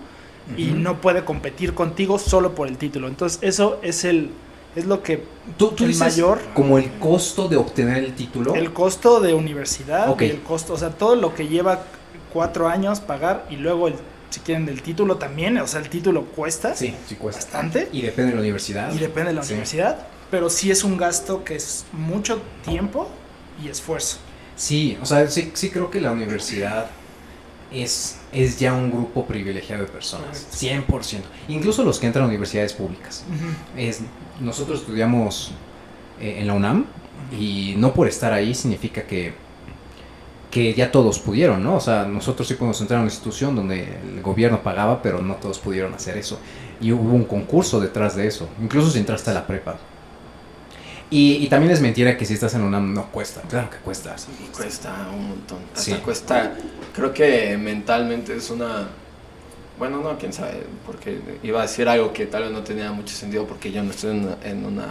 y 0.56 0.66
no 0.66 1.00
puede 1.00 1.24
competir 1.24 1.72
contigo 1.74 2.18
solo 2.18 2.54
por 2.54 2.68
el 2.68 2.76
título. 2.76 3.08
Entonces 3.08 3.38
eso 3.42 3.78
es 3.82 4.04
el 4.04 4.30
es 4.74 4.86
lo 4.86 5.02
que 5.02 5.22
Tú, 5.58 5.68
tú 5.72 5.84
el 5.84 5.88
dices 5.90 6.00
mayor 6.00 6.40
como 6.54 6.78
el 6.78 6.90
costo 6.92 7.46
de 7.48 7.56
obtener 7.56 7.98
el 8.04 8.14
título. 8.14 8.54
el 8.54 8.72
costo 8.72 9.20
de 9.20 9.34
universidad, 9.34 10.08
Ok. 10.10 10.22
el 10.22 10.40
costo, 10.42 10.72
o 10.72 10.78
sea, 10.78 10.90
todo 10.90 11.14
lo 11.14 11.34
que 11.34 11.46
lleva 11.48 11.82
cuatro 12.32 12.68
años 12.68 13.00
pagar 13.00 13.44
y 13.50 13.56
luego 13.56 13.88
el, 13.88 13.94
si 14.30 14.40
quieren 14.40 14.64
del 14.64 14.80
título 14.80 15.16
también, 15.16 15.58
o 15.58 15.66
sea, 15.66 15.80
el 15.80 15.90
título 15.90 16.24
cuesta 16.24 16.74
Sí, 16.74 16.94
sí 17.06 17.16
cuesta. 17.16 17.40
bastante 17.42 17.88
Y 17.92 18.00
depende 18.00 18.30
de 18.30 18.36
la 18.36 18.40
universidad. 18.40 18.92
y 18.94 18.98
depende 18.98 19.30
de 19.30 19.34
la 19.36 19.42
Sí. 19.42 19.52
universidad, 19.52 20.06
pero 20.30 20.48
sí 20.48 20.70
es 20.70 20.84
un 20.84 20.96
gasto 20.96 21.44
que 21.44 21.54
es 21.56 21.84
mucho 21.92 22.40
tiempo 22.64 23.10
y 23.62 23.68
esfuerzo. 23.68 24.16
Sí, 24.62 24.96
o 25.02 25.06
sea, 25.06 25.26
sí, 25.26 25.50
sí 25.54 25.70
creo 25.70 25.90
que 25.90 26.00
la 26.00 26.12
universidad 26.12 26.86
es, 27.72 28.20
es 28.32 28.60
ya 28.60 28.72
un 28.72 28.92
grupo 28.92 29.26
privilegiado 29.26 29.82
de 29.82 29.88
personas. 29.88 30.46
100%. 30.52 31.18
Incluso 31.48 31.82
los 31.82 31.98
que 31.98 32.06
entran 32.06 32.26
a 32.26 32.28
universidades 32.28 32.72
públicas. 32.72 33.24
Es, 33.76 34.02
nosotros 34.38 34.82
estudiamos 34.82 35.50
eh, 36.20 36.36
en 36.38 36.46
la 36.46 36.54
UNAM 36.54 36.84
y 37.36 37.74
no 37.76 37.92
por 37.92 38.06
estar 38.06 38.32
ahí 38.32 38.54
significa 38.54 39.02
que, 39.02 39.34
que 40.48 40.72
ya 40.74 40.92
todos 40.92 41.18
pudieron, 41.18 41.60
¿no? 41.64 41.74
O 41.74 41.80
sea, 41.80 42.04
nosotros 42.04 42.46
sí 42.46 42.54
podemos 42.54 42.80
entrar 42.80 42.98
a 42.98 43.02
una 43.02 43.10
institución 43.10 43.56
donde 43.56 43.82
el 43.82 44.22
gobierno 44.22 44.62
pagaba, 44.62 45.02
pero 45.02 45.20
no 45.20 45.34
todos 45.34 45.58
pudieron 45.58 45.92
hacer 45.92 46.16
eso. 46.16 46.38
Y 46.80 46.92
hubo 46.92 47.12
un 47.12 47.24
concurso 47.24 47.80
detrás 47.80 48.14
de 48.14 48.28
eso, 48.28 48.48
incluso 48.62 48.92
si 48.92 49.00
entraste 49.00 49.32
a 49.32 49.34
la 49.34 49.44
prepa. 49.44 49.76
Y, 51.12 51.44
y 51.44 51.48
también 51.48 51.70
es 51.72 51.80
mentira 51.82 52.16
que 52.16 52.24
si 52.24 52.32
estás 52.32 52.54
en 52.54 52.62
la 52.62 52.68
UNAM 52.68 52.94
no 52.94 53.06
cuesta, 53.12 53.42
claro 53.42 53.68
que 53.68 53.76
cuesta. 53.76 54.16
Y 54.42 54.46
cuesta 54.56 55.08
un 55.14 55.28
montón. 55.28 55.58
Hasta 55.74 55.82
Sí. 55.82 55.94
cuesta, 56.02 56.54
creo 56.94 57.12
que 57.12 57.56
mentalmente 57.58 58.34
es 58.34 58.50
una... 58.50 58.88
Bueno, 59.78 60.00
no, 60.00 60.16
quién 60.18 60.32
sabe, 60.32 60.62
porque 60.86 61.20
iba 61.42 61.58
a 61.58 61.62
decir 61.62 61.86
algo 61.88 62.12
que 62.14 62.24
tal 62.26 62.44
vez 62.44 62.52
no 62.52 62.62
tenía 62.62 62.90
mucho 62.92 63.14
sentido 63.14 63.46
porque 63.46 63.70
yo 63.70 63.82
no 63.82 63.90
estoy 63.90 64.12
en 64.12 64.24
una, 64.24 64.36
en 64.42 64.64
una 64.64 64.86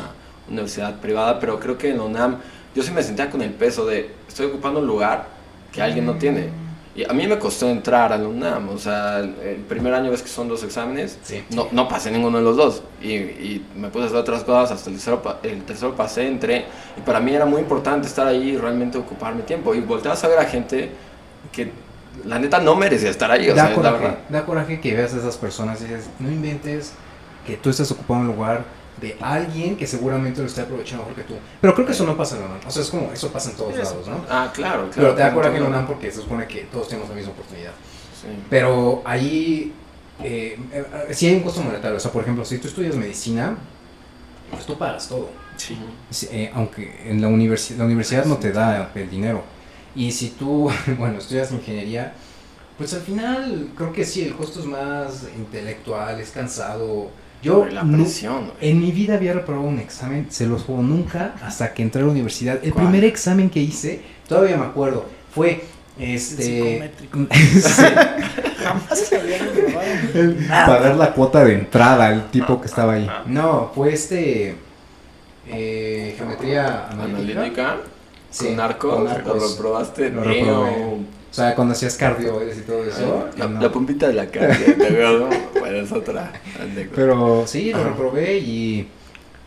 universidad 0.47 0.99
privada, 0.99 1.39
pero 1.39 1.59
creo 1.59 1.77
que 1.77 1.89
en 1.89 1.97
la 1.97 2.03
UNAM 2.03 2.37
yo 2.75 2.83
sí 2.83 2.91
me 2.91 3.01
sentía 3.01 3.29
con 3.29 3.41
el 3.41 3.51
peso 3.51 3.85
de 3.87 4.11
estoy 4.27 4.45
ocupando 4.45 4.79
un 4.79 4.87
lugar 4.87 5.27
que 5.71 5.81
alguien 5.81 6.05
no 6.05 6.15
tiene. 6.15 6.49
Y 6.93 7.05
a 7.09 7.13
mí 7.13 7.25
me 7.25 7.39
costó 7.39 7.69
entrar 7.69 8.11
a 8.11 8.17
la 8.17 8.27
UNAM, 8.27 8.67
o 8.69 8.77
sea, 8.77 9.19
el, 9.19 9.63
primer 9.69 9.93
año 9.93 10.11
ves 10.11 10.21
que 10.21 10.27
son 10.27 10.49
dos 10.49 10.61
exámenes, 10.63 11.17
Sí. 11.23 11.41
no, 11.51 11.69
no 11.71 11.87
pasé 11.87 12.11
ninguno 12.11 12.39
de 12.39 12.43
los 12.43 12.57
dos. 12.57 12.83
Y, 13.01 13.13
y 13.13 13.65
me 13.77 13.87
puse 13.87 14.03
a 14.03 14.07
hacer 14.07 14.17
otras 14.19 14.43
cosas, 14.43 14.71
hasta 14.71 14.89
el 14.89 14.97
tercero, 14.97 15.21
el 15.43 15.63
tercero 15.63 15.95
pasé, 15.95 16.27
entré. 16.27 16.65
Y 16.97 17.01
para 17.01 17.21
mí 17.21 17.33
era 17.33 17.45
muy 17.45 17.61
importante 17.61 18.07
estar 18.07 18.27
ahí 18.27 18.49
y 18.49 18.57
realmente 18.57 18.97
ocupar 18.97 19.33
mi 19.35 19.43
tiempo. 19.43 19.73
Y 19.73 19.79
volteas 19.79 20.21
a 20.23 20.27
ver 20.27 20.39
a 20.39 20.45
gente 20.45 20.91
que 21.53 21.71
la 22.25 22.37
neta 22.39 22.59
no 22.59 22.75
merecía 22.75 23.09
estar 23.09 23.31
ahí, 23.31 23.49
o 23.49 23.55
da, 23.55 23.63
sea, 23.67 23.71
es 23.71 23.77
la 23.77 23.83
coraje, 23.83 24.03
verdad. 24.03 24.19
da 24.29 24.45
coraje 24.45 24.81
que 24.81 24.93
veas 24.93 25.13
a 25.13 25.17
esas 25.17 25.37
personas 25.37 25.79
y 25.81 25.85
dices, 25.85 26.09
no 26.19 26.29
inventes 26.29 26.91
que 27.47 27.55
tú 27.55 27.69
estás 27.69 27.89
ocupando 27.91 28.29
un 28.29 28.35
lugar 28.35 28.65
de 28.99 29.17
alguien 29.21 29.77
que 29.77 29.87
seguramente 29.87 30.41
lo 30.41 30.47
está 30.47 30.63
aprovechando 30.63 31.03
mejor 31.05 31.15
que 31.23 31.27
tú. 31.27 31.35
Pero 31.61 31.73
creo 31.73 31.85
que 31.87 31.93
eso 31.93 32.05
no 32.05 32.15
pasa 32.17 32.35
en 32.35 32.41
la 32.41 32.47
UNAM. 32.49 32.59
O 32.67 32.71
sea, 32.71 32.81
es 32.83 32.89
como, 32.89 33.11
eso 33.11 33.31
pasa 33.31 33.51
en 33.51 33.57
todos 33.57 33.73
Eso. 33.73 33.83
lados, 33.83 34.07
¿no? 34.07 34.25
Ah, 34.29 34.51
claro, 34.53 34.89
claro. 34.89 34.91
Pero 34.95 35.15
te 35.15 35.21
da 35.21 35.33
coraje 35.33 35.57
en 35.57 35.63
la. 35.63 35.69
UNAM 35.69 35.87
porque 35.87 36.11
se 36.11 36.21
supone 36.21 36.45
que 36.47 36.63
todos 36.65 36.87
tenemos 36.89 37.09
la 37.09 37.15
misma 37.15 37.31
oportunidad. 37.31 37.71
Sí. 38.21 38.27
Pero 38.49 39.01
ahí 39.05 39.73
eh, 40.23 40.59
eh, 40.71 40.85
sí 41.13 41.27
hay 41.27 41.35
un 41.35 41.41
costo 41.41 41.61
monetario. 41.63 41.97
O 41.97 41.99
sea, 41.99 42.11
por 42.11 42.21
ejemplo, 42.21 42.45
si 42.45 42.57
tú 42.59 42.67
estudias 42.67 42.95
medicina, 42.95 43.55
pues 44.51 44.65
tú 44.65 44.77
pagas 44.77 45.07
todo. 45.07 45.29
Sí. 45.57 45.77
Sí, 46.09 46.27
eh, 46.31 46.51
aunque 46.53 47.01
en 47.09 47.21
la, 47.21 47.27
universi- 47.29 47.77
la 47.77 47.85
universidad 47.85 48.25
no 48.25 48.37
te 48.37 48.51
da 48.51 48.91
el 48.93 49.09
dinero. 49.09 49.43
Y 49.95 50.11
si 50.11 50.29
tú, 50.29 50.69
bueno, 50.99 51.17
estudias 51.17 51.51
ingeniería, 51.51 52.13
pues 52.77 52.93
al 52.93 53.01
final 53.01 53.69
creo 53.75 53.91
que 53.93 54.05
sí, 54.05 54.23
el 54.23 54.35
costo 54.35 54.59
es 54.59 54.65
más 54.65 55.23
intelectual, 55.37 56.19
es 56.19 56.29
cansado. 56.31 57.09
Yo 57.41 57.65
la 57.65 57.83
presión, 57.83 58.51
en 58.61 58.79
mi 58.79 58.91
vida 58.91 59.15
había 59.15 59.33
reprobado 59.33 59.67
un 59.67 59.79
examen, 59.79 60.27
se 60.29 60.45
los 60.45 60.63
juego 60.63 60.83
nunca 60.83 61.33
hasta 61.41 61.73
que 61.73 61.81
entré 61.81 62.01
a 62.01 62.05
la 62.05 62.11
universidad. 62.11 62.59
El 62.63 62.71
¿Cuál? 62.71 62.85
primer 62.85 63.03
examen 63.03 63.49
que 63.49 63.59
hice, 63.59 64.01
todavía 64.27 64.57
me 64.57 64.65
acuerdo, 64.65 65.05
fue 65.33 65.63
este 65.99 66.91
Jamás 68.63 68.99
se 68.99 69.15
el 70.13 70.35
pagar 70.47 70.95
la 70.95 71.13
cuota 71.13 71.43
de 71.43 71.55
entrada, 71.55 72.11
el 72.11 72.29
tipo 72.29 72.61
que 72.61 72.67
estaba 72.67 72.93
ahí. 72.93 73.09
No, 73.25 73.71
fue 73.73 73.93
este 73.93 74.55
eh, 75.47 76.15
geometría 76.17 76.87
analítica. 76.89 77.41
Analítica, 77.41 77.77
Sí, 78.31 78.47
con 78.47 78.55
narcos, 78.55 78.95
con 78.95 79.03
lo 79.03 79.47
reprobaste. 79.49 80.09
Lo 80.09 80.23
reprobé. 80.23 80.97
O 81.31 81.33
sea, 81.33 81.55
cuando 81.55 81.71
hacías 81.73 81.95
cardio 81.95 82.41
y 82.45 82.59
todo 82.61 82.83
eso. 82.83 83.29
La, 83.37 83.47
no. 83.47 83.61
la 83.61 83.71
puntita 83.71 84.07
de 84.09 84.13
la. 84.13 84.27
Bueno, 85.59 85.77
es 85.77 85.91
otra. 85.91 86.33
Pero 86.93 87.47
sí, 87.47 87.71
lo 87.71 87.77
Ajá. 87.79 87.89
reprobé 87.89 88.37
y, 88.37 88.87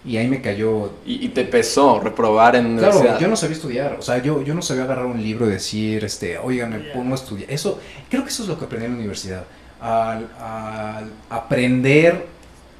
y 0.04 0.16
ahí 0.16 0.26
me 0.28 0.40
cayó. 0.40 0.92
Y, 1.04 1.26
y 1.26 1.28
te 1.28 1.44
pesó 1.44 2.00
reprobar 2.00 2.56
en 2.56 2.78
Claro, 2.78 2.94
universidad. 2.94 3.20
yo 3.20 3.28
no 3.28 3.36
sabía 3.36 3.56
estudiar. 3.56 3.96
O 3.98 4.02
sea, 4.02 4.18
yo, 4.22 4.42
yo 4.42 4.54
no 4.54 4.62
sabía 4.62 4.84
agarrar 4.84 5.06
un 5.06 5.22
libro 5.22 5.46
y 5.46 5.50
decir, 5.50 6.04
este, 6.04 6.38
oigan, 6.38 6.70
me 6.70 6.78
pongo 6.78 7.12
a 7.12 7.16
estudiar. 7.16 7.50
Eso, 7.50 7.78
creo 8.08 8.22
que 8.24 8.30
eso 8.30 8.42
es 8.44 8.48
lo 8.48 8.58
que 8.58 8.64
aprendí 8.64 8.86
en 8.86 8.92
la 8.92 8.98
universidad. 8.98 9.44
Al, 9.80 10.26
al 10.40 11.10
aprender 11.28 12.26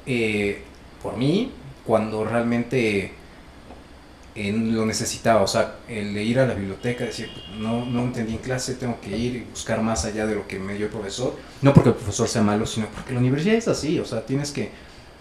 eh, 0.07 0.61
por 1.03 1.15
mí 1.17 1.51
cuando 1.85 2.23
realmente 2.25 3.13
eh, 4.35 4.51
lo 4.53 4.85
necesitaba. 4.85 5.41
O 5.41 5.47
sea, 5.47 5.75
el 5.87 6.13
de 6.13 6.23
ir 6.23 6.39
a 6.39 6.45
la 6.45 6.53
biblioteca, 6.53 7.05
decir, 7.05 7.29
no, 7.57 7.85
no 7.85 8.01
entendí 8.03 8.33
en 8.33 8.39
clase, 8.39 8.75
tengo 8.75 8.99
que 9.01 9.17
ir 9.17 9.35
y 9.35 9.39
buscar 9.49 9.81
más 9.81 10.05
allá 10.05 10.25
de 10.27 10.35
lo 10.35 10.47
que 10.47 10.59
me 10.59 10.73
dio 10.75 10.85
el 10.87 10.91
profesor. 10.91 11.35
No 11.61 11.73
porque 11.73 11.89
el 11.89 11.95
profesor 11.95 12.27
sea 12.27 12.41
malo, 12.41 12.65
sino 12.65 12.87
porque 12.87 13.13
la 13.13 13.19
universidad 13.19 13.55
es 13.55 13.67
así. 13.67 13.99
O 13.99 14.05
sea, 14.05 14.25
tienes 14.25 14.51
que, 14.51 14.69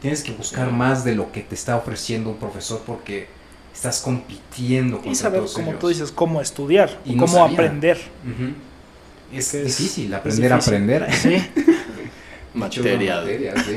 tienes 0.03 0.23
que 0.23 0.33
buscar 0.33 0.73
más 0.73 1.05
de 1.05 1.15
lo 1.15 1.31
que 1.33 1.41
te 1.43 1.55
está 1.55 1.77
ofreciendo 1.77 2.31
un 2.31 2.37
profesor 2.39 2.83
porque 2.87 3.27
estás 3.73 4.01
compitiendo 4.01 4.97
contra 4.97 5.13
Y 5.13 5.15
saber, 5.17 5.41
todos 5.41 5.55
como 5.55 5.69
ellos. 5.71 5.81
tú 5.81 5.89
dices, 5.89 6.13
cómo 6.13 6.41
estudiar, 6.41 7.01
Y 7.05 7.15
no 7.15 7.25
cómo 7.27 7.39
sabía. 7.39 7.55
aprender. 7.55 7.99
Es, 9.33 9.51
Que 9.53 9.63
es- 9.63 9.79
difícil 9.79 10.13
es 10.13 10.19
aprender 10.19 10.53
difícil. 10.53 10.75
a 10.75 10.77
aprender. 10.77 11.13
Sí. 11.13 11.37
Materia, 12.55 13.17
Materia, 13.17 13.55
sí. 13.65 13.77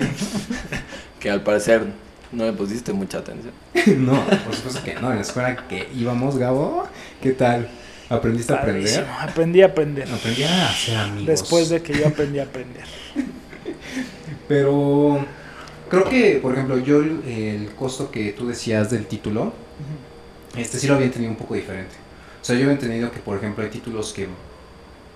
que 1.19 1.32
al 1.32 1.41
parecer 1.41 1.84
no 2.31 2.45
le 2.45 2.53
pusiste 2.53 2.93
mucha 2.93 3.19
atención. 3.19 3.53
no, 4.05 4.23
por 4.45 4.55
supuesto 4.55 4.83
que 4.83 4.95
no. 4.95 5.09
En 5.11 5.17
la 5.17 5.21
escuela 5.21 5.67
que 5.67 5.87
íbamos, 5.95 6.37
Gabo, 6.37 6.87
¿qué 7.21 7.31
tal? 7.31 7.69
¿Aprendiste 8.09 8.53
a 8.53 8.57
aprender? 8.57 9.07
Aprendí 9.19 9.61
a 9.61 9.67
aprender. 9.67 10.11
Aprendí 10.11 10.43
a 10.43 10.69
hacer 10.69 10.97
amigos. 10.97 11.27
Después 11.27 11.69
de 11.69 11.81
que 11.81 11.93
yo 11.93 12.07
aprendí 12.07 12.39
a 12.39 12.43
aprender. 12.43 12.85
Pero 14.47 15.25
creo 15.89 16.05
que, 16.05 16.39
por 16.41 16.53
ejemplo, 16.53 16.77
yo 16.77 17.01
el, 17.01 17.69
costo 17.77 18.09
que 18.11 18.31
tú 18.31 18.47
decías 18.47 18.89
del 18.89 19.05
título, 19.07 19.53
este 20.55 20.79
sí 20.79 20.87
lo 20.87 20.95
había 20.95 21.07
entendido 21.07 21.31
un 21.31 21.37
poco 21.37 21.55
diferente. 21.55 21.95
O 22.41 22.45
sea, 22.45 22.55
yo 22.55 22.61
había 22.61 22.73
entendido 22.73 23.11
que, 23.11 23.19
por 23.19 23.37
ejemplo, 23.37 23.63
hay 23.63 23.69
títulos 23.69 24.13
que 24.13 24.27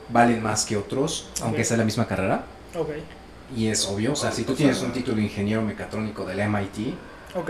valen 0.10 0.44
más 0.44 0.66
que 0.66 0.76
otros, 0.76 1.30
aunque 1.42 1.64
sea 1.64 1.78
la 1.78 1.86
misma 1.86 2.06
carrera. 2.08 2.44
Ok, 2.76 2.90
Y 3.56 3.68
es 3.68 3.86
obvio, 3.88 4.14
o 4.14 4.16
sea, 4.16 4.32
si 4.32 4.44
tú 4.46 4.56
tienes 4.56 4.82
un 4.82 4.92
título 4.94 5.18
de 5.18 5.24
ingeniero 5.24 5.62
mecatrónico 5.62 6.26
del 6.26 6.40
MIT. 6.40 7.00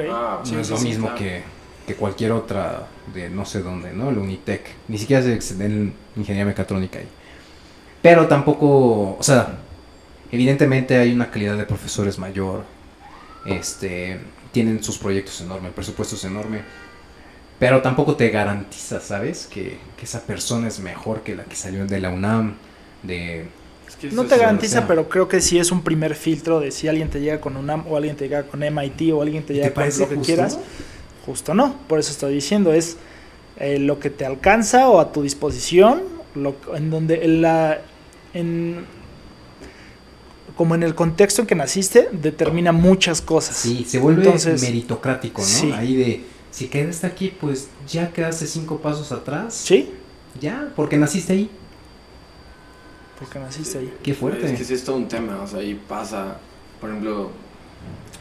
Ah, 0.10 0.42
Sí, 0.44 0.56
no 0.56 0.60
es 0.60 0.68
sí, 0.68 0.74
lo 0.74 0.78
sí, 0.78 0.88
mismo 0.88 1.08
claro. 1.08 1.16
que, 1.16 1.44
que 1.86 1.96
cualquier 1.96 2.32
otra 2.32 2.88
de 3.06 3.30
no 3.30 3.46
sé 3.46 3.62
dónde, 3.62 3.94
¿no? 3.94 4.10
El 4.10 4.18
Unitec. 4.18 4.80
Ni 4.88 4.98
siquiera 4.98 5.22
se 5.24 5.34
exceden 5.34 5.96
ingeniería 6.16 6.46
mecatrónica 6.46 7.00
ahí. 7.00 7.10
Pero 8.02 8.28
tampoco, 8.28 9.18
o 9.18 9.24
sea, 9.24 9.60
evidentemente 10.32 10.98
hay 10.98 11.14
una 11.14 11.32
calidad 11.32 11.58
de 11.58 11.66
profesores 11.66 12.18
mayor. 12.20 12.66
Este, 13.44 14.22
tienen 14.52 14.84
sus 14.84 14.98
proyectos 15.00 15.42
enormes, 15.42 15.70
el 15.70 15.76
presupuesto 15.76 16.16
es 16.16 16.24
enorme. 16.26 16.64
Pero 17.60 17.82
tampoco 17.82 18.16
te 18.16 18.30
garantiza, 18.30 19.00
¿sabes? 19.00 19.48
Que, 19.48 19.80
que 19.98 20.06
esa 20.06 20.26
persona 20.26 20.68
es 20.68 20.80
mejor 20.80 21.24
que 21.24 21.36
la 21.36 21.46
que 21.46 21.56
salió 21.56 21.86
de 21.86 22.00
la 22.00 22.10
UNAM, 22.10 22.58
de... 23.04 23.48
Es 23.92 23.96
que 23.98 24.12
No 24.12 24.26
te 24.26 24.38
garantiza, 24.38 24.80
sea. 24.80 24.88
pero 24.88 25.08
creo 25.10 25.28
que 25.28 25.42
sí 25.42 25.60
es 25.60 25.72
un 25.72 25.82
primer 25.84 26.16
filtro 26.16 26.60
de 26.60 26.72
si 26.72 26.88
alguien 26.88 27.10
te 27.10 27.20
llega 27.20 27.40
con 27.42 27.58
UNAM 27.58 27.86
o 27.90 27.98
alguien 27.98 28.16
te 28.16 28.26
llega 28.26 28.44
con 28.44 28.62
MIT 28.62 29.12
o 29.14 29.22
alguien 29.22 29.44
te 29.44 29.50
¿Te 29.50 29.54
llega 29.56 29.68
con 29.68 29.76
parece 29.76 30.00
lo 30.02 30.10
que 30.10 30.16
justo? 30.16 30.26
quieras. 30.34 30.60
Justo 31.26 31.54
no, 31.54 31.76
por 31.88 32.00
eso 32.00 32.12
estoy 32.12 32.34
diciendo, 32.34 32.74
es 32.74 32.98
eh, 33.58 33.78
lo 33.78 34.00
que 34.00 34.10
te 34.10 34.26
alcanza 34.26 34.90
o 34.90 35.00
a 35.00 35.12
tu 35.12 35.22
disposición, 35.22 36.02
lo, 36.36 36.56
en 36.76 36.90
donde 36.90 37.24
en 37.26 37.42
la... 37.42 37.82
En, 38.34 38.86
como 40.56 40.76
en 40.76 40.84
el 40.84 40.96
contexto 40.96 41.42
en 41.42 41.48
que 41.48 41.56
naciste, 41.56 42.10
determina 42.12 42.72
muchas 42.72 43.22
cosas. 43.22 43.56
Sí, 43.58 43.86
se 43.88 44.00
vuelve 44.00 44.24
Entonces, 44.24 44.62
meritocrático, 44.62 45.42
¿no? 45.42 45.48
sí. 45.48 45.72
Ahí 45.72 45.96
de, 45.96 46.24
si 46.52 46.68
quedaste 46.68 47.08
aquí, 47.08 47.34
pues 47.40 47.68
ya 47.88 48.12
quedaste 48.12 48.46
cinco 48.48 48.78
pasos 48.80 49.12
atrás. 49.12 49.54
¿Sí? 49.54 49.90
Ya, 50.40 50.72
porque 50.76 50.98
naciste 50.98 51.34
ahí. 51.34 51.50
Porque 53.22 53.38
naciste 53.38 53.78
ahí. 53.78 53.94
Qué 54.02 54.16
fuerte. 54.16 54.52
Es 54.52 54.58
que 54.58 54.66
sí 54.66 54.74
es 54.74 54.84
todo 54.84 54.96
un 54.96 55.08
tema, 55.08 55.40
o 55.44 55.48
sea, 55.48 55.60
ahí 55.60 55.80
pasa, 55.88 56.38
por 56.80 56.90
ejemplo, 56.90 57.30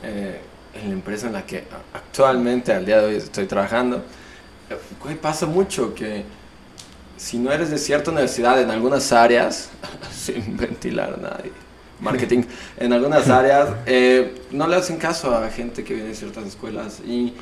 eh, 0.02 0.42
en 0.74 0.88
la 0.88 0.92
empresa 0.92 1.26
en 1.26 1.32
la 1.32 1.46
que 1.46 1.64
actualmente, 1.94 2.70
al 2.70 2.84
día 2.84 3.00
de 3.00 3.06
hoy, 3.06 3.16
estoy 3.16 3.46
trabajando, 3.46 4.04
eh, 4.68 4.76
güey, 5.02 5.16
pasa 5.16 5.46
mucho 5.46 5.94
que 5.94 6.24
si 7.16 7.38
no 7.38 7.50
eres 7.50 7.70
de 7.70 7.78
cierta 7.78 8.10
universidad 8.10 8.60
en 8.60 8.70
algunas 8.70 9.10
áreas, 9.10 9.70
sin 10.14 10.58
ventilar 10.58 11.14
a 11.14 11.16
nadie, 11.16 11.52
marketing, 11.98 12.42
en 12.76 12.92
algunas 12.92 13.26
áreas, 13.30 13.70
eh, 13.86 14.42
no 14.50 14.68
le 14.68 14.76
hacen 14.76 14.98
caso 14.98 15.34
a 15.34 15.48
gente 15.48 15.82
que 15.82 15.94
viene 15.94 16.10
de 16.10 16.14
ciertas 16.14 16.44
escuelas 16.44 17.00
y 17.00 17.32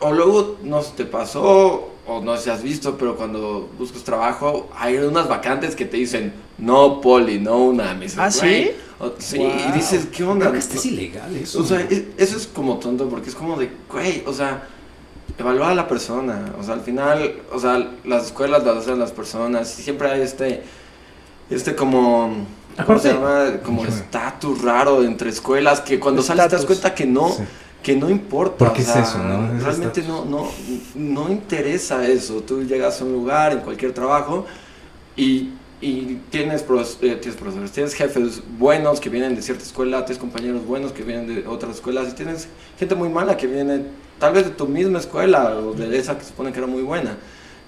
o 0.00 0.12
luego 0.12 0.56
no 0.62 0.82
se 0.82 0.92
te 0.92 1.04
pasó 1.04 1.88
o 2.06 2.20
no 2.22 2.36
sé 2.36 2.44
si 2.44 2.50
has 2.50 2.62
visto, 2.62 2.96
pero 2.98 3.16
cuando 3.16 3.68
buscas 3.78 4.02
trabajo 4.02 4.68
hay 4.76 4.96
unas 4.96 5.28
vacantes 5.28 5.76
que 5.76 5.84
te 5.84 5.96
dicen 5.98 6.32
no 6.58 7.00
poli, 7.00 7.38
no 7.38 7.58
una. 7.58 7.94
Me 7.94 8.06
dices, 8.06 8.18
¿Ah, 8.18 8.30
"Güey". 8.40 8.64
sí? 8.64 8.70
O- 8.98 9.12
sí, 9.18 9.38
Wow. 9.38 9.50
y 9.68 9.72
dices, 9.72 10.06
¿qué 10.14 10.24
onda? 10.24 10.40
Creo 10.46 10.52
que 10.52 10.58
este 10.58 10.76
es 10.76 10.86
ilegal 10.86 11.36
eso. 11.36 11.60
O 11.60 11.64
sea, 11.64 11.80
es- 11.80 12.02
eso 12.18 12.36
es 12.36 12.46
como 12.46 12.78
tonto 12.78 13.08
porque 13.08 13.30
es 13.30 13.34
como 13.34 13.56
de, 13.58 13.70
güey, 13.90 14.22
o 14.26 14.32
sea, 14.32 14.66
evaluar 15.38 15.70
a 15.70 15.74
la 15.74 15.88
persona. 15.88 16.52
O 16.58 16.62
sea, 16.62 16.74
al 16.74 16.80
final, 16.82 17.36
o 17.52 17.58
sea, 17.58 17.92
las 18.04 18.26
escuelas 18.26 18.64
las 18.64 18.76
hacen 18.78 18.98
las 18.98 19.12
personas 19.12 19.78
y 19.78 19.82
siempre 19.82 20.10
hay 20.10 20.20
este, 20.22 20.62
este 21.48 21.74
como, 21.74 22.44
¿cómo 22.84 22.98
se 22.98 23.12
llama? 23.12 23.60
Como 23.64 23.84
estatus 23.86 24.60
raro 24.62 25.02
entre 25.02 25.30
escuelas 25.30 25.80
que 25.80 25.98
cuando 25.98 26.22
sales 26.22 26.48
te 26.48 26.56
das 26.56 26.66
cuenta 26.66 26.94
que 26.94 27.06
no, 27.06 27.30
Sí. 27.32 27.42
Que 27.82 27.96
no 27.96 28.10
importa. 28.10 28.56
¿Por 28.58 28.68
o 28.68 28.72
qué 28.72 28.82
es 28.82 28.88
sea, 28.88 29.02
eso, 29.02 29.18
no? 29.18 29.56
Es 29.56 29.62
Realmente 29.62 30.02
no, 30.02 30.24
no, 30.24 30.48
no 30.94 31.30
interesa 31.30 32.06
eso. 32.06 32.42
Tú 32.42 32.62
llegas 32.62 33.00
a 33.00 33.04
un 33.04 33.12
lugar, 33.12 33.52
en 33.52 33.60
cualquier 33.60 33.92
trabajo, 33.92 34.46
y, 35.16 35.50
y 35.80 36.20
tienes, 36.30 36.62
eh, 36.62 37.16
tienes 37.16 37.36
profesores, 37.36 37.72
tienes 37.72 37.94
jefes 37.94 38.42
buenos 38.58 39.00
que 39.00 39.08
vienen 39.08 39.34
de 39.34 39.42
cierta 39.42 39.64
escuela, 39.64 40.04
tienes 40.04 40.20
compañeros 40.20 40.64
buenos 40.66 40.92
que 40.92 41.02
vienen 41.02 41.26
de 41.26 41.46
otras 41.46 41.76
escuelas, 41.76 42.08
y 42.10 42.14
tienes 42.14 42.48
gente 42.78 42.94
muy 42.94 43.08
mala 43.08 43.36
que 43.36 43.46
viene 43.46 43.84
tal 44.18 44.34
vez 44.34 44.44
de 44.44 44.50
tu 44.50 44.66
misma 44.66 44.98
escuela 44.98 45.56
o 45.56 45.72
de 45.72 45.98
esa 45.98 46.16
que 46.16 46.24
se 46.24 46.30
supone 46.30 46.52
que 46.52 46.58
era 46.58 46.66
muy 46.66 46.82
buena. 46.82 47.16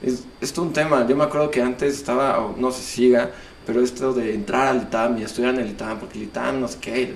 Es, 0.03 0.25
es 0.40 0.57
un 0.59 0.72
tema. 0.72 1.07
Yo 1.07 1.16
me 1.16 1.25
acuerdo 1.25 1.51
que 1.51 1.62
antes 1.62 1.94
estaba, 1.94 2.38
o 2.40 2.57
no 2.57 2.70
si 2.72 2.83
siga, 2.83 3.31
pero 3.64 3.81
esto 3.81 4.12
de 4.12 4.35
entrar 4.35 4.68
al 4.68 4.83
ITAM 4.83 5.18
y 5.18 5.22
estudiar 5.22 5.55
en 5.55 5.61
el 5.61 5.70
ITAM, 5.70 6.01
porque 6.01 6.18
el 6.18 6.25
ITAM 6.25 6.61
no 6.61 6.68
sé 6.68 6.79
qué, 6.81 7.14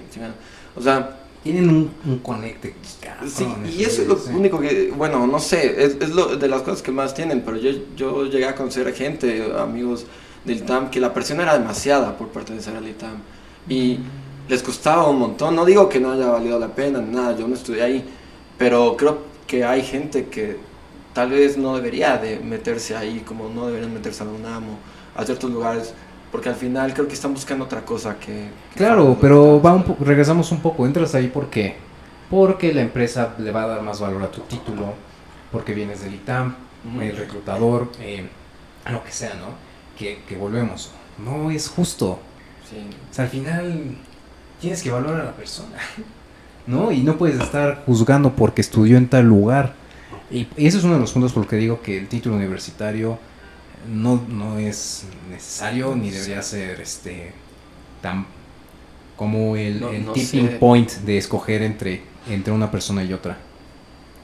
o 0.74 0.80
sea, 0.80 1.25
Tienen 1.42 1.68
un, 1.68 1.94
un 2.04 2.18
conecte. 2.18 2.74
Sí, 3.26 3.46
y 3.64 3.84
eso 3.84 4.02
es 4.02 4.08
lo 4.08 4.16
sí. 4.16 4.30
único 4.34 4.58
que, 4.60 4.90
bueno, 4.96 5.26
no 5.26 5.38
sé, 5.38 5.84
es, 5.84 5.96
es 6.00 6.10
lo 6.10 6.36
de 6.36 6.48
las 6.48 6.62
cosas 6.62 6.82
que 6.82 6.90
más 6.90 7.14
tienen, 7.14 7.42
pero 7.44 7.56
yo, 7.56 7.70
yo 7.94 8.24
llegué 8.26 8.46
a 8.46 8.54
conocer 8.56 8.92
gente, 8.94 9.52
amigos 9.56 10.06
del 10.44 10.58
ITAM, 10.58 10.90
que 10.90 11.00
la 11.00 11.14
presión 11.14 11.40
era 11.40 11.56
demasiada 11.56 12.16
por 12.16 12.28
pertenecer 12.28 12.76
al 12.76 12.88
ITAM 12.88 13.22
y 13.68 14.00
les 14.48 14.62
costaba 14.62 15.08
un 15.08 15.18
montón. 15.18 15.54
No 15.54 15.64
digo 15.64 15.88
que 15.88 16.00
no 16.00 16.12
haya 16.12 16.26
valido 16.26 16.58
la 16.58 16.74
pena, 16.74 17.00
nada, 17.00 17.36
yo 17.36 17.46
no 17.48 17.54
estudié 17.54 17.82
ahí, 17.82 18.04
pero 18.58 18.96
creo 18.96 19.18
que 19.46 19.64
hay 19.64 19.82
gente 19.82 20.26
que 20.28 20.58
tal 21.12 21.30
vez 21.30 21.56
no 21.56 21.76
debería 21.76 22.18
de 22.18 22.40
meterse 22.40 22.96
ahí, 22.96 23.20
como 23.20 23.48
no 23.48 23.66
deberían 23.66 23.92
meterse 23.94 24.22
a 24.22 24.26
la 24.26 24.32
UNAM 24.32 24.64
o 24.70 24.78
a 25.14 25.24
ciertos 25.24 25.50
lugares, 25.50 25.94
porque 26.32 26.48
al 26.48 26.54
final 26.54 26.92
creo 26.94 27.06
que 27.08 27.14
están 27.14 27.32
buscando 27.34 27.64
otra 27.64 27.84
cosa 27.84 28.16
que... 28.18 28.48
que 28.72 28.76
Claro, 28.78 29.16
pero 29.20 29.60
va 29.60 29.72
un 29.74 29.84
po- 29.84 29.96
regresamos 30.00 30.50
un 30.52 30.60
poco. 30.60 30.86
Entras 30.86 31.14
ahí 31.14 31.28
porque 31.32 31.76
porque 32.30 32.74
la 32.74 32.82
empresa 32.82 33.34
le 33.38 33.52
va 33.52 33.62
a 33.62 33.66
dar 33.68 33.82
más 33.82 34.00
valor 34.00 34.22
a 34.24 34.30
tu 34.32 34.40
título, 34.42 34.94
porque 35.52 35.72
vienes 35.74 36.00
del 36.02 36.14
ITAM, 36.14 36.56
el 37.00 37.16
reclutador, 37.16 37.92
eh, 38.00 38.26
lo 38.90 39.02
que 39.04 39.12
sea, 39.12 39.34
¿no? 39.34 39.54
Que, 39.96 40.18
que 40.28 40.36
volvemos. 40.36 40.90
No 41.24 41.50
es 41.52 41.68
justo. 41.68 42.18
Sí. 42.68 42.76
O 43.10 43.14
sea, 43.14 43.24
al 43.26 43.30
final 43.30 43.96
tienes 44.60 44.82
que 44.82 44.90
valorar 44.90 45.20
a 45.20 45.24
la 45.24 45.32
persona, 45.36 45.76
¿no? 46.66 46.90
Y 46.90 47.02
no 47.02 47.16
puedes 47.16 47.40
estar 47.40 47.84
juzgando 47.86 48.32
porque 48.34 48.60
estudió 48.60 48.96
en 48.96 49.08
tal 49.08 49.24
lugar. 49.26 49.74
Y 50.28 50.48
ese 50.56 50.78
es 50.78 50.84
uno 50.84 50.94
de 50.94 51.00
los 51.00 51.12
puntos 51.12 51.32
por 51.32 51.44
los 51.44 51.50
que 51.50 51.56
digo 51.56 51.80
que 51.80 51.96
el 51.96 52.08
título 52.08 52.34
universitario 52.34 53.18
no, 53.88 54.22
no 54.28 54.58
es 54.58 55.04
necesario 55.30 55.94
ni 55.96 56.10
debería 56.10 56.42
ser 56.42 56.80
este 56.80 57.32
tan 58.02 58.26
como 59.16 59.56
el, 59.56 59.80
No- 59.80 59.90
el 59.90 60.04
no 60.04 60.12
tipping 60.12 60.48
sé. 60.50 60.56
point 60.56 60.90
de 60.92 61.18
escoger 61.18 61.62
entre, 61.62 62.02
entre 62.28 62.52
una 62.52 62.70
persona 62.70 63.02
y 63.02 63.12
otra. 63.12 63.38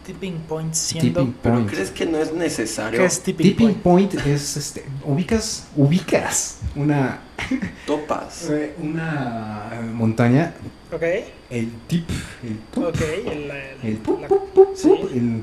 Tipping 0.05 0.39
point 0.49 0.75
siendo. 0.75 1.21
Tipping 1.21 1.35
Pero 1.43 1.55
point. 1.55 1.71
¿crees 1.71 1.91
que 1.93 2.07
no 2.07 2.19
es 2.19 2.33
necesario? 2.35 2.99
¿Qué 2.99 3.07
es 3.07 3.21
tipping, 3.23 3.47
Tipping 3.51 3.75
point? 3.75 4.11
point 4.11 4.27
es 4.27 4.57
este 4.57 4.85
ubicas 5.05 5.69
ubicas 5.77 6.59
una 6.75 7.21
Topas. 7.87 8.51
una 8.83 9.71
montaña 9.95 10.55
Ok, 10.93 11.03
el 11.51 11.71
tip 11.87 12.07
el 12.43 12.57
pup, 12.57 12.85
ok. 12.89 13.01
El, 13.01 13.51
el- 13.51 13.53
el 13.85 13.97
pup, 13.99 14.21
la- 14.21 14.29
pup, 14.29 14.51
pup, 14.53 14.69
sí. 14.77 14.89
pup, 14.89 15.11
el, 15.15 15.41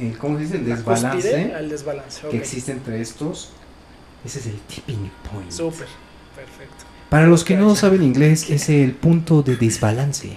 el- 0.00 0.18
¿cómo 0.18 0.36
se 0.38 0.44
dice? 0.44 0.56
el 0.56 0.68
la 0.68 0.76
desbalance 0.76 1.16
cúspide 1.28 1.54
al 1.54 1.68
desbalance. 1.68 2.26
ok. 2.26 2.30
que 2.32 2.38
existe 2.38 2.72
entre 2.72 3.00
estos 3.00 3.50
ese 4.24 4.38
es 4.40 4.46
el 4.46 4.58
tipping 4.60 5.10
point 5.30 5.50
Súper, 5.50 5.86
perfecto. 6.36 6.84
para 7.08 7.26
los 7.26 7.44
que 7.44 7.56
no 7.56 7.74
saben 7.76 8.02
inglés 8.02 8.50
es 8.50 8.68
el 8.68 8.92
punto 8.92 9.42
de 9.42 9.56
desbalance 9.56 10.36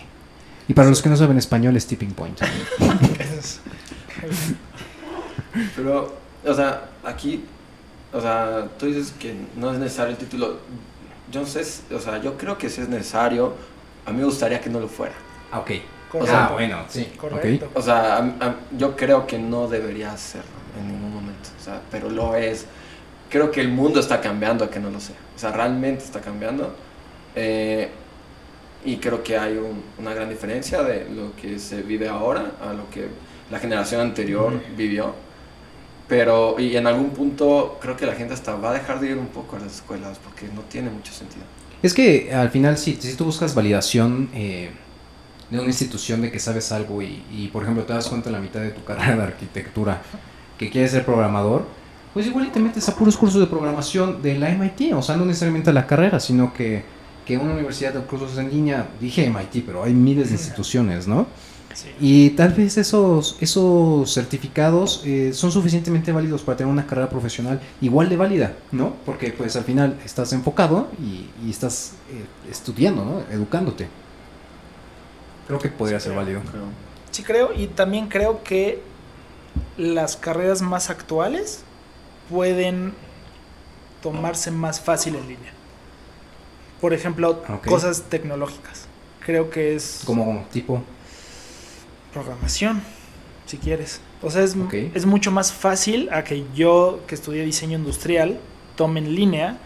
y 0.68 0.74
para 0.74 0.90
los 0.90 1.02
que 1.02 1.10
no 1.10 1.18
saben 1.18 1.38
español 1.38 1.76
es 1.76 1.86
tipping 1.88 2.12
point 2.14 2.40
Pero, 5.76 6.16
o 6.46 6.54
sea, 6.54 6.90
aquí, 7.04 7.44
o 8.12 8.22
sea, 8.22 8.68
tú 8.80 8.88
dices 8.88 9.14
que 9.20 9.36
no 9.56 9.72
es 9.74 9.80
necesario 9.80 10.12
el 10.12 10.18
título. 10.18 10.58
Yo 11.32 11.42
no 11.42 11.48
sé, 11.48 11.64
o 11.94 12.00
sea, 12.00 12.22
yo 12.22 12.38
creo 12.38 12.58
que 12.58 12.70
sí 12.70 12.82
es 12.82 12.90
necesario. 12.90 13.54
A 14.06 14.12
mí 14.12 14.18
me 14.20 14.26
gustaría 14.26 14.60
que 14.60 14.70
no 14.70 14.80
lo 14.80 14.88
fuera. 14.88 15.14
ah, 15.52 15.60
ok 15.60 15.72
Correcto. 16.20 16.38
ah 16.38 16.50
bueno 16.54 16.78
sí 16.88 17.12
Correcto. 17.18 17.70
O 17.74 17.82
sea, 17.82 18.18
a- 18.18 18.20
a- 18.48 18.56
yo 18.78 18.96
creo 18.96 19.28
que 19.28 19.38
no 19.38 19.68
debería 19.68 20.16
serlo 20.16 20.50
en 20.80 20.88
ningún 20.88 21.14
momento. 21.14 21.50
O 21.60 21.64
sea, 21.64 21.82
pero 21.92 22.10
lo 22.10 22.36
es. 22.36 22.66
Creo 23.30 23.50
que 23.52 23.62
el 23.62 23.70
mundo 23.70 24.00
está 24.00 24.22
cambiando 24.22 24.64
a 24.66 24.70
que 24.70 24.80
no 24.80 24.90
lo 24.90 25.00
sea. 25.00 25.16
O 25.36 25.40
sea, 25.40 25.52
realmente 25.52 26.04
está 26.04 26.22
cambiando. 26.22 26.76
Eh, 27.36 27.90
y 28.86 28.98
creo 28.98 29.24
que 29.24 29.38
hay 29.38 29.58
un- 29.58 29.84
una 29.98 30.14
gran 30.14 30.30
diferencia 30.30 30.84
de 30.84 31.08
lo 31.10 31.36
que 31.36 31.58
se 31.58 31.82
vive 31.82 32.08
ahora 32.10 32.52
a 32.62 32.74
lo 32.74 32.90
que 32.92 33.08
la 33.50 33.58
generación 33.60 34.02
anterior 34.02 34.54
vivió. 34.78 35.14
Pero, 36.08 36.60
y 36.60 36.76
en 36.76 36.86
algún 36.86 37.12
punto, 37.12 37.78
creo 37.82 37.96
que 37.96 38.06
la 38.06 38.14
gente 38.14 38.34
hasta 38.34 38.56
va 38.56 38.72
a 38.72 38.74
dejar 38.74 39.00
de 39.00 39.12
ir 39.12 39.18
un 39.18 39.28
poco 39.28 39.56
a 39.56 39.60
las 39.60 39.76
escuelas 39.76 40.20
porque 40.24 40.48
no 40.54 40.62
tiene 40.62 40.90
mucho 40.90 41.14
sentido. 41.14 41.44
Es 41.82 41.94
que 41.94 42.32
al 42.34 42.50
final, 42.50 42.78
si, 42.78 42.96
si 42.96 43.16
tú 43.16 43.26
buscas 43.26 43.56
validación 43.56 44.30
eh, 44.34 44.70
de 45.50 45.58
una 45.60 45.68
institución 45.68 46.22
de 46.22 46.32
que 46.32 46.40
sabes 46.40 46.72
algo 46.72 47.02
y, 47.02 47.24
y, 47.32 47.50
por 47.52 47.64
ejemplo, 47.64 47.84
te 47.84 47.94
das 47.94 48.08
cuenta 48.08 48.30
en 48.30 48.34
la 48.34 48.42
mitad 48.42 48.62
de 48.62 48.72
tu 48.72 48.84
carrera 48.84 49.16
de 49.18 49.24
arquitectura 49.24 50.02
que 50.58 50.70
quieres 50.70 50.92
ser 50.92 51.06
programador, 51.06 51.66
pues 52.14 52.28
igual 52.28 52.48
y 52.48 52.50
te 52.50 52.60
metes 52.60 52.88
a 52.90 52.96
puros 52.96 53.18
cursos 53.18 53.40
de 53.40 53.48
programación 53.48 54.22
de 54.22 54.38
la 54.38 54.50
MIT, 54.50 54.94
o 54.94 55.02
sea, 55.02 55.18
no 55.18 55.26
necesariamente 55.26 55.72
a 55.72 55.74
la 55.74 55.88
carrera, 55.88 56.20
sino 56.20 56.54
que, 56.54 56.84
que 57.26 57.38
una 57.38 57.54
universidad 57.54 57.94
de 57.94 58.02
cursos 58.02 58.38
en 58.38 58.52
línea, 58.52 58.88
dije 59.02 59.30
MIT, 59.30 59.66
pero 59.66 59.84
hay 59.84 59.94
miles 59.94 60.30
de 60.30 60.36
instituciones, 60.36 61.08
¿no? 61.08 61.26
Sí. 61.74 61.88
Y 62.00 62.30
tal 62.32 62.54
vez 62.54 62.78
esos, 62.78 63.36
esos 63.40 64.14
certificados 64.14 65.02
eh, 65.06 65.32
son 65.34 65.52
suficientemente 65.52 66.12
válidos 66.12 66.44
para 66.44 66.56
tener 66.56 66.72
una 66.72 66.86
carrera 66.86 67.10
profesional 67.10 67.60
igual 67.82 68.10
de 68.10 68.18
válida, 68.18 68.54
¿no? 68.72 68.94
Porque 69.08 69.32
pues 69.32 69.56
al 69.56 69.64
final 69.64 69.98
estás 70.06 70.34
enfocado 70.34 70.90
y, 71.00 71.26
y 71.44 71.50
estás 71.50 71.94
eh, 72.12 72.52
estudiando, 72.52 73.04
¿no? 73.04 73.22
Educándote. 73.34 73.88
Creo 75.48 75.60
que 75.60 75.70
podría 75.70 76.00
Sí, 76.00 76.06
ser 76.06 76.14
creo. 76.14 76.24
válido. 76.24 76.42
Creo. 76.52 76.64
Sí 77.12 77.24
creo 77.24 77.54
y 77.54 77.68
también 77.68 78.08
creo 78.08 78.44
que 78.44 78.82
las 79.78 80.18
carreras 80.18 80.62
más 80.62 80.90
actuales 80.90 81.64
pueden 82.30 82.94
tomarse 84.02 84.52
más 84.52 84.80
fácil 84.82 85.16
en 85.16 85.22
línea. 85.28 85.52
Por 86.82 86.94
ejemplo, 86.94 87.44
cosas 87.68 88.04
tecnológicas. 88.10 88.88
Creo 89.26 89.50
que 89.50 89.76
es 89.76 90.02
Como 90.06 90.46
tipo, 90.52 90.84
programación, 92.12 92.82
si 93.46 93.58
quieres. 93.58 94.02
O 94.22 94.30
sea, 94.30 94.44
es, 94.44 94.56
es 94.94 95.06
mucho 95.06 95.32
más 95.32 95.52
fácil 95.54 96.10
a 96.12 96.24
que 96.24 96.46
yo, 96.56 97.00
que 97.08 97.16
estudié 97.16 97.44
diseño 97.46 97.78
industrial, 97.78 98.40
tome 98.76 99.00
en 99.00 99.16
línea 99.16 99.58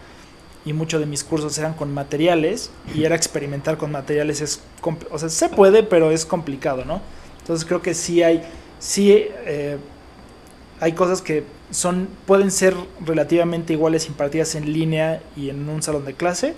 y 0.68 0.74
muchos 0.74 1.00
de 1.00 1.06
mis 1.06 1.24
cursos 1.24 1.56
eran 1.56 1.72
con 1.72 1.94
materiales 1.94 2.70
y 2.94 3.04
era 3.04 3.16
experimentar 3.16 3.78
con 3.78 3.90
materiales. 3.90 4.42
Es 4.42 4.60
o 5.10 5.18
sea, 5.18 5.30
se 5.30 5.48
puede, 5.48 5.82
pero 5.82 6.10
es 6.10 6.26
complicado, 6.26 6.84
¿no? 6.84 7.00
Entonces 7.38 7.66
creo 7.66 7.80
que 7.80 7.94
sí 7.94 8.22
hay, 8.22 8.42
sí 8.78 9.10
eh, 9.10 9.78
hay 10.78 10.92
cosas 10.92 11.22
que 11.22 11.44
son, 11.70 12.08
pueden 12.26 12.50
ser 12.50 12.74
relativamente 13.04 13.72
iguales 13.72 14.08
impartidas 14.08 14.54
en 14.56 14.70
línea 14.70 15.22
y 15.36 15.48
en 15.48 15.66
un 15.68 15.82
salón 15.82 16.04
de 16.04 16.12
clase 16.12 16.54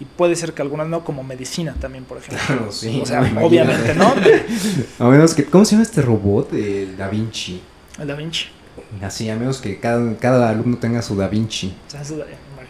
y 0.00 0.06
puede 0.06 0.34
ser 0.34 0.54
que 0.54 0.62
algunas 0.62 0.88
no, 0.88 1.04
como 1.04 1.22
medicina 1.22 1.76
también, 1.78 2.04
por 2.04 2.18
ejemplo. 2.18 2.42
Claro, 2.46 2.72
sí. 2.72 3.00
o 3.02 3.06
sea, 3.06 3.20
no, 3.20 3.26
imagínate. 3.26 3.46
obviamente, 3.46 3.94
¿no? 3.94 4.14
A 5.06 5.10
menos 5.10 5.34
que, 5.34 5.44
¿cómo 5.44 5.66
se 5.66 5.72
llama 5.72 5.82
este 5.82 6.00
robot? 6.00 6.54
El 6.54 6.96
Da 6.96 7.08
Vinci. 7.08 7.60
El 8.00 8.08
Da 8.08 8.14
Vinci. 8.14 8.46
Así, 9.02 9.28
a 9.28 9.36
menos 9.36 9.60
que 9.60 9.78
cada, 9.78 10.16
cada 10.16 10.48
alumno 10.48 10.78
tenga 10.78 11.02
su 11.02 11.14
Da 11.16 11.28
Vinci. 11.28 11.74
O 11.88 11.90
sea, 11.90 12.02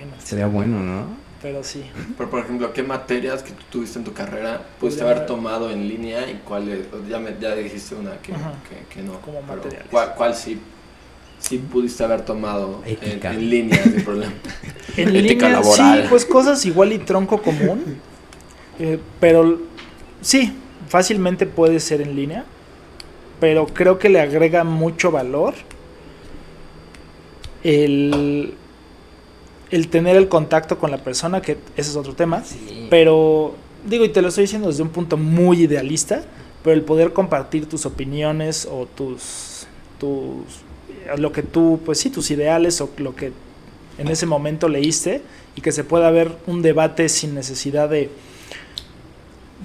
eh, 0.03 0.07
imagínate. 0.07 0.27
Sería 0.27 0.47
bueno, 0.47 0.81
¿no? 0.81 1.07
Pero 1.41 1.65
sí. 1.65 1.85
Pero, 2.17 2.31
por 2.31 2.41
ejemplo, 2.41 2.73
¿qué 2.73 2.83
materias 2.85 3.43
que 3.43 3.51
tú 3.51 3.63
tuviste 3.71 3.99
en 3.99 4.05
tu 4.05 4.13
carrera 4.13 4.63
pudiste 4.79 5.03
haber 5.03 5.27
tomado 5.27 5.71
en 5.71 5.89
línea 5.89 6.31
y 6.31 6.41
cuáles? 6.45 6.87
Ya, 7.09 7.19
me, 7.19 7.35
ya 7.41 7.55
dijiste 7.57 7.97
una 7.97 8.13
que, 8.23 8.33
que, 8.33 8.95
que 8.95 9.03
no. 9.03 9.21
Como 9.21 9.43
materiales. 9.43 9.89
¿Cuál, 9.91 10.15
cuál 10.15 10.35
sí, 10.37 10.61
sí 11.41 11.59
pudiste 11.59 12.05
haber 12.05 12.25
tomado 12.25 12.81
en, 12.87 12.93
Ética. 12.93 13.33
en 13.33 13.51
línea 13.51 13.83
sin 13.83 14.05
problema? 14.05 14.33
En 14.97 15.09
Ética 15.17 15.47
línea, 15.47 15.61
laboral. 15.61 16.03
sí, 16.03 16.07
pues 16.11 16.25
cosas 16.27 16.65
igual 16.67 16.93
y 16.93 16.99
tronco 16.99 17.43
común. 17.43 17.97
eh, 18.79 19.01
pero 19.19 19.59
sí, 20.21 20.53
fácilmente 20.89 21.47
puede 21.47 21.81
ser 21.81 22.03
en 22.03 22.15
línea. 22.15 22.45
Pero 23.41 23.67
creo 23.67 23.99
que 23.99 24.09
le 24.09 24.21
agrega 24.21 24.63
mucho 24.63 25.11
valor 25.11 25.55
el, 27.65 28.55
el 29.73 29.89
tener 29.89 30.17
el 30.17 30.29
contacto 30.29 30.79
con 30.79 30.91
la 30.91 30.99
persona, 30.99 31.41
que 31.41 31.53
ese 31.77 31.91
es 31.91 31.97
otro 31.97 32.15
tema. 32.15 32.45
Sí. 32.45 32.87
Pero, 32.91 33.55
digo, 33.89 34.05
y 34.05 34.11
te 34.11 34.23
lo 34.23 34.29
estoy 34.29 34.43
diciendo 34.43 34.69
desde 34.69 34.83
un 34.83 34.91
punto 34.91 35.17
muy 35.17 35.63
idealista, 35.63 36.23
pero 36.63 36.75
el 36.75 36.83
poder 36.83 37.13
compartir 37.13 37.69
tus 37.69 37.87
opiniones 37.87 38.69
o 38.71 38.87
tus, 38.87 39.67
tus, 39.99 40.45
lo 41.17 41.33
que 41.33 41.43
tú, 41.43 41.81
pues 41.85 41.99
sí, 41.99 42.11
tus 42.11 42.31
ideales 42.31 42.81
o 42.83 42.91
lo 42.99 43.17
que 43.17 43.33
en 43.99 44.09
ese 44.09 44.27
momento 44.27 44.69
leíste 44.69 45.23
y 45.57 45.63
que 45.63 45.73
se 45.73 45.85
pueda 45.85 46.11
ver 46.11 46.33
un 46.47 46.61
debate 46.61 47.09
sin 47.09 47.35
necesidad 47.35 47.89
de, 47.89 48.11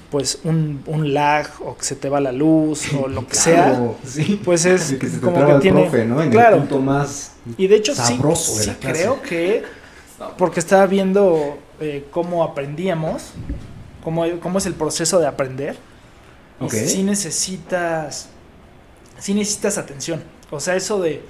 pues, 0.10 0.40
un, 0.46 0.84
un 0.86 1.14
lag 1.14 1.48
o 1.60 1.78
que 1.78 1.84
se 1.84 1.96
te 1.96 2.08
va 2.08 2.22
la 2.22 2.32
luz 2.32 2.94
o 2.94 3.10
lo 3.10 3.28
que 3.28 3.36
sea, 3.36 3.92
sí. 4.06 4.40
pues 4.44 4.66
es 4.66 4.94
que 5.00 5.08
se 5.08 5.18
te 5.18 5.26
como 5.26 5.46
que 5.46 5.52
el 5.52 5.60
tiene... 5.60 5.82
profe, 5.82 6.06
¿no? 6.06 6.24
En 6.24 6.30
claro. 6.30 6.56
el 6.56 6.62
punto 6.62 6.80
más 6.80 7.34
Y 7.58 7.68
de 7.68 7.76
hecho 7.76 7.94
sí, 7.94 8.18
sí 8.36 8.72
creo 8.80 9.22
que, 9.22 9.64
porque 10.38 10.60
estaba 10.60 10.86
viendo 10.88 11.58
eh, 11.80 12.08
cómo 12.12 12.44
aprendíamos, 12.44 13.32
cómo, 14.04 14.24
cómo 14.42 14.58
es 14.58 14.66
el 14.66 14.74
proceso 14.74 15.20
de 15.20 15.28
aprender, 15.28 15.78
y 16.60 16.66
Ok. 16.66 16.74
sí 16.74 17.04
necesitas, 17.04 18.30
sí 19.20 19.34
necesitas 19.34 19.78
atención. 19.78 20.24
O 20.52 20.60
sea, 20.60 20.76
eso 20.76 21.00
de 21.00 21.22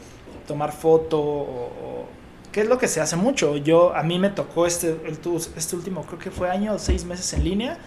tomar 0.47 0.71
foto 0.71 1.19
o, 1.19 2.05
¿qué 2.51 2.61
es 2.61 2.67
lo 2.67 2.77
que 2.77 2.87
se 2.87 3.01
hace 3.01 3.15
mucho? 3.17 3.57
Yo, 3.57 3.95
a 3.95 4.03
mí 4.03 4.19
me 4.19 4.29
tocó 4.29 4.65
este, 4.65 4.89
el, 5.05 5.19
este 5.57 5.75
último, 5.75 6.03
creo 6.05 6.19
que 6.19 6.31
fue 6.31 6.49
año 6.49 6.73
o 6.73 6.79
seis 6.79 7.03
meses 7.05 7.33
en 7.33 7.43
línea, 7.43 7.77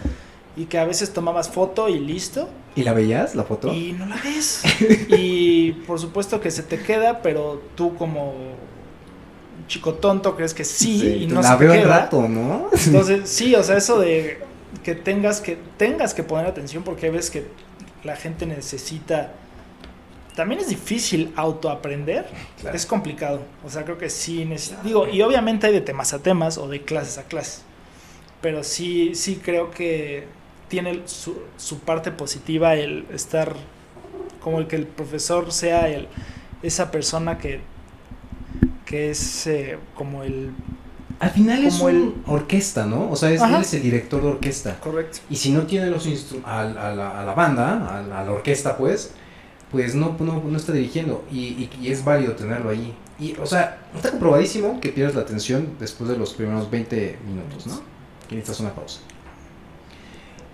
y 0.56 0.66
que 0.66 0.78
a 0.78 0.84
veces 0.84 1.12
tomabas 1.12 1.48
foto 1.48 1.88
y 1.88 1.98
listo, 1.98 2.48
¿Y 2.76 2.82
la 2.82 2.92
veías, 2.92 3.34
la 3.34 3.44
foto? 3.44 3.72
y 3.72 3.92
no 3.92 4.06
la 4.06 4.16
ves. 4.16 4.62
y 5.08 5.72
por 5.86 5.98
supuesto 5.98 6.40
que 6.40 6.50
se 6.50 6.62
te 6.62 6.82
queda, 6.82 7.22
pero 7.22 7.62
tú 7.74 7.94
como 7.96 8.34
chico 9.70 9.94
tonto 9.94 10.36
crees 10.36 10.52
que 10.54 10.64
sí, 10.64 11.22
y 11.22 11.26
no 11.26 11.40
la 11.42 11.52
se 11.52 11.56
te 11.56 11.64
veo 11.64 11.72
queda. 11.72 11.98
rato, 12.00 12.28
¿no? 12.28 12.68
Entonces, 12.86 13.28
sí, 13.30 13.54
o 13.54 13.62
sea, 13.62 13.76
eso 13.78 13.98
de 14.00 14.38
que 14.84 14.94
tengas 14.94 15.40
que 15.40 15.56
tengas 15.78 16.12
que 16.14 16.22
poner 16.22 16.46
atención 16.46 16.82
porque 16.84 17.10
ves 17.10 17.30
que 17.30 17.44
la 18.04 18.16
gente 18.16 18.46
necesita 18.46 19.32
también 20.36 20.60
es 20.60 20.68
difícil 20.68 21.32
autoaprender, 21.36 22.26
Claro. 22.60 22.76
es 22.76 22.86
complicado. 22.86 23.40
O 23.64 23.70
sea, 23.70 23.84
creo 23.84 23.98
que 23.98 24.08
sí 24.10 24.44
necesita, 24.44 24.82
digo, 24.82 25.08
y 25.08 25.22
obviamente 25.22 25.66
hay 25.66 25.72
de 25.72 25.80
temas 25.80 26.12
a 26.14 26.20
temas 26.20 26.56
o 26.58 26.68
de 26.68 26.82
clases 26.82 27.18
a 27.18 27.24
clases. 27.24 27.62
Pero 28.40 28.62
sí 28.64 29.14
sí 29.14 29.40
creo 29.42 29.70
que 29.70 30.24
tiene 30.68 31.02
su, 31.06 31.36
su 31.56 31.80
parte 31.80 32.10
positiva 32.12 32.74
el 32.74 33.06
estar 33.12 33.54
como 34.40 34.58
el 34.60 34.66
que 34.68 34.76
el 34.76 34.86
profesor 34.86 35.52
sea 35.52 35.88
el 35.88 36.08
esa 36.62 36.90
persona 36.90 37.38
que 37.38 37.60
que 38.90 39.10
es 39.10 39.46
eh, 39.46 39.78
como 39.94 40.24
el 40.24 40.50
Al 41.20 41.30
final 41.30 41.64
es 41.64 41.74
Como 41.74 41.84
un 41.90 41.94
el- 41.96 42.14
orquesta, 42.26 42.86
¿no? 42.86 43.08
O 43.10 43.14
sea, 43.14 43.30
es, 43.30 43.40
él 43.40 43.54
es 43.60 43.72
el 43.74 43.82
director 43.82 44.20
de 44.20 44.28
orquesta. 44.28 44.80
correcto. 44.80 45.18
Y 45.30 45.36
si 45.36 45.52
no 45.52 45.62
tiene 45.62 45.86
los 45.90 46.08
instru- 46.08 46.42
a, 46.44 46.62
a 46.62 46.94
la, 46.94 47.20
a 47.20 47.24
la 47.24 47.34
banda, 47.34 47.98
a, 47.98 48.02
la- 48.02 48.20
a 48.20 48.24
la 48.24 48.32
orquesta, 48.32 48.76
pues, 48.76 49.12
pues 49.70 49.94
no, 49.94 50.16
no, 50.18 50.42
no 50.44 50.56
está 50.56 50.72
dirigiendo. 50.72 51.24
Y, 51.30 51.38
y- 51.38 51.70
y 51.80 51.92
es 51.92 52.04
válido 52.04 52.32
tenerlo 52.32 52.70
ahí. 52.70 52.92
Y, 53.20 53.36
o 53.40 53.46
sea, 53.46 53.78
está 53.94 54.10
comprobadísimo 54.10 54.80
que 54.80 54.88
pierdes 54.88 55.14
la 55.14 55.20
atención 55.22 55.68
después 55.78 56.10
de 56.10 56.16
los 56.16 56.34
primeros 56.34 56.68
20 56.70 57.18
minutos, 57.26 57.66
¿no? 57.68 57.80
Que 58.28 58.34
necesitas 58.34 58.58
una 58.60 58.74
pausa. 58.74 59.00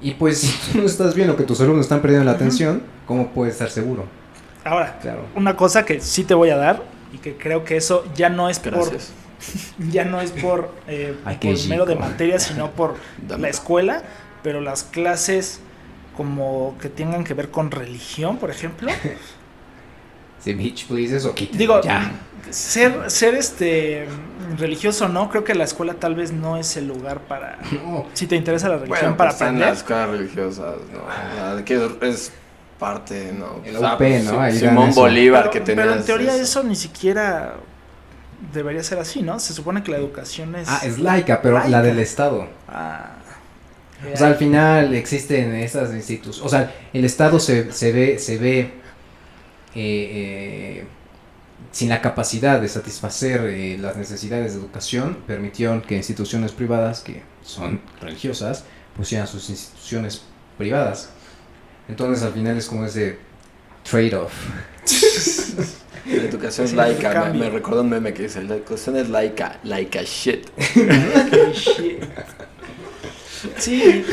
Y 0.02 0.12
pues, 0.12 0.38
si 0.40 0.72
tú 0.72 0.78
no 0.80 0.84
estás 0.86 1.14
viendo 1.14 1.36
que 1.36 1.44
tus 1.44 1.60
alumnos 1.62 1.86
están 1.86 2.02
perdiendo 2.02 2.24
la 2.26 2.32
atención, 2.32 2.82
¿cómo 3.06 3.28
puedes 3.28 3.54
estar 3.54 3.70
seguro? 3.70 4.04
Ahora, 4.64 4.98
Claro. 5.00 5.22
una 5.34 5.56
cosa 5.56 5.84
que 5.86 6.00
sí 6.00 6.24
te 6.24 6.34
voy 6.34 6.50
a 6.50 6.56
dar 6.56 6.82
y 7.12 7.18
que 7.18 7.36
creo 7.36 7.64
que 7.64 7.76
eso 7.76 8.04
ya 8.14 8.28
no 8.28 8.48
es 8.48 8.60
Gracias. 8.62 9.12
por 9.78 9.88
ya 9.90 10.04
no 10.04 10.20
es 10.20 10.30
por, 10.32 10.72
eh, 10.88 11.14
por 11.24 11.68
mero 11.68 11.84
de 11.86 11.96
materia, 11.96 12.38
sino 12.38 12.70
por 12.72 12.94
la 13.28 13.48
escuela, 13.48 14.02
pero 14.42 14.60
las 14.60 14.82
clases 14.84 15.60
como 16.16 16.76
que 16.80 16.88
tengan 16.88 17.24
que 17.24 17.34
ver 17.34 17.50
con 17.50 17.70
religión, 17.70 18.38
por 18.38 18.50
ejemplo. 18.50 18.90
Sí, 20.38 20.52
bitch, 20.54 20.86
please, 20.86 21.16
eso 21.16 21.34
quítalo, 21.34 21.58
Digo, 21.58 21.80
ya. 21.82 22.12
ser 22.50 23.10
ser 23.10 23.34
este 23.34 24.06
religioso 24.58 25.08
no, 25.08 25.28
creo 25.28 25.42
que 25.42 25.56
la 25.56 25.64
escuela 25.64 25.94
tal 25.94 26.14
vez 26.14 26.30
no 26.30 26.56
es 26.56 26.76
el 26.76 26.86
lugar 26.86 27.20
para 27.22 27.58
No. 27.72 28.06
si 28.12 28.28
te 28.28 28.36
interesa 28.36 28.68
la 28.68 28.76
religión 28.76 29.00
Bueno, 29.00 29.16
para 29.16 29.30
están 29.30 29.48
aprender. 29.48 29.68
las 29.70 29.78
escuelas 29.78 30.10
religiosas, 30.10 30.76
¿no? 30.92 32.06
Es 32.06 32.32
parte, 32.78 33.32
¿no? 33.32 33.62
El 33.64 33.76
UP, 33.76 34.00
¿no? 34.24 34.40
Ahí 34.40 34.58
Simón. 34.58 34.94
Bolívar 34.94 35.50
pero, 35.50 35.50
que 35.50 35.60
pero 35.60 35.82
tenía 35.82 35.96
en 35.96 36.04
teoría 36.04 36.36
eso 36.36 36.62
ni 36.62 36.76
siquiera 36.76 37.56
debería 38.52 38.82
ser 38.82 38.98
así, 38.98 39.22
¿no? 39.22 39.38
Se 39.40 39.52
supone 39.54 39.82
que 39.82 39.90
la 39.90 39.98
educación 39.98 40.54
es 40.56 40.68
Ah, 40.68 40.80
es 40.84 40.98
laica, 40.98 41.40
pero 41.42 41.56
Laica. 41.56 41.68
la 41.68 41.82
del 41.82 41.98
Estado. 41.98 42.48
Ah, 42.68 43.16
O 44.12 44.16
sea, 44.16 44.28
al 44.28 44.36
final 44.36 44.94
existen 44.94 45.54
esas 45.54 45.92
instituciones. 45.94 46.44
O 46.44 46.48
sea, 46.48 46.74
el 46.92 47.04
Estado 47.04 47.40
se, 47.40 47.72
se 47.72 47.92
ve, 47.92 48.18
se 48.18 48.36
ve 48.38 48.60
eh, 48.60 48.72
eh, 49.74 50.86
sin 51.72 51.88
la 51.88 52.00
capacidad 52.02 52.60
de 52.60 52.68
satisfacer 52.68 53.40
eh, 53.46 53.78
las 53.78 53.96
necesidades 53.96 54.54
de 54.54 54.60
educación. 54.60 55.18
Permitieron 55.26 55.80
que 55.82 55.96
instituciones 55.96 56.52
privadas, 56.52 57.00
que 57.00 57.22
son 57.42 57.80
religiosas, 58.00 58.64
pusieran 58.96 59.26
sus 59.26 59.48
instituciones 59.50 60.22
privadas. 60.58 61.10
Entonces, 61.88 62.24
al 62.24 62.32
final 62.32 62.56
es 62.56 62.66
como 62.66 62.84
ese 62.84 63.18
trade-off. 63.88 64.32
La 66.06 66.22
educación 66.22 66.66
es 66.66 66.72
laica, 66.72 67.30
me, 67.32 67.38
me 67.40 67.50
recuerda 67.50 67.80
un 67.80 67.90
meme 67.90 68.14
que 68.14 68.24
dice, 68.24 68.40
la 68.44 68.54
educación 68.54 68.96
es 68.96 69.08
laica, 69.08 69.58
laica 69.64 70.02
shit. 70.04 70.48
qué 70.74 71.52
shit. 71.52 72.04
Sí, 73.58 74.04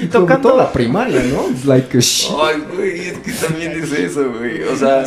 y 0.00 0.06
Como 0.06 0.24
tocando 0.24 0.50
toda 0.50 0.64
la 0.64 0.72
primaria, 0.72 1.22
¿no? 1.22 1.46
Like 1.66 1.98
a 1.98 2.00
shit. 2.00 2.32
Ay, 2.42 2.64
güey, 2.74 3.00
es 3.08 3.18
que 3.18 3.32
también 3.32 3.78
dice 3.78 4.06
eso, 4.06 4.32
güey. 4.32 4.62
O 4.62 4.76
sea, 4.76 5.04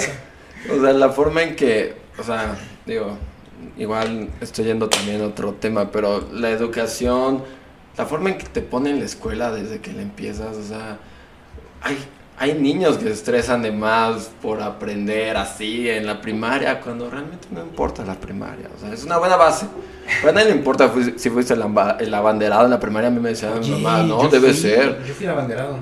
o 0.72 0.82
sea, 0.82 0.94
la 0.94 1.10
forma 1.10 1.42
en 1.42 1.56
que, 1.56 1.96
o 2.20 2.24
sea, 2.24 2.56
digo, 2.86 3.18
igual 3.78 4.30
estoy 4.42 4.66
yendo 4.66 4.90
también 4.90 5.22
a 5.22 5.26
otro 5.26 5.54
tema, 5.54 5.92
pero 5.92 6.28
la 6.32 6.52
educación, 6.52 7.44
la 7.98 8.06
forma 8.06 8.30
en 8.30 8.38
que 8.38 8.46
te 8.46 8.62
ponen 8.62 8.94
en 8.94 9.00
la 9.00 9.06
escuela 9.06 9.52
desde 9.52 9.80
que 9.80 9.92
la 9.92 10.04
empiezas, 10.04 10.56
o 10.56 10.64
sea, 10.64 11.00
hay, 11.88 11.98
hay 12.38 12.54
niños 12.54 12.98
que 12.98 13.06
se 13.06 13.14
estresan 13.14 13.62
de 13.62 13.72
más 13.72 14.30
por 14.42 14.62
aprender 14.62 15.36
así 15.38 15.90
en 15.90 16.06
la 16.06 16.22
primaria, 16.22 16.80
cuando 16.82 17.10
realmente 17.10 17.48
no 17.52 17.62
importa 17.62 18.04
la 18.06 18.16
primaria, 18.16 18.68
o 18.76 18.80
sea, 18.80 18.94
es 18.94 19.04
una 19.04 19.18
buena 19.18 19.36
base. 19.36 19.66
Pero 20.22 20.30
a 20.30 20.34
nadie 20.34 20.50
le 20.52 20.56
importa 20.56 20.92
si 21.18 21.30
fuiste 21.30 21.54
el, 21.54 21.64
el 22.00 22.14
abanderado 22.14 22.66
en 22.66 22.72
la 22.72 22.80
primaria, 22.80 23.10
a 23.10 23.12
mí 23.12 23.20
me 23.20 23.30
decía 23.30 23.52
mi 23.60 23.70
mamá, 23.72 24.04
no, 24.04 24.28
debe 24.30 24.50
fui- 24.54 24.62
ser. 24.62 25.04
Yo 25.06 25.14
fui 25.14 25.26
abanderado. 25.26 25.80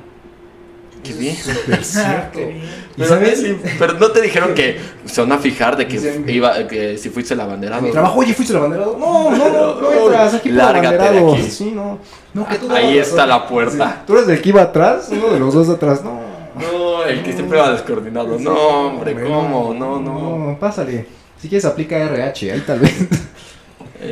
Qué 1.06 1.14
bien. 1.14 1.36
Súper 1.36 1.76
Ah, 1.80 1.84
cierto. 1.84 2.40
qué 2.40 2.46
bien. 2.46 2.58
¿Y 2.64 2.98
Pero, 2.98 3.10
sabes? 3.10 3.40
sí, 3.42 3.58
pero 3.78 3.94
no 3.94 4.08
te 4.12 4.22
dijeron 4.22 4.54
que 4.54 4.80
se 5.06 5.22
van 5.22 5.32
a 5.34 5.38
fijar 5.38 5.78
de 5.78 5.88
que 5.88 6.00
Dicen- 6.00 6.28
iba 6.30 6.68
que 6.68 6.98
si 6.98 7.10
fuiste 7.10 7.34
el 7.34 7.42
abanderado. 7.42 7.82
Mi 7.82 7.92
trabajo, 7.92 8.20
oye, 8.20 8.34
¿fuiste 8.34 8.54
el 8.54 8.60
abanderado? 8.60 8.98
No, 8.98 9.32
no, 9.32 9.50
no, 9.52 9.82
no 9.82 9.92
entras, 9.92 10.34
aquí 10.36 10.50
por 10.50 10.58
Lárgate 10.58 10.88
de 10.98 11.04
abanderado. 11.04 11.34
aquí. 11.34 11.44
Sí, 11.52 11.72
no. 11.76 12.00
no 12.34 12.48
que 12.48 12.58
tú 12.58 12.72
Ahí 12.74 12.98
está 12.98 13.26
razón. 13.26 13.30
la 13.30 13.48
puerta. 13.48 13.90
Sí, 13.92 14.04
Tú 14.08 14.14
eres 14.18 14.30
el 14.30 14.42
que 14.42 14.50
iba 14.50 14.62
atrás, 14.62 15.10
uno 15.12 15.28
de 15.30 15.40
los 15.40 15.54
dos 15.54 15.68
de 15.68 15.74
atrás. 15.76 16.04
No. 16.04 16.36
No, 16.56 17.04
el 17.04 17.22
que 17.22 17.34
siempre 17.34 17.60
va 17.60 17.72
descoordinado. 17.72 18.40
No, 18.40 18.54
hombre, 18.88 19.14
¿cómo? 19.22 19.74
No, 19.78 20.00
no. 20.00 20.38
No, 20.52 20.58
pásale. 20.60 21.06
Si 21.42 21.50
quieres 21.50 21.66
aplica 21.66 21.98
RH, 21.98 22.52
ahí 22.54 22.64
tal 22.66 22.80
vez. 22.80 22.96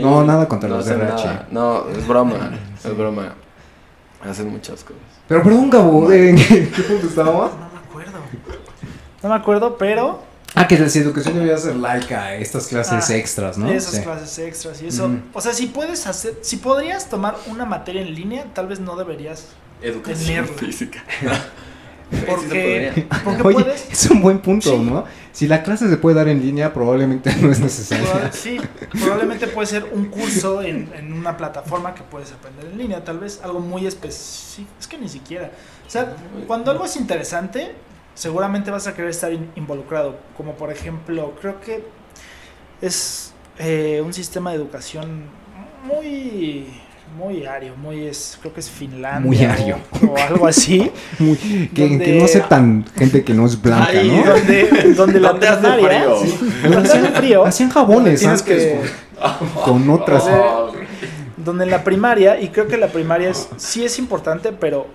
No, 0.01 0.23
nada 0.23 0.47
contra 0.47 0.67
los 0.69 0.85
hacen 0.85 1.01
RH. 1.01 1.23
nada. 1.25 1.47
No, 1.51 1.85
es 1.89 2.07
broma, 2.07 2.51
es 2.83 2.97
broma. 2.97 3.35
Hacen 4.29 4.49
muchas 4.49 4.83
cosas. 4.83 5.01
Pero 5.27 5.43
perdón, 5.43 5.69
Gabo, 5.69 6.11
¿en 6.11 6.35
qué, 6.35 6.69
qué 6.69 6.81
punto 6.83 7.07
estábamos? 7.07 7.51
No 7.51 7.69
me 7.73 7.79
acuerdo. 7.79 8.19
No 9.21 9.29
me 9.29 9.35
acuerdo, 9.35 9.77
pero 9.77 10.21
Ah, 10.55 10.67
que 10.67 10.77
la 10.77 10.85
educación 10.85 11.33
debería 11.33 11.57
ser 11.57 11.75
laica, 11.75 12.35
estas 12.35 12.67
clases 12.67 13.09
Ah, 13.09 13.15
extras, 13.15 13.57
¿no? 13.57 13.67
Esas 13.71 13.95
Sí. 13.95 14.01
clases 14.03 14.37
extras 14.39 14.81
y 14.83 14.87
eso. 14.87 15.09
O 15.33 15.41
sea, 15.41 15.51
si 15.51 15.65
puedes 15.65 16.05
hacer, 16.05 16.37
si 16.41 16.57
podrías 16.57 17.09
tomar 17.09 17.35
una 17.47 17.65
materia 17.65 18.01
en 18.03 18.13
línea, 18.13 18.45
tal 18.53 18.67
vez 18.67 18.79
no 18.79 18.95
deberías. 18.95 19.47
Educación 19.81 20.45
Tenerla. 20.45 20.57
física. 20.57 21.03
Porque, 22.27 23.07
porque 23.23 23.41
Oye, 23.41 23.63
puedes. 23.63 23.87
es 23.91 24.09
un 24.11 24.21
buen 24.21 24.37
punto, 24.39 24.69
Sí. 24.69 24.77
¿no? 24.77 25.03
Si 25.33 25.47
la 25.47 25.63
clase 25.63 25.89
se 25.89 25.97
puede 25.97 26.15
dar 26.15 26.27
en 26.29 26.39
línea, 26.41 26.73
probablemente 26.73 27.35
no 27.41 27.51
es 27.51 27.59
necesaria. 27.59 28.05
proba- 28.05 28.31
Sí, 28.31 28.57
probablemente 29.01 29.47
puede 29.47 29.65
ser 29.67 29.83
un 29.91 30.05
curso 30.05 30.61
en, 30.61 30.91
en 30.95 31.11
una 31.11 31.35
plataforma 31.35 31.93
que 31.95 32.03
puedes 32.03 32.31
aprender 32.31 32.65
en 32.67 32.77
línea, 32.77 33.03
tal 33.03 33.17
vez 33.19 33.41
algo 33.43 33.59
muy 33.59 33.85
específico. 33.87 34.69
Es 34.79 34.87
que 34.87 34.97
ni 34.97 35.09
siquiera. 35.09 35.51
O 35.85 35.89
sea, 35.89 36.15
cuando 36.47 36.69
algo 36.71 36.85
es 36.85 36.95
interesante, 36.97 37.73
seguramente 38.13 38.69
vas 38.69 38.85
a 38.85 38.93
querer 38.93 39.09
estar 39.09 39.33
in- 39.33 39.49
involucrado. 39.55 40.17
Como 40.37 40.53
por 40.53 40.71
ejemplo, 40.71 41.33
creo 41.41 41.59
que 41.59 41.83
es 42.81 43.33
eh, 43.57 44.01
un 44.05 44.13
sistema 44.13 44.51
de 44.51 44.57
educación 44.57 45.23
muy 45.85 46.67
muy 47.17 47.45
ario, 47.45 47.75
muy 47.75 48.07
es, 48.07 48.37
creo 48.41 48.53
que 48.53 48.59
es 48.59 48.69
Finlandia 48.69 49.19
Muy 49.27 49.43
ario. 49.43 49.77
O, 50.09 50.17
algo 50.17 50.47
así, 50.47 50.91
Muy- 51.19 51.69
que, 51.73 51.87
Donde- 51.87 52.05
que 52.05 52.13
no 52.19 52.25
aceptan 52.25 52.85
gente 52.95 53.23
que 53.23 53.33
no 53.33 53.45
es 53.45 53.61
blanca, 53.61 53.87
Ay, 53.91 54.09
¿no? 54.09 54.31
donde, 54.33 54.93
donde 54.95 55.19
la 55.19 55.29
¿Dónde 55.31 55.47
hace 55.47 55.59
primaria, 55.61 56.01
frío? 56.03 56.17
sí, 56.21 56.37
donde 56.69 56.89
hace 56.89 57.07
frío, 57.11 57.45
Hacían 57.45 57.69
jabones 57.69 58.25
antes 58.25 58.41
que- 58.41 58.81
con, 59.63 59.83
con 59.83 59.89
otras. 59.89 60.23
Donde 61.37 61.65
en 61.65 61.71
la 61.71 61.83
primaria, 61.83 62.39
y 62.39 62.49
creo 62.49 62.67
que 62.67 62.77
la 62.77 62.87
primaria 62.87 63.29
es, 63.29 63.49
sí 63.57 63.83
es 63.83 63.99
importante, 63.99 64.51
pero, 64.53 64.87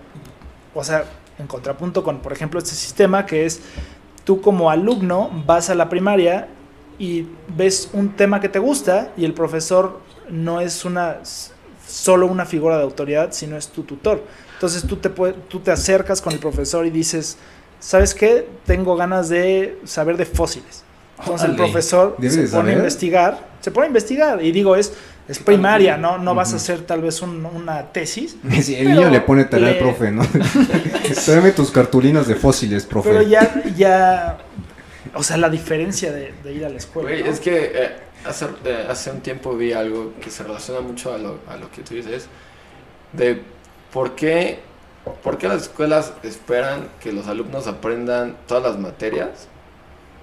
o 0.75 0.83
sea, 0.83 1.05
en 1.39 1.47
contrapunto 1.47 2.03
con, 2.03 2.19
por 2.21 2.33
ejemplo, 2.33 2.59
este 2.59 2.71
sistema 2.75 3.27
que 3.27 3.45
es, 3.47 3.61
tú 4.25 4.41
como 4.41 4.71
alumno 4.71 5.31
vas 5.47 5.69
a 5.71 5.75
la 5.75 5.89
primaria 5.89 6.49
y 6.99 7.27
ves 7.57 7.91
un 7.93 8.11
tema 8.11 8.41
que 8.41 8.49
te 8.49 8.59
gusta 8.59 9.13
y 9.17 9.25
el 9.25 9.35
profesor 9.35 10.01
no 10.31 10.61
es 10.61 10.85
una 10.85 11.19
solo 11.89 12.27
una 12.27 12.45
figura 12.47 12.77
de 12.77 12.83
autoridad, 12.85 13.31
sino 13.33 13.57
es 13.57 13.69
tu 13.69 13.83
tutor. 13.83 14.23
Entonces 14.55 14.85
tú 14.87 14.97
te, 14.97 15.09
tú 15.09 15.61
te 15.61 15.71
acercas 15.71 16.21
con 16.21 16.33
el 16.33 16.39
profesor 16.39 16.85
y 16.87 16.91
dices, 16.91 17.37
¿sabes 17.81 18.15
qué? 18.15 18.47
Tengo 18.67 18.97
ganas 18.97 19.29
de 19.29 19.79
saber 19.85 20.17
de 20.17 20.27
fósiles. 20.27 20.85
Entonces 21.21 21.49
el 21.49 21.55
Órale, 21.55 21.73
profesor 21.73 22.17
se 22.21 22.29
pone 22.29 22.43
a 22.45 22.47
saber. 22.49 22.77
investigar, 22.79 23.49
se 23.61 23.71
pone 23.71 23.87
a 23.87 23.89
investigar 23.89 24.43
y 24.45 24.53
digo, 24.53 24.77
es, 24.77 24.93
es 25.29 25.39
primaria, 25.41 25.97
¿no? 25.97 26.17
No 26.19 26.35
vas 26.35 26.53
a 26.53 26.57
hacer 26.57 26.81
tal 26.83 27.03
vez 27.03 27.23
un- 27.23 27.45
una 27.45 27.91
tesis, 27.93 28.37
Sí, 28.63 28.75
el 28.77 28.93
niño 28.93 29.11
le 29.11 29.21
pone 29.21 29.45
tarea 29.47 29.69
al 29.69 29.75
le- 29.75 29.81
profe, 29.81 30.11
¿no? 30.13 30.23
Tráeme 31.25 31.53
tus 31.53 31.71
cartulinas 31.71 32.27
de 32.29 32.35
fósiles, 32.37 32.85
profe. 32.87 33.11
pero 33.11 33.23
ya, 33.23 33.63
ya, 33.77 34.39
o 35.15 35.23
sea, 35.23 35.37
la 35.39 35.49
diferencia 35.49 36.13
de, 36.13 36.33
de 36.45 36.53
ir 36.53 36.65
a 36.65 36.69
la 36.69 36.77
escuela. 36.77 37.09
Güey, 37.09 37.25
¿no? 37.25 37.31
es 37.31 37.41
que 37.41 37.73
eh, 37.75 37.91
hace, 38.27 38.47
eh, 38.65 38.87
hace 38.89 39.11
un 39.11 39.21
tiempo 39.21 39.57
vi 39.57 39.73
algo 39.73 40.13
que 40.21 40.31
se 40.31 40.43
relaciona 40.43 40.81
mucho 40.81 41.13
a 41.13 41.19
lo, 41.19 41.39
a 41.49 41.57
lo 41.57 41.71
que 41.71 41.83
tú 41.83 41.95
dices, 41.95 42.27
de 43.13 43.43
por 43.93 44.15
qué, 44.15 44.61
por 45.23 45.39
qué 45.39 45.49
las 45.49 45.63
escuelas 45.63 46.13
esperan 46.23 46.89
que 47.01 47.13
los 47.13 47.27
alumnos 47.29 47.67
aprendan 47.67 48.37
todas 48.47 48.63
las 48.63 48.79
materias 48.79 49.49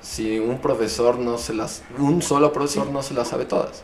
si 0.02 0.38
un 0.40 0.60
profesor 0.60 1.18
no 1.18 1.38
se 1.40 1.54
las, 1.54 1.82
un 1.98 2.22
solo 2.22 2.54
profesor 2.54 2.88
no 2.88 3.02
se 3.02 3.14
las 3.16 3.30
sabe 3.30 3.46
todas. 3.46 3.84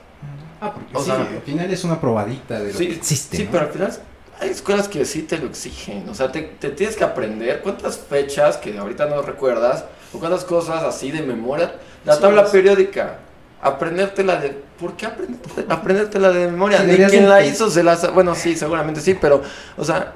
Ah, 0.60 0.72
porque 0.74 0.96
O 0.96 1.00
sí, 1.00 1.06
sea- 1.08 1.16
al 1.22 1.42
final 1.42 1.72
es 1.74 1.84
una 1.84 2.00
probadita 2.00 2.60
de 2.60 2.72
lo 2.72 2.78
Sí, 2.78 2.88
que 2.88 2.94
existe. 2.96 3.38
sí 3.38 3.44
¿no? 3.46 3.52
pero 3.52 3.64
al 3.66 3.72
final 3.72 3.92
hay 4.40 4.50
escuelas 4.50 4.88
que 4.88 5.04
sí 5.06 5.24
te 5.24 5.40
lo 5.40 5.48
exigen, 5.48 6.08
o 6.08 6.14
sea, 6.14 6.32
te, 6.32 6.42
te 6.44 6.70
tienes 6.70 6.96
que 6.96 7.04
aprender 7.04 7.62
cuántas 7.64 7.98
fechas 7.98 8.58
que 8.58 8.78
ahorita 8.78 9.08
no 9.08 9.24
recuerdas, 9.24 9.86
o 10.14 10.20
cuántas 10.20 10.44
cosas 10.46 10.84
así 10.84 11.10
de 11.12 11.24
memoria, 11.24 11.74
la 12.06 12.16
Sí, 12.16 12.22
tabla 12.22 12.44
es- 12.44 12.50
periódica, 12.50 13.18
aprendértela 13.62 14.38
de, 14.38 14.50
¿por 14.80 14.94
qué 14.94 15.06
aprenderte- 15.08 15.66
aprendértela 15.70 16.32
de 16.32 16.48
memoria? 16.52 16.82
Deberías 16.82 17.12
quien 17.12 17.30
la 17.30 17.46
hizo 17.46 17.70
se 17.70 17.84
la 17.84 17.96
bueno, 18.14 18.34
sí, 18.36 18.56
seguramente 18.56 19.02
sí, 19.02 19.16
pero, 19.20 19.42
o 19.78 19.84
sea, 19.86 20.14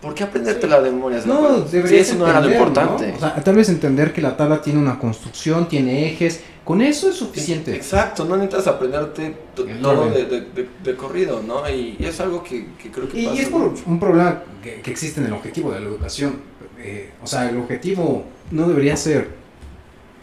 ¿por 0.00 0.14
qué 0.14 0.24
aprendértela 0.24 0.80
de 0.80 0.90
memoria? 0.90 1.20
No, 1.26 1.66
sí, 1.68 1.78
eso 1.96 2.14
no 2.16 2.26
era 2.28 2.40
lo 2.40 2.50
importante. 2.50 3.08
¿no? 3.12 3.16
O 3.16 3.20
sea, 3.20 3.34
tal 3.36 3.56
vez 3.56 3.68
entender 3.68 4.12
que 4.12 4.22
la 4.22 4.36
tabla 4.36 4.62
tiene 4.62 4.78
una 4.80 4.98
construcción, 4.98 5.68
tiene 5.68 6.10
ejes. 6.12 6.40
Con 6.64 6.82
eso 6.82 7.08
es 7.08 7.16
suficiente. 7.16 7.74
Exacto, 7.74 8.26
no 8.26 8.36
necesitas 8.36 8.66
aprenderte 8.66 9.34
todo 9.54 10.10
de, 10.10 10.26
de- 10.26 10.40
de- 10.42 10.68
de 10.84 10.96
corrido, 10.96 11.42
¿no? 11.42 11.66
Y, 11.66 11.96
y 11.98 12.04
es 12.04 12.20
algo 12.20 12.42
que, 12.44 12.66
que 12.82 12.90
creo 12.90 13.08
que 13.08 13.18
Y, 13.20 13.24
pasa 13.24 13.36
y 13.36 13.40
es 13.40 13.48
por 13.48 13.70
mucho. 13.70 13.82
un 13.86 13.98
problema 13.98 14.42
que, 14.62 14.82
que 14.82 14.90
existe 14.90 15.20
en 15.20 15.28
el 15.28 15.32
objetivo 15.32 15.72
de 15.72 15.80
la 15.80 15.86
educación. 15.86 16.40
Eh, 16.78 17.10
o 17.22 17.26
sea, 17.26 17.48
el 17.48 17.56
objetivo 17.56 18.24
no 18.50 18.68
debería 18.68 18.98
ser 18.98 19.28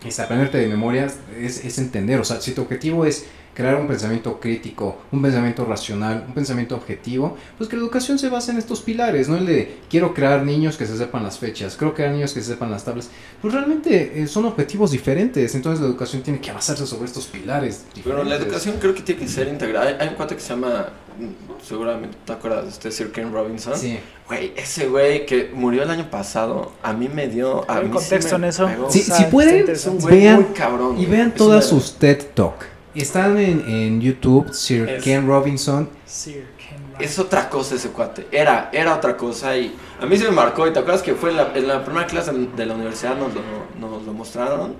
es 0.05 0.19
aprenderte 0.19 0.57
de 0.57 0.67
memoria, 0.67 1.11
es, 1.39 1.63
es 1.65 1.77
entender. 1.77 2.19
O 2.19 2.23
sea, 2.23 2.39
si 2.41 2.53
tu 2.53 2.61
objetivo 2.61 3.05
es 3.05 3.25
crear 3.55 3.75
un 3.75 3.87
pensamiento 3.87 4.39
crítico, 4.39 4.97
un 5.13 5.21
pensamiento 5.21 5.63
racional, 5.65 6.25
un 6.27 6.33
pensamiento 6.33 6.75
objetivo, 6.75 7.37
pues 7.57 7.69
que 7.69 7.77
la 7.77 7.81
educación 7.83 8.19
se 8.19 8.27
basa 8.29 8.51
en 8.51 8.57
estos 8.57 8.81
pilares, 8.81 9.29
no 9.29 9.37
el 9.37 9.45
de 9.45 9.77
quiero 9.89 10.13
crear 10.13 10.43
niños 10.43 10.75
que 10.77 10.85
se 10.85 10.97
sepan 10.97 11.23
las 11.23 11.39
fechas, 11.39 11.77
quiero 11.77 11.93
crear 11.93 12.11
niños 12.11 12.33
que 12.33 12.41
se 12.41 12.47
sepan 12.51 12.69
las 12.69 12.83
tablas. 12.83 13.09
Pues 13.41 13.53
realmente 13.53 14.21
eh, 14.21 14.27
son 14.27 14.45
objetivos 14.45 14.91
diferentes, 14.91 15.55
entonces 15.55 15.79
la 15.79 15.87
educación 15.87 16.21
tiene 16.21 16.39
que 16.41 16.51
basarse 16.51 16.85
sobre 16.85 17.05
estos 17.05 17.27
pilares. 17.27 17.85
Pero 18.03 18.17
la 18.17 18.23
diferentes. 18.23 18.45
educación 18.47 18.75
creo 18.79 18.93
que 18.93 19.01
tiene 19.01 19.21
que 19.21 19.27
ser 19.29 19.47
integrada. 19.47 19.95
Hay, 19.99 20.09
un 20.09 20.15
cuate 20.15 20.35
que 20.35 20.41
se 20.41 20.49
llama, 20.49 20.89
mm, 21.17 21.63
seguramente 21.65 22.17
te 22.25 22.33
acuerdas 22.33 22.65
de 22.65 22.69
este 22.71 22.91
Sir 22.91 23.13
Ken 23.13 23.31
Robinson. 23.31 23.77
Sí. 23.77 23.97
Güey, 24.27 24.51
ese 24.57 24.87
güey 24.89 25.25
que 25.25 25.51
murió 25.53 25.83
el 25.83 25.89
año 25.91 26.09
pasado, 26.11 26.73
a 26.83 26.91
mí 26.91 27.07
me 27.07 27.27
dio... 27.27 27.63
A 27.71 27.77
¿Hay 27.77 27.85
mí 27.85 27.91
contexto 27.91 28.35
sí 28.35 28.41
me 28.41 28.47
en 28.47 28.49
eso? 28.49 28.67
Sí, 28.89 28.99
O 29.01 29.03
sea, 29.05 29.15
si 29.17 29.23
pueden, 29.25 29.65
Vean- 30.09 30.35
muy 30.41 30.53
cabrón. 30.53 30.99
Y 30.99 31.05
vean 31.05 31.33
todas 31.33 31.65
sus 31.65 31.93
TED 31.93 32.21
Talk. 32.33 32.74
Están 33.01 33.37
en, 33.37 33.61
en 33.67 34.01
YouTube, 34.01 34.53
Sir 34.53 34.87
Es- 34.89 35.03
Ken 35.03 35.27
Robinson. 35.27 35.89
Sir 36.05 36.45
Ken 36.57 36.77
Ryan. 36.93 37.01
Es 37.03 37.19
otra 37.19 37.49
cosa 37.49 37.75
ese 37.75 37.89
cuate. 37.89 38.27
Era, 38.31 38.69
era 38.71 38.95
otra 38.95 39.17
cosa 39.17 39.55
y 39.57 39.75
a 40.01 40.05
mí 40.05 40.17
se 40.17 40.23
me 40.25 40.31
marcó. 40.31 40.67
Y 40.67 40.73
te 40.73 40.79
acuerdas 40.79 41.01
que 41.01 41.13
fue 41.13 41.31
en 41.31 41.37
la, 41.37 41.51
en 41.55 41.67
la 41.67 41.83
primera 41.83 42.07
clase 42.07 42.31
de 42.33 42.65
la 42.65 42.73
universidad 42.73 43.15
nos 43.17 43.33
lo, 43.33 43.41
nos 43.79 44.03
lo 44.03 44.13
mostraron. 44.13 44.75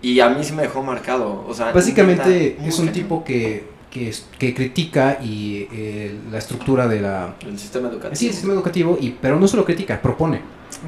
Y 0.00 0.20
a 0.20 0.28
mí 0.28 0.44
sí 0.44 0.52
me 0.52 0.62
dejó 0.62 0.82
marcado. 0.82 1.44
O 1.48 1.54
sea, 1.54 1.72
Básicamente 1.72 2.58
es 2.64 2.78
un 2.78 2.86
cañón. 2.86 2.92
tipo 3.02 3.24
que, 3.24 3.64
que, 3.90 4.08
es- 4.10 4.26
que 4.38 4.54
critica 4.54 5.18
y 5.22 5.66
eh, 5.72 6.18
la 6.30 6.38
estructura 6.38 6.86
de 6.86 7.00
la... 7.00 7.34
El 7.40 7.58
sistema 7.58 7.88
educativo. 7.88 8.14
Sí, 8.16 8.26
el 8.26 8.32
sistema 8.32 8.52
educativo, 8.54 8.98
y, 9.00 9.10
pero 9.20 9.40
no 9.40 9.48
solo 9.48 9.64
critica, 9.64 10.00
propone. 10.00 10.36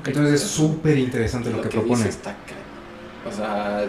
Ok. 0.00 0.08
Entonces 0.08 0.34
es 0.42 0.46
súper 0.48 0.98
interesante 0.98 1.50
lo, 1.50 1.62
que, 1.62 1.68
propone. 1.68 1.96
dice 1.96 2.08
está 2.10 2.36
O 3.26 3.32
sea, 3.32 3.86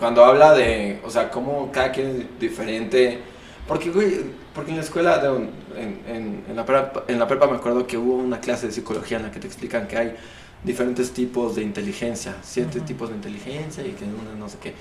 cuando 0.00 0.24
habla 0.24 0.54
de, 0.54 1.00
o 1.04 1.10
sea, 1.10 1.30
cómo 1.30 1.70
cada 1.72 1.92
quien 1.92 2.08
es 2.08 2.40
diferente. 2.40 3.20
Porque, 3.68 3.90
güey, 3.90 4.20
porque 4.54 4.72
en 4.72 4.78
la 4.78 4.82
escuela, 4.82 5.18
de 5.18 5.28
en, 5.28 6.02
en, 6.08 6.44
en 6.48 6.56
la 6.56 6.64
prepa, 6.66 7.04
en 7.06 7.18
la 7.20 7.28
prepa 7.28 7.46
me 7.46 7.56
acuerdo 7.56 7.86
que 7.86 7.96
hubo 7.98 8.16
una 8.16 8.40
clase 8.40 8.66
de 8.66 8.72
psicología 8.72 9.18
en 9.18 9.24
la 9.24 9.30
que 9.30 9.38
te 9.40 9.46
explican 9.46 9.86
que 9.86 9.96
hay 9.96 10.16
diferentes 10.64 11.12
tipos 11.12 11.54
de 11.56 11.62
inteligencia, 11.62 12.36
siete 12.42 12.80
Ujú. 12.80 12.86
tipos 12.86 13.10
de 13.10 13.16
inteligencia 13.16 13.86
y 13.86 13.92
que 13.92 14.04
una 14.04 14.34
no 14.38 14.48
sé 14.48 14.58
qué. 14.60 14.74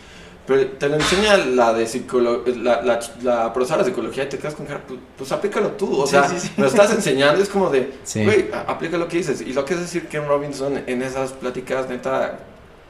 Pero 0.47 0.67
te 0.71 0.89
lo 0.89 0.95
enseña 0.95 1.37
la 1.37 1.73
de 1.73 1.85
psicolo 1.85 2.43
la, 2.47 2.81
la, 2.81 2.99
la 3.21 3.53
profesora 3.53 3.83
de 3.83 3.89
psicología 3.91 4.23
y 4.23 4.29
te 4.29 4.39
quedas 4.39 4.55
con 4.55 4.65
cara, 4.65 4.81
pues, 4.87 4.99
pues 5.15 5.31
aplícalo 5.31 5.73
tú, 5.73 6.01
o 6.01 6.07
Sí, 6.07 6.11
sea, 6.11 6.23
sí, 6.23 6.39
sí. 6.39 6.51
me 6.57 6.63
lo 6.63 6.69
estás 6.69 6.91
enseñando, 6.91 7.41
es 7.43 7.49
como 7.49 7.69
de, 7.69 7.93
güey, 8.15 8.49
aplica 8.67 8.97
lo 8.97 9.07
que 9.07 9.17
dices. 9.17 9.41
Y 9.41 9.53
lo 9.53 9.63
que 9.63 9.75
es 9.75 9.79
decir 9.81 10.07
Ken 10.07 10.27
Robinson 10.27 10.81
en 10.87 11.01
esas 11.03 11.33
pláticas, 11.33 11.87
neta, 11.87 12.39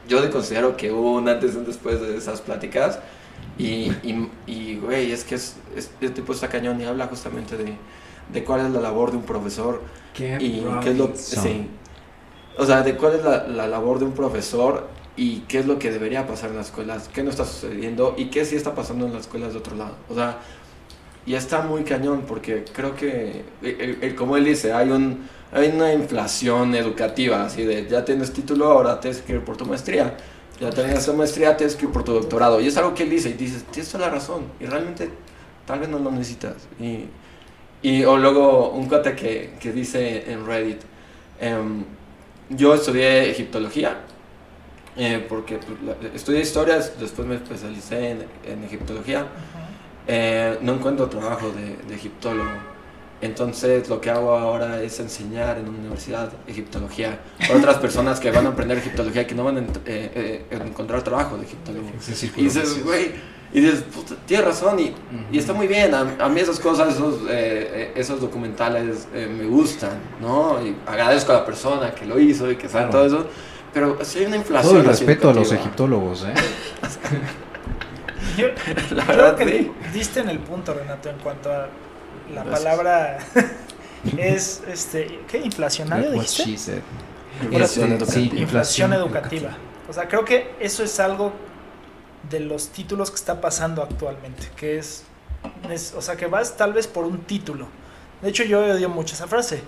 yo 0.10 0.20
le 0.20 0.30
considero 0.30 0.76
que 0.76 0.92
hubo 0.92 1.14
un 1.14 1.30
antes 1.30 1.54
y 1.54 1.58
un 1.58 1.66
después 1.66 2.02
de 2.02 2.18
esas 2.18 2.42
pláticas. 2.42 3.00
Y, 3.58 3.92
y, 4.48 4.78
güey, 4.78 5.12
es 5.12 5.24
que 5.24 5.36
es, 5.36 5.58
es, 5.76 5.92
el 6.02 6.14
tipo 6.14 6.34
está 6.34 6.48
cañón 6.48 6.80
y 6.82 6.86
habla 6.86 7.08
justamente 7.08 7.58
de, 7.58 7.76
de 8.32 8.44
cuál 8.44 8.66
es 8.66 8.72
la 8.72 8.82
labor 8.82 9.12
de 9.12 9.18
un 9.18 9.24
profesor 9.24 9.82
Ken 10.14 10.40
y 10.42 10.64
qué 10.82 10.92
es 10.92 10.98
lo 10.98 11.12
sí. 11.16 11.68
O 12.58 12.66
sea, 12.66 12.82
de 12.82 12.96
cuál 12.96 13.16
es 13.16 13.24
la, 13.24 13.48
la 13.48 13.68
labor 13.68 14.00
de 14.00 14.06
un 14.06 14.14
profesor 14.14 14.88
y 15.16 15.42
qué 15.42 15.60
es 15.60 15.66
lo 15.66 15.78
que 15.78 15.92
debería 15.92 16.26
pasar 16.26 16.50
en 16.52 16.56
las 16.58 16.68
escuelas, 16.68 17.10
qué 17.14 17.24
no 17.24 17.30
está 17.30 17.44
sucediendo 17.44 18.16
y 18.18 18.30
qué 18.30 18.46
sí 18.46 18.56
está 18.56 18.74
pasando 18.74 19.06
en 19.06 19.14
las 19.14 19.22
escuelas 19.24 19.52
de 19.52 19.60
otro 19.60 19.76
lado. 19.76 19.96
O 20.10 20.16
sea, 20.16 20.40
y 21.26 21.34
está 21.36 21.62
muy 21.62 21.84
cañón 21.84 22.24
porque 22.28 22.66
creo 22.74 22.96
que, 22.96 23.44
el- 23.62 24.16
como 24.16 24.38
él 24.38 24.46
dice, 24.46 24.74
hay, 24.74 24.90
un, 24.90 25.28
hay 25.52 25.70
una 25.70 25.94
inflación 25.94 26.74
educativa, 26.76 27.44
así 27.46 27.64
de 27.64 27.88
ya 27.88 28.04
tienes 28.06 28.32
título, 28.34 28.66
ahora 28.72 29.00
tienes 29.00 29.22
que 29.22 29.34
ir 29.34 29.42
por 29.42 29.58
tu 29.58 29.66
maestría. 29.66 30.16
Ya 30.60 30.70
tienes 30.72 31.06
tu 31.06 31.14
maestría, 31.14 31.56
tienes 31.56 31.76
que 31.78 31.86
ir 31.86 31.92
por 31.92 32.04
tu 32.04 32.12
doctorado. 32.14 32.60
Y 32.60 32.68
es 32.68 32.76
algo 32.76 32.94
que 32.94 33.04
él 33.04 33.10
dice 33.10 33.30
y 33.30 33.34
dices, 33.34 33.64
tienes 33.72 33.90
toda 33.92 34.08
la 34.08 34.14
razón. 34.14 34.44
Y 34.60 34.66
realmente 34.66 35.10
tal 35.66 35.80
vez 35.80 35.88
no 35.88 36.00
lo 36.00 36.12
necesitas. 36.12 36.56
Y, 36.82 37.06
y 37.82 38.04
o 38.04 38.18
luego 38.18 38.72
un 38.72 38.88
cuate 38.90 39.16
que, 39.16 39.52
que 39.60 39.72
dice 39.72 40.30
en 40.30 40.46
Reddit, 40.46 40.82
em, 41.40 41.86
yo 42.50 42.74
estudié 42.74 43.30
egiptología, 43.32 44.00
eh, 44.98 45.26
porque 45.30 45.60
pues, 45.60 45.82
la- 45.82 46.10
estudié 46.14 46.42
historias, 46.42 47.00
después 47.00 47.26
me 47.26 47.36
especialicé 47.36 48.10
en, 48.12 48.26
en 48.46 48.64
egiptología. 48.66 49.28
Eh, 50.12 50.58
no 50.62 50.74
encuentro 50.74 51.08
trabajo 51.08 51.52
de, 51.52 51.78
de 51.88 51.96
egiptólogo. 51.96 52.50
Entonces 53.22 53.88
lo 53.90 54.02
que 54.02 54.10
hago 54.10 54.34
ahora 54.36 54.82
es 54.82 55.00
enseñar 55.00 55.58
en 55.60 55.68
una 55.70 55.78
universidad 55.78 56.32
egiptología 56.48 57.20
a 57.48 57.56
otras 57.56 57.78
personas 57.86 58.20
que 58.20 58.32
van 58.32 58.46
a 58.48 58.50
aprender 58.50 58.78
egiptología 58.80 59.28
que 59.28 59.36
no 59.36 59.44
van 59.44 59.58
a 59.58 59.60
eh, 59.62 59.66
eh, 59.86 60.46
encontrar 60.66 61.04
trabajo 61.04 61.38
de 61.38 61.44
egiptólogo. 61.44 61.88
Y 62.38 62.44
dices, 62.44 62.84
güey, 62.84 63.12
y 63.54 63.60
dices, 63.62 63.82
puta, 63.84 64.16
tienes 64.26 64.46
razón, 64.48 64.80
y, 64.80 64.96
y 65.32 65.38
está 65.38 65.54
muy 65.54 65.68
bien. 65.68 65.94
A, 65.94 66.02
a 66.20 66.30
mí 66.30 66.40
esas 66.40 66.60
cosas, 66.60 66.96
esos, 66.96 67.20
eh, 67.30 67.92
esos 67.96 68.20
documentales 68.22 69.08
me 69.14 69.46
gustan, 69.46 70.00
¿no? 70.22 70.60
Y 70.66 70.76
agradezco 70.88 71.32
a 71.34 71.36
la 71.36 71.46
persona 71.46 71.94
que 71.94 72.06
lo 72.06 72.20
hizo 72.20 72.50
y 72.50 72.56
que 72.56 72.68
sabe 72.70 72.90
Claro. 72.90 73.08
todo 73.10 73.20
eso. 73.20 73.28
Pero 73.74 73.98
si 74.04 74.20
hay 74.20 74.26
una 74.28 74.38
inflación. 74.38 74.72
Todo 74.74 74.82
el 74.82 74.88
respeto 74.88 75.30
a 75.30 75.34
los 75.34 75.52
egiptólogos, 75.52 76.24
¿eh? 76.24 76.34
Yo, 78.42 78.48
La 78.92 79.06
creo 79.06 79.18
verdad, 79.18 79.36
que 79.36 79.46
sí. 79.46 79.72
diste 79.94 80.20
en 80.22 80.30
el 80.30 80.40
punto, 80.40 80.74
Renato, 80.74 81.10
en 81.10 81.18
cuanto 81.20 81.52
a 81.52 81.68
la 82.34 82.44
Gracias. 82.44 82.60
palabra 82.60 83.18
es 84.18 84.64
este 84.68 85.20
¿qué? 85.28 85.40
inflacionario 85.40 86.12
What 86.14 86.28
dijiste? 86.28 86.82
Inflación 87.42 87.92
Este, 87.92 87.94
educativa. 87.94 88.06
sí, 88.08 88.32
Inflación 88.38 88.94
educativa. 88.94 89.58
O 89.88 89.94
sea, 89.94 90.08
creo 90.08 90.26
que 90.26 90.56
eso 90.60 90.84
es 90.84 91.00
algo 91.00 91.34
de 92.30 92.40
los 92.42 92.70
títulos 92.70 93.10
que 93.10 93.16
está 93.16 93.40
pasando 93.42 93.82
actualmente, 93.82 94.50
que 94.56 94.78
es, 94.78 95.04
es- 95.70 95.94
o 95.96 96.02
sea, 96.02 96.16
que 96.18 96.28
vas 96.28 96.56
tal 96.58 96.74
vez 96.74 96.88
por 96.88 97.06
un 97.06 97.20
título. 97.22 97.68
De 98.22 98.30
hecho, 98.30 98.44
yo 98.44 98.60
odio 98.62 98.90
mucho 98.90 99.16
esa 99.16 99.28
frase. 99.28 99.62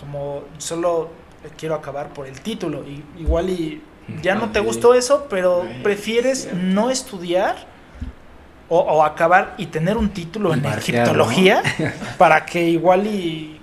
Como 0.00 0.44
solo 0.58 1.10
quiero 1.56 1.74
acabar 1.74 2.12
por 2.12 2.26
el 2.26 2.40
título 2.40 2.82
y 2.84 3.04
igual 3.18 3.50
y 3.50 3.82
ya 4.22 4.34
no 4.34 4.50
te 4.50 4.60
gustó 4.60 4.94
eso, 4.94 5.26
pero 5.30 5.66
prefieres 5.82 6.48
no 6.54 6.90
estudiar 6.90 7.66
o, 8.68 8.78
o 8.80 9.04
acabar 9.04 9.54
y 9.58 9.66
tener 9.66 9.96
un 9.96 10.08
título 10.10 10.52
en 10.54 10.64
egiptología 10.64 11.62
para 12.18 12.44
que 12.46 12.68
igual 12.68 13.06
y 13.06 13.60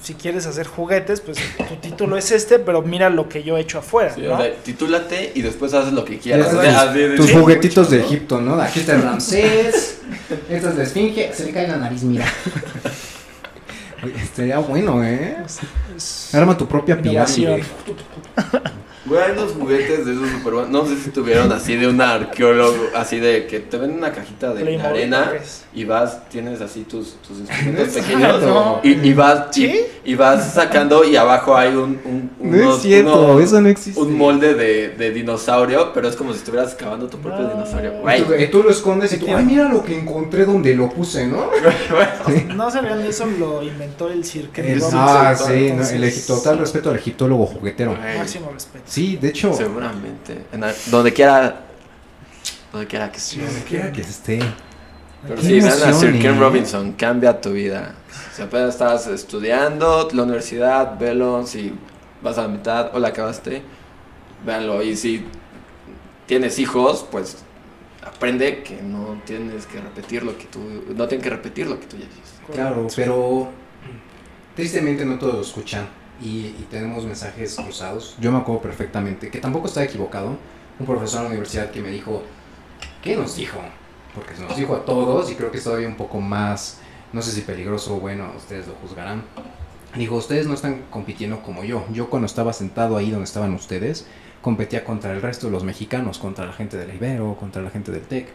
si 0.00 0.12
quieres 0.14 0.44
hacer 0.46 0.66
juguetes, 0.66 1.22
pues 1.22 1.38
tu 1.66 1.76
título 1.76 2.18
es 2.18 2.30
este, 2.30 2.58
pero 2.58 2.82
mira 2.82 3.08
lo 3.08 3.26
que 3.28 3.42
yo 3.42 3.56
he 3.56 3.60
hecho 3.62 3.78
afuera, 3.78 4.14
Sí, 4.14 4.20
¿no? 4.20 4.34
o 4.34 4.36
sea, 4.36 4.54
titúlate 4.62 5.32
y 5.34 5.40
después 5.40 5.72
haces 5.72 5.94
lo 5.94 6.04
que 6.04 6.18
quieras. 6.18 6.52
O 6.52 6.60
sea, 6.60 6.86
de- 6.92 7.16
Tus 7.16 7.32
juguetitos 7.32 7.88
de. 7.88 8.00
Egipto, 8.00 8.38
¿no? 8.40 8.60
Aquí 8.60 8.80
está 8.80 8.96
el 8.96 9.02
Ramsés, 9.02 10.00
esta 10.50 10.68
es 10.68 10.76
la 10.76 10.82
esfinge, 10.82 11.32
se 11.32 11.46
le 11.46 11.52
cae 11.52 11.68
la 11.68 11.78
nariz, 11.78 12.02
mira. 12.02 12.26
Oye, 14.04 14.14
estaría 14.22 14.58
bueno, 14.58 15.02
¿eh? 15.02 15.38
Arma 16.34 16.54
tu 16.54 16.68
propia 16.68 17.00
pirámide. 17.00 17.64
Güey, 19.06 19.20
hay 19.22 19.32
unos 19.32 19.52
juguetes 19.52 20.06
de 20.06 20.12
esos 20.12 20.28
super 20.30 20.54
buenos. 20.54 20.70
No 20.70 20.86
sé 20.86 20.96
si 20.96 21.10
tuvieron 21.10 21.52
así 21.52 21.76
de 21.76 21.88
un 21.88 22.00
arqueólogo, 22.00 22.74
así 22.94 23.18
de 23.20 23.46
que 23.46 23.60
te 23.60 23.76
venden 23.76 23.98
una 23.98 24.12
cajita 24.12 24.54
de 24.54 24.62
Playmobil, 24.62 24.86
arena 24.86 25.32
y 25.74 25.84
vas, 25.84 26.26
tienes 26.30 26.60
así 26.62 26.84
tus, 26.84 27.16
tus 27.26 27.38
instrumentos 27.40 27.88
pequeños 27.88 28.40
No. 28.42 28.80
y, 28.82 28.92
y 28.92 29.12
vas 29.12 29.56
y- 29.58 30.14
vas 30.14 30.54
sacando 30.54 31.04
y 31.04 31.16
abajo 31.16 31.54
hay 31.56 31.74
un, 31.74 32.00
un, 32.04 32.30
No 32.40 32.74
es 32.76 32.82
cierto, 32.82 33.40
eso 33.40 33.60
no 33.60 33.68
existe. 33.68 34.00
un 34.00 34.16
molde 34.16 34.54
de, 34.54 34.90
de 34.90 35.10
dinosaurio, 35.10 35.92
pero 35.92 36.08
es 36.08 36.16
como 36.16 36.32
si 36.32 36.38
estuvieras 36.38 36.72
excavando 36.72 37.06
tu 37.08 37.18
propio 37.18 37.42
No. 37.42 37.48
dinosaurio. 37.50 37.94
Y 37.98 38.00
Güey, 38.02 38.22
tú, 38.24 38.34
y 38.34 38.46
tú 38.48 38.62
lo 38.62 38.70
escondes 38.70 39.12
y 39.12 39.18
tú, 39.18 39.26
ay, 39.34 39.44
mira 39.44 39.68
lo 39.68 39.82
que 39.84 39.98
encontré 39.98 40.44
donde 40.46 40.74
lo 40.74 40.88
puse, 40.88 41.26
¿no? 41.26 41.50
No 42.54 42.70
sabían 42.70 43.02
de 43.02 43.08
eso, 43.10 43.26
lo 43.38 43.62
inventó 43.62 44.08
el 44.08 44.24
cirque. 44.24 44.62
de 44.62 44.72
Es- 44.74 44.80
Robinson. 44.82 45.00
ah, 45.02 45.34
sí, 45.36 45.42
no, 45.52 45.56
Entonces, 45.56 45.92
el 45.94 46.04
Egipto, 46.04 46.36
total 46.36 46.58
respeto 46.58 46.90
al 46.90 46.96
egiptólogo 46.96 47.46
juguetero. 47.46 47.96
Máximo 48.18 48.50
respeto. 48.52 48.84
Sí, 48.94 49.16
de 49.16 49.28
hecho, 49.30 49.52
seguramente. 49.52 50.46
En 50.52 50.60
la- 50.60 50.72
donde 50.86 51.12
quiera. 51.12 51.62
Donde 52.70 52.86
quiera 52.86 53.10
que 53.10 53.18
esté. 53.18 53.40
donde 53.44 53.62
quiera 53.64 53.90
que 53.92 54.00
esté. 54.02 54.38
Pero 55.26 55.40
sí, 55.42 55.58
vean 55.60 55.82
a 55.82 55.92
Sir 55.92 56.20
Ken. 56.20 56.38
Robinson, 56.38 56.92
cambia 56.92 57.40
tu 57.40 57.50
vida. 57.52 57.94
Si 58.32 58.42
apenas 58.42 58.70
estás 58.70 59.06
estudiando 59.08 60.08
la 60.12 60.22
universidad, 60.22 60.96
velo. 60.98 61.44
Si 61.44 61.72
vas 62.22 62.38
a 62.38 62.42
la 62.42 62.48
mitad 62.48 62.94
o 62.94 63.00
la 63.00 63.08
acabaste, 63.08 63.62
véanlo. 64.46 64.80
Y 64.82 64.94
si 64.96 65.24
tienes 66.26 66.58
hijos, 66.60 67.04
pues 67.10 67.38
aprende 68.06 68.62
que 68.62 68.80
no 68.80 69.20
tienes 69.26 69.66
que 69.66 69.80
repetir 69.80 70.22
lo 70.22 70.38
que 70.38 70.44
tú. 70.44 70.60
No 70.94 71.08
tienen 71.08 71.22
que 71.24 71.30
repetir 71.30 71.66
lo 71.66 71.80
que 71.80 71.86
tú 71.86 71.96
ya 71.96 72.04
hiciste. 72.04 72.52
Claro, 72.52 72.86
pero 72.94 73.48
tristemente 74.54 75.04
no 75.04 75.18
todos 75.18 75.34
lo 75.34 75.40
escuchan 75.40 75.88
y, 76.20 76.46
y 76.46 76.66
tenemos 76.70 77.04
mensajes 77.04 77.56
cruzados. 77.56 78.16
Yo 78.20 78.32
me 78.32 78.38
acuerdo 78.38 78.62
perfectamente 78.62 79.30
que 79.30 79.38
tampoco 79.38 79.66
estaba 79.66 79.84
equivocado. 79.84 80.36
Un 80.78 80.86
profesor 80.86 81.18
en 81.18 81.24
la 81.24 81.30
universidad 81.30 81.70
que 81.70 81.80
me 81.80 81.90
dijo, 81.90 82.22
¿qué 83.02 83.16
nos 83.16 83.36
dijo? 83.36 83.60
Porque 84.14 84.34
nos 84.40 84.56
dijo 84.56 84.74
a 84.74 84.84
todos 84.84 85.30
y 85.30 85.34
creo 85.34 85.50
que 85.50 85.58
es 85.58 85.64
todavía 85.64 85.88
un 85.88 85.96
poco 85.96 86.20
más, 86.20 86.78
no 87.12 87.22
sé 87.22 87.32
si 87.32 87.42
peligroso 87.42 87.96
o 87.96 88.00
bueno, 88.00 88.30
ustedes 88.36 88.66
lo 88.66 88.74
juzgarán. 88.74 89.22
Dijo, 89.96 90.16
ustedes 90.16 90.46
no 90.48 90.54
están 90.54 90.82
compitiendo 90.90 91.42
como 91.42 91.62
yo. 91.62 91.84
Yo 91.92 92.10
cuando 92.10 92.26
estaba 92.26 92.52
sentado 92.52 92.96
ahí 92.96 93.10
donde 93.10 93.24
estaban 93.24 93.54
ustedes, 93.54 94.06
competía 94.42 94.84
contra 94.84 95.12
el 95.12 95.22
resto 95.22 95.46
de 95.46 95.52
los 95.52 95.62
mexicanos, 95.62 96.18
contra 96.18 96.46
la 96.46 96.52
gente 96.52 96.76
del 96.76 96.94
Ibero, 96.94 97.36
contra 97.38 97.62
la 97.62 97.70
gente 97.70 97.92
del 97.92 98.02
TEC. 98.02 98.28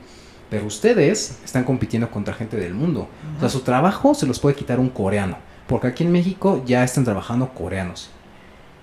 Pero 0.49 0.65
ustedes 0.65 1.39
están 1.43 1.63
compitiendo 1.63 2.09
contra 2.09 2.33
gente 2.33 2.57
del 2.57 2.73
mundo. 2.73 3.07
O 3.37 3.39
sea, 3.39 3.49
su 3.49 3.59
trabajo 3.61 4.15
se 4.15 4.25
los 4.25 4.39
puede 4.39 4.55
quitar 4.55 4.79
un 4.79 4.89
coreano. 4.89 5.37
Porque 5.69 5.85
aquí 5.85 6.03
en 6.03 6.11
México 6.11 6.63
ya 6.65 6.83
están 6.83 7.05
trabajando 7.05 7.53
coreanos. 7.53 8.09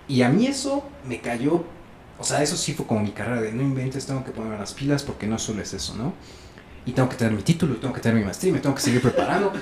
Y 0.06 0.22
a 0.22 0.28
mí 0.28 0.46
eso 0.46 0.84
me 1.04 1.20
cayó. 1.20 1.64
O 2.16 2.22
sea, 2.22 2.42
eso 2.44 2.56
sí 2.56 2.74
fue 2.74 2.86
como 2.86 3.00
mi 3.00 3.10
carrera 3.10 3.42
de 3.42 3.52
no 3.52 3.62
inventes, 3.62 4.06
tengo 4.06 4.24
que 4.24 4.30
ponerme 4.30 4.56
las 4.56 4.72
pilas 4.72 5.02
porque 5.02 5.26
no 5.26 5.36
solo 5.36 5.60
es 5.60 5.74
eso, 5.74 5.96
¿no? 5.96 6.14
Y 6.86 6.92
tengo 6.92 7.08
que 7.08 7.16
tener 7.16 7.32
mi 7.32 7.42
título, 7.42 7.76
tengo 7.76 7.92
que 7.92 8.00
tener 8.00 8.16
mi 8.16 8.24
maestría, 8.24 8.52
me 8.52 8.60
tengo 8.60 8.76
que 8.76 8.80
seguir 8.80 9.02
preparando. 9.02 9.52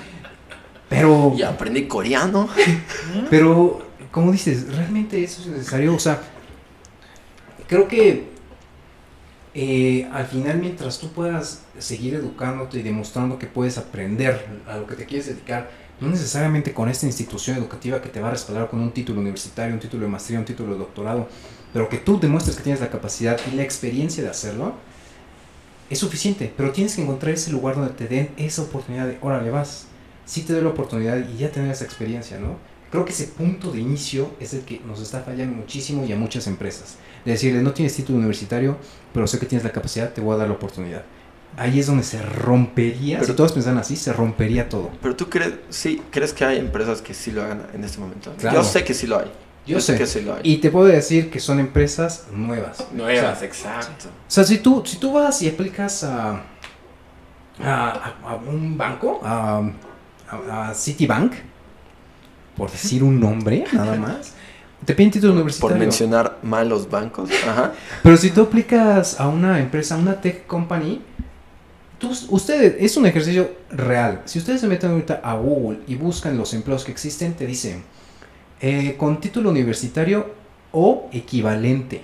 Pero, 0.87 1.33
Y 1.35 1.41
aprendí 1.41 1.87
coreano. 1.87 2.47
pero, 3.31 3.87
como 4.11 4.31
dices, 4.31 4.67
realmente 4.75 5.23
eso 5.23 5.41
es 5.41 5.47
necesario. 5.47 5.95
O 5.95 5.99
sea, 5.99 6.21
creo 7.67 7.87
que 7.87 8.29
eh, 9.55 10.07
al 10.13 10.27
final, 10.27 10.59
mientras 10.59 10.99
tú 10.99 11.09
puedas 11.09 11.63
seguir 11.79 12.13
educándote 12.13 12.79
y 12.79 12.83
demostrando 12.83 13.39
que 13.39 13.47
puedes 13.47 13.79
aprender 13.79 14.45
a 14.67 14.77
lo 14.77 14.85
que 14.85 14.93
te 14.93 15.05
quieres 15.05 15.25
dedicar, 15.25 15.71
no 16.01 16.09
necesariamente 16.09 16.73
con 16.73 16.89
esta 16.89 17.05
institución 17.05 17.57
educativa 17.57 18.01
que 18.01 18.09
te 18.09 18.19
va 18.19 18.27
a 18.27 18.31
respaldar 18.31 18.69
con 18.69 18.81
un 18.81 18.91
título 18.91 19.21
universitario, 19.21 19.73
un 19.73 19.79
título 19.79 20.03
de 20.03 20.11
maestría, 20.11 20.39
un 20.39 20.45
título 20.45 20.73
de 20.73 20.79
doctorado, 20.79 21.27
pero 21.73 21.89
que 21.89 21.97
tú 21.97 22.19
demuestres 22.19 22.55
que 22.55 22.63
tienes 22.63 22.81
la 22.81 22.89
capacidad 22.89 23.39
y 23.51 23.55
la 23.55 23.63
experiencia 23.63 24.23
de 24.23 24.29
hacerlo, 24.29 24.73
es 25.89 25.99
suficiente. 25.99 26.51
Pero 26.55 26.71
tienes 26.71 26.95
que 26.95 27.01
encontrar 27.01 27.33
ese 27.33 27.51
lugar 27.51 27.75
donde 27.75 27.93
te 27.93 28.07
den 28.07 28.29
esa 28.37 28.61
oportunidad 28.63 29.07
de, 29.07 29.17
órale, 29.21 29.49
vas, 29.51 29.87
sí 30.25 30.41
te 30.41 30.53
doy 30.53 30.63
la 30.63 30.69
oportunidad 30.69 31.17
y 31.29 31.37
ya 31.37 31.51
tener 31.51 31.71
esa 31.71 31.85
experiencia, 31.85 32.39
¿no? 32.39 32.57
Creo 32.91 33.03
que 33.03 33.11
ese 33.11 33.27
punto 33.27 33.71
de 33.71 33.81
inicio 33.81 34.31
es 34.39 34.53
el 34.53 34.61
que 34.61 34.79
nos 34.85 35.01
está 35.01 35.21
fallando 35.21 35.57
muchísimo 35.57 36.05
y 36.05 36.13
a 36.13 36.15
muchas 36.15 36.47
empresas. 36.47 36.95
De 37.25 37.31
decirle, 37.31 37.61
no 37.61 37.73
tienes 37.73 37.95
título 37.95 38.19
universitario, 38.19 38.77
pero 39.13 39.27
sé 39.27 39.39
que 39.39 39.45
tienes 39.45 39.65
la 39.65 39.71
capacidad, 39.71 40.13
te 40.13 40.21
voy 40.21 40.35
a 40.35 40.37
dar 40.37 40.47
la 40.47 40.53
oportunidad. 40.53 41.03
Ahí 41.57 41.79
es 41.79 41.87
donde 41.87 42.03
se 42.03 42.21
rompería, 42.21 43.19
Pero- 43.19 43.31
si 43.31 43.35
todos 43.37 43.53
pensaran 43.53 43.79
así, 43.79 43.95
se 43.95 44.11
rompería 44.11 44.67
todo. 44.67 44.91
Pero 45.01 45.15
tú 45.15 45.29
crees, 45.29 45.53
sí, 45.69 46.01
crees 46.11 46.33
que 46.33 46.43
hay 46.43 46.59
empresas 46.59 47.01
que 47.01 47.13
sí 47.13 47.31
lo 47.31 47.43
hagan 47.43 47.65
en 47.73 47.83
este 47.83 47.97
momento. 47.99 48.33
Claro. 48.37 48.57
Yo 48.57 48.63
sé 48.63 48.83
que 48.83 48.93
sí 48.93 49.07
lo 49.07 49.19
hay. 49.19 49.31
Yo 49.65 49.79
sé. 49.79 49.97
que 49.97 50.05
sí 50.05 50.21
lo 50.21 50.35
hay. 50.35 50.41
Y 50.43 50.57
te 50.57 50.69
puedo 50.69 50.85
decir 50.87 51.31
que 51.31 51.39
son 51.39 51.59
empresas 51.59 52.25
nuevas. 52.31 52.85
Nuevas, 52.91 53.37
O 53.37 53.39
sea, 53.39 53.47
exacto. 53.47 54.09
O 54.09 54.11
sea, 54.31 54.43
si 54.43 54.57
tú, 54.59 54.83
si 54.85 54.97
tú 54.97 55.13
vas 55.13 55.41
y 55.41 55.47
aplicas 55.49 56.03
a, 56.03 56.41
a, 57.63 58.35
un 58.47 58.77
banco, 58.77 59.21
a, 59.23 59.61
a- 60.29 60.69
a 60.69 60.73
Citibank, 60.73 61.33
por 62.55 62.69
decir 62.71 63.03
un 63.03 63.19
nombre, 63.19 63.63
nada 63.73 63.95
más, 63.97 64.33
te 64.85 64.93
piden 64.93 65.11
título 65.11 65.33
universitario. 65.33 65.73
Por 65.73 65.79
mencionar 65.79 66.37
mal 66.43 66.69
los 66.69 66.89
bancos. 66.89 67.29
Ajá. 67.47 67.71
Pero 68.03 68.17
si 68.17 68.29
tú 68.31 68.41
aplicas 68.41 69.19
a 69.19 69.27
una 69.29 69.59
empresa, 69.59 69.95
a 69.95 69.97
una 69.97 70.19
tech 70.21 70.45
company, 70.45 71.01
ustedes, 72.29 72.75
es 72.79 72.97
un 72.97 73.05
ejercicio 73.05 73.51
real. 73.69 74.21
Si 74.25 74.39
ustedes 74.39 74.61
se 74.61 74.67
meten 74.67 74.91
ahorita 74.91 75.21
a 75.23 75.33
Google 75.35 75.79
y 75.87 75.95
buscan 75.95 76.37
los 76.37 76.53
empleos 76.53 76.83
que 76.83 76.91
existen, 76.91 77.33
te 77.33 77.45
dicen 77.45 77.83
eh, 78.61 78.95
con 78.97 79.19
título 79.19 79.49
universitario 79.49 80.33
o 80.71 81.09
equivalente. 81.11 82.01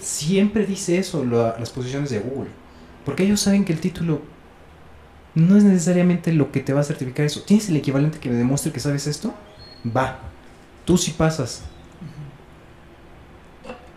Siempre 0.00 0.66
dice 0.66 0.98
eso 0.98 1.24
la- 1.24 1.56
las 1.58 1.70
posiciones 1.70 2.10
de 2.10 2.20
Google. 2.20 2.50
Porque 3.04 3.22
ellos 3.24 3.40
saben 3.40 3.64
que 3.64 3.72
el 3.72 3.80
título 3.80 4.20
no 5.34 5.56
es 5.56 5.64
necesariamente 5.64 6.32
lo 6.32 6.52
que 6.52 6.60
te 6.60 6.72
va 6.72 6.80
a 6.80 6.84
certificar 6.84 7.26
eso. 7.26 7.42
¿Tienes 7.42 7.68
el 7.68 7.76
equivalente 7.76 8.18
que 8.18 8.28
me 8.30 8.36
demuestre 8.36 8.72
que 8.72 8.80
sabes 8.80 9.06
esto? 9.06 9.34
Va. 9.96 10.18
Tú 10.84 10.96
sí 10.98 11.12
pasas. 11.12 11.62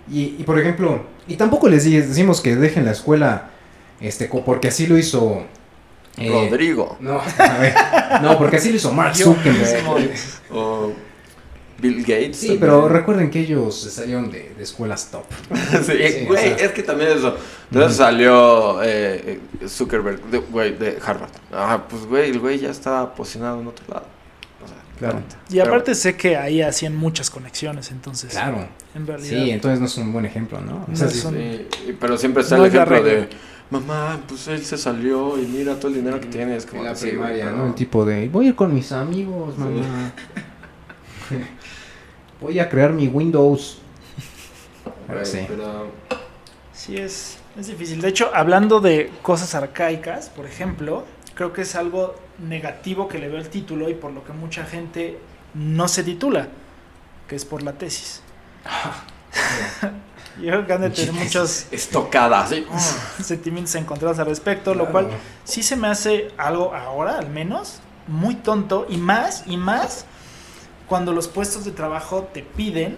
Y, 0.10 0.36
y, 0.40 0.44
por 0.46 0.58
ejemplo, 0.60 1.06
y 1.28 1.36
tampoco 1.36 1.68
les 1.68 1.84
decimos 1.84 2.40
que 2.42 2.56
dejen 2.56 2.86
la 2.86 2.92
escuela 2.92 3.50
este, 4.02 4.28
porque 4.28 4.68
así 4.70 4.88
lo 4.88 4.98
hizo. 4.98 5.44
eh, 6.18 6.30
Rodrigo. 6.32 6.98
No, 7.00 7.20
a 7.38 7.58
ver, 7.58 7.74
no, 8.22 8.38
porque 8.38 8.58
así 8.58 8.70
lo 8.70 8.76
hizo 8.78 8.92
Mark 8.94 9.16
Zuckerberg. 9.16 9.60
mismo. 9.60 9.96
O 10.52 10.92
Bill 11.80 12.02
Gates. 12.02 12.38
Sí, 12.38 12.48
también. 12.48 12.60
pero 12.60 12.90
recuerden 12.90 13.30
que 13.30 13.40
ellos 13.42 13.80
salieron 13.80 14.32
de, 14.32 14.52
de 14.58 14.64
escuelas 14.64 15.12
top. 15.12 15.26
sí, 15.86 15.92
Sí, 16.10 16.26
güey, 16.26 16.54
o 16.54 16.58
sea. 16.58 16.66
es 16.66 16.72
que 16.72 16.82
también 16.84 17.12
eso. 17.12 17.36
Entonces 17.72 17.98
salió 17.98 18.80
eh, 18.84 19.40
Zuckerberg, 19.68 20.22
de, 20.32 20.40
güey, 20.40 20.76
de 20.76 20.98
Harvard. 21.06 21.30
Ah, 21.54 21.84
pues 21.88 22.06
güey, 22.06 22.32
el 22.32 22.40
güey 22.40 22.58
ya 22.58 22.72
estaba 22.72 23.14
posicionado 23.14 23.62
en 23.62 23.68
otro 23.68 23.86
lado. 23.90 24.06
Claro. 24.98 25.22
Y 25.52 25.60
aparte 25.60 25.94
sé 25.94 26.16
que 26.18 26.36
ahí 26.38 26.64
hacían 26.64 26.96
muchas 26.96 27.30
conexiones, 27.30 27.92
entonces. 27.92 28.32
Claro. 28.32 28.68
En 28.96 29.06
realidad. 29.06 29.30
Sí, 29.30 29.52
entonces 29.52 29.80
no 29.80 29.86
es 29.86 29.96
un 30.00 30.12
buen 30.12 30.26
ejemplo, 30.26 30.60
¿no? 30.60 30.88
O 30.92 30.96
sea, 30.96 31.08
sí- 31.08 31.20
Sí, 31.22 31.96
pero 32.00 32.18
siempre 32.18 32.42
está 32.42 32.58
No 32.58 32.66
el 32.66 32.70
ejemplo 32.74 32.96
regla. 32.96 33.12
de, 33.12 33.30
mamá, 33.70 34.20
pues 34.28 34.48
él 34.48 34.64
se 34.64 34.78
salió 34.78 35.38
y 35.42 35.46
mira 35.46 35.76
todo 35.76 35.90
el 35.90 35.96
dinero 35.96 36.20
que 36.20 36.28
tiene. 36.28 36.56
Es 36.56 36.66
como 36.66 36.82
en 36.82 36.86
la 36.86 36.92
así, 36.92 37.08
primaria, 37.08 37.46
güey, 37.46 37.58
¿no? 37.58 37.68
El 37.68 37.76
tipo 37.76 38.06
de, 38.06 38.30
voy 38.30 38.46
a 38.46 38.50
ir 38.50 38.56
con 38.56 38.74
mis 38.74 38.92
amigos, 38.92 39.58
mamá. 39.58 40.12
voy 42.42 42.60
a 42.60 42.70
crear 42.70 42.92
mi 42.94 43.08
Windows. 43.08 43.80
Sí. 45.24 45.46
pero- 45.48 45.88
Sí, 46.74 46.96
es, 46.98 47.38
es 47.60 47.68
difícil. 47.68 48.00
De 48.02 48.08
hecho, 48.10 48.30
hablando 48.34 48.80
de 48.80 49.12
cosas 49.22 49.56
arcaicas, 49.56 50.30
por 50.30 50.46
ejemplo, 50.46 51.06
creo 51.34 51.52
que 51.52 51.64
es 51.64 51.76
algo 51.76 52.16
negativo 52.40 53.08
que 53.08 53.18
le 53.18 53.28
veo 53.30 53.40
el 53.40 53.50
título 53.50 53.90
y 53.90 53.96
por 53.96 54.12
lo 54.12 54.24
que 54.24 54.32
mucha 54.32 54.64
gente 54.64 55.18
no 55.56 55.88
se 55.88 56.04
titula, 56.04 56.50
que 57.28 57.36
es 57.36 57.46
por 57.46 57.64
la 57.64 57.74
tesis. 57.74 58.22
Yo 60.42 60.50
creo 60.52 60.68
que 60.68 60.74
han 60.74 60.82
de 60.82 60.90
tener 60.92 61.14
muchos 61.14 61.66
Estocada, 61.72 62.46
sí. 62.48 62.66
sentimientos 63.24 63.74
encontrados 63.76 64.20
al 64.20 64.28
respecto, 64.28 64.74
lo 64.76 64.86
Claro. 64.88 64.92
cual 64.92 65.08
sí 65.44 65.64
se 65.64 65.76
me 65.76 65.88
hace 65.88 66.30
algo 66.38 66.74
ahora, 66.76 67.18
al 67.18 67.30
menos, 67.30 67.80
muy 68.08 68.36
tonto 68.36 68.86
y 68.90 68.98
más 68.98 69.44
y 69.48 69.58
más 69.58 70.06
cuando 70.88 71.12
los 71.12 71.28
puestos 71.28 71.66
de 71.66 71.72
trabajo 71.72 72.30
te 72.34 72.44
piden 72.44 72.98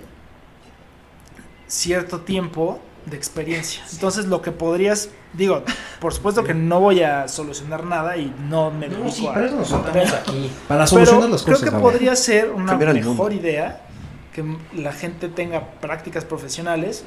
cierto 1.67 2.21
tiempo 2.21 2.79
de 3.05 3.15
experiencia. 3.15 3.81
Entonces 3.91 4.25
lo 4.25 4.41
que 4.41 4.51
podrías, 4.51 5.09
digo, 5.33 5.63
por 5.99 6.13
supuesto 6.13 6.43
que 6.43 6.53
no 6.53 6.79
voy 6.79 7.01
a 7.01 7.27
solucionar 7.27 7.83
nada 7.85 8.17
y 8.17 8.33
no 8.49 8.69
me 8.71 8.87
No, 8.87 8.97
dedico 8.97 9.11
sí, 9.11 9.27
a... 9.27 9.33
para 9.33 9.45
eso 9.47 9.55
nos 9.55 9.67
sentamos 9.69 9.93
pero- 9.93 10.15
aquí. 10.17 10.51
Para 10.67 10.85
solucionar 10.87 11.21
pero 11.21 11.31
las 11.33 11.43
creo 11.43 11.55
cosas. 11.55 11.69
que 11.69 11.75
Gabo. 11.75 11.89
podría 11.89 12.15
ser 12.15 12.51
una 12.51 12.75
mejor 12.75 13.03
mundo. 13.03 13.31
idea 13.31 13.81
que 14.33 14.43
la 14.75 14.91
gente 14.93 15.29
tenga 15.29 15.71
prácticas 15.81 16.25
profesionales, 16.25 17.03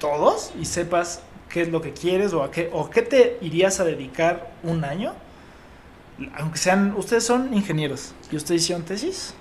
todos, 0.00 0.50
y 0.60 0.64
sepas 0.64 1.20
qué 1.48 1.62
es 1.62 1.68
lo 1.68 1.80
que 1.80 1.92
quieres 1.92 2.32
o 2.32 2.42
a 2.42 2.50
qué, 2.50 2.68
o 2.72 2.90
qué 2.90 3.02
te 3.02 3.38
irías 3.40 3.78
a 3.78 3.84
dedicar 3.84 4.50
un 4.64 4.84
año. 4.84 5.12
Aunque 6.36 6.58
sean, 6.58 6.94
ustedes 6.96 7.24
son 7.24 7.54
ingenieros 7.54 8.12
y 8.30 8.36
ustedes 8.36 8.62
hicieron 8.62 8.84
tesis. 8.84 9.34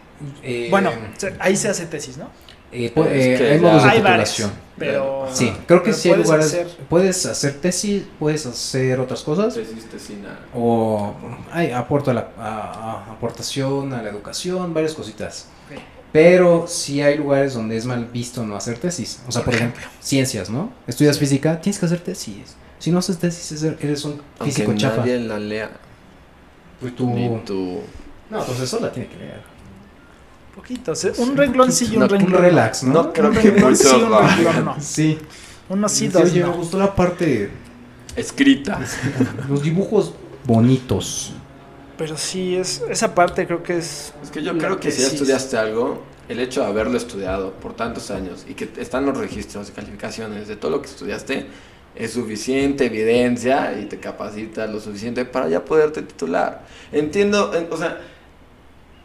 Eh, 0.43 0.67
bueno, 0.69 0.91
ahí 1.39 1.55
se 1.55 1.67
hace 1.69 1.85
tesis, 1.87 2.17
¿no? 2.17 2.29
eh, 2.71 2.93
pu- 2.93 3.05
Es 3.07 3.25
eh, 3.25 3.35
que 3.37 3.49
hay 3.51 3.59
modos 3.59 3.83
de 3.83 3.89
titulación. 3.91 4.51
pero 4.77 5.27
Sí, 5.33 5.51
creo 5.65 5.81
que 5.81 5.91
sí 5.91 6.09
hay 6.09 6.13
puedes 6.15 6.27
lugares. 6.27 6.45
hacer- 6.47 6.67
Puedes 6.87 7.25
hacer 7.25 7.53
tesis, 7.59 8.03
puedes 8.19 8.45
hacer 8.45 8.99
otras 8.99 9.23
cosas. 9.23 9.55
Tesis, 9.55 9.85
tesina. 9.89 10.39
O 10.53 11.13
hay 11.51 11.71
aporto 11.71 12.11
a 12.11 12.13
la, 12.13 12.29
a- 12.37 13.05
a- 13.07 13.11
aportación 13.13 13.91
a 13.93 14.01
la 14.03 14.09
educación, 14.09 14.73
varias 14.73 14.93
cositas. 14.93 15.47
Ok. 15.71 15.79
Pero 16.11 16.65
sí 16.67 17.01
hay 17.01 17.17
lugares 17.17 17.53
donde 17.53 17.77
es 17.77 17.85
mal 17.85 18.05
visto 18.05 18.43
no 18.45 18.55
hacer 18.55 18.77
tesis. 18.79 19.21
O 19.27 19.31
sea, 19.31 19.41
por, 19.43 19.53
Por 19.53 19.55
ejemplo, 19.61 19.81
ciencias, 19.99 20.49
¿no? 20.49 20.71
Estudias 20.87 21.19
física, 21.19 21.61
tienes 21.61 21.79
que 21.79 21.85
hacer 21.85 21.99
tesis. 21.99 22.55
Si 22.79 22.91
no 22.91 22.99
haces 22.99 23.17
tesis, 23.19 23.51
es- 23.51 23.63
eres 23.63 24.05
un 24.05 24.21
Aunque 24.39 24.53
físico 24.55 24.73
chafa. 24.75 24.97
nadie 24.97 25.19
la 25.19 25.37
lea. 25.37 25.69
Pues 26.79 26.95
tú... 26.95 27.09
Ni 27.13 27.27
tú. 27.45 27.81
No, 28.29 28.39
entonces 28.39 28.63
eso 28.63 28.79
la 28.79 28.91
tiene 28.91 29.07
que 29.09 29.17
leer. 29.17 29.41
Poquito, 30.55 30.95
se- 30.95 31.11
un 31.21 31.37
renglón 31.37 31.71
sí 31.71 31.85
y 31.91 31.93
un 31.95 31.99
No, 31.99 32.07
renglón 32.07 32.33
un 32.35 32.41
relax, 32.41 32.83
¿no? 32.83 32.93
No 32.93 33.13
creo 33.13 33.29
Un 33.29 33.35
que 33.37 33.51
renglón 33.51 33.75
sí, 33.75 33.87
un 33.87 34.11
renglón 34.27 34.65
no. 34.65 34.75
Sí. 34.79 35.17
Uno 35.69 35.87
sí, 35.87 35.95
Sí, 35.97 36.07
dos 36.07 36.23
oye, 36.23 36.39
no. 36.41 36.47
me 36.51 36.57
gustó 36.57 36.79
la 36.79 36.95
parte, 36.95 37.51
Escrita. 38.15 38.79
los 39.49 39.61
dibujos 39.61 40.13
bonitos. 40.45 41.33
Pero 41.99 42.17
sí, 42.17 42.55
es, 42.55 42.81
esa 42.89 43.13
parte 43.13 43.45
creo 43.45 43.61
que 43.61 43.77
es... 43.77 44.13
Es 44.23 44.31
que 44.31 44.41
yo 44.41 44.57
creo 44.57 44.79
que 44.79 44.89
si 44.89 45.01
ya 45.01 45.07
estudiaste 45.09 45.57
algo, 45.57 46.01
el 46.29 46.39
hecho 46.39 46.61
de 46.61 46.67
haberlo 46.67 46.95
estudiado 46.97 47.51
por 47.51 47.73
tantos 47.75 48.09
años 48.09 48.45
y 48.47 48.53
que 48.53 48.69
están 48.77 49.05
los 49.05 49.17
registros 49.17 49.67
de 49.67 49.73
calificaciones 49.73 50.47
de 50.47 50.55
todo 50.55 50.71
lo 50.71 50.81
que 50.81 50.87
estudiaste, 50.87 51.47
es 51.95 52.13
suficiente 52.13 52.85
evidencia 52.85 53.77
y 53.77 53.85
te 53.85 53.99
capacita 53.99 54.65
lo 54.65 54.79
suficiente 54.79 55.25
para 55.25 55.49
ya 55.49 55.65
poderte 55.65 56.01
titular. 56.01 56.63
Entiendo, 56.93 57.53
en- 57.53 57.67
o 57.69 57.75
sea, 57.75 57.99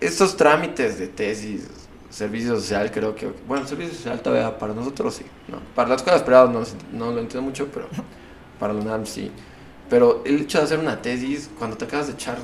estos 0.01 0.36
trámites 0.36 0.97
de 0.99 1.09
tesis, 1.09 1.66
servicio 2.11 2.55
social, 2.55 2.92
creo 2.92 3.16
que, 3.16 3.28
bueno, 3.49 3.66
servicio 3.66 3.95
social 3.95 4.20
todavía 4.20 4.57
para 4.57 4.72
nosotros 4.72 5.16
sí, 5.16 5.24
¿no? 5.49 5.59
Para 5.74 5.88
las 5.88 5.97
escuelas 5.97 6.22
privadas 6.22 6.51
no, 6.51 6.62
no 6.97 7.12
lo 7.12 7.20
entiendo 7.20 7.42
mucho, 7.42 7.66
pero 7.74 7.88
para 8.61 8.72
la 8.72 8.80
UNAM 8.80 9.05
sí. 9.05 9.32
Pero 9.90 10.22
el 10.24 10.42
hecho 10.42 10.59
de 10.59 10.64
hacer 10.64 10.78
una 10.78 11.03
tesis, 11.03 11.51
cuando 11.59 11.76
te 11.76 11.86
acabas 11.86 12.07
de 12.07 12.12
echar 12.12 12.36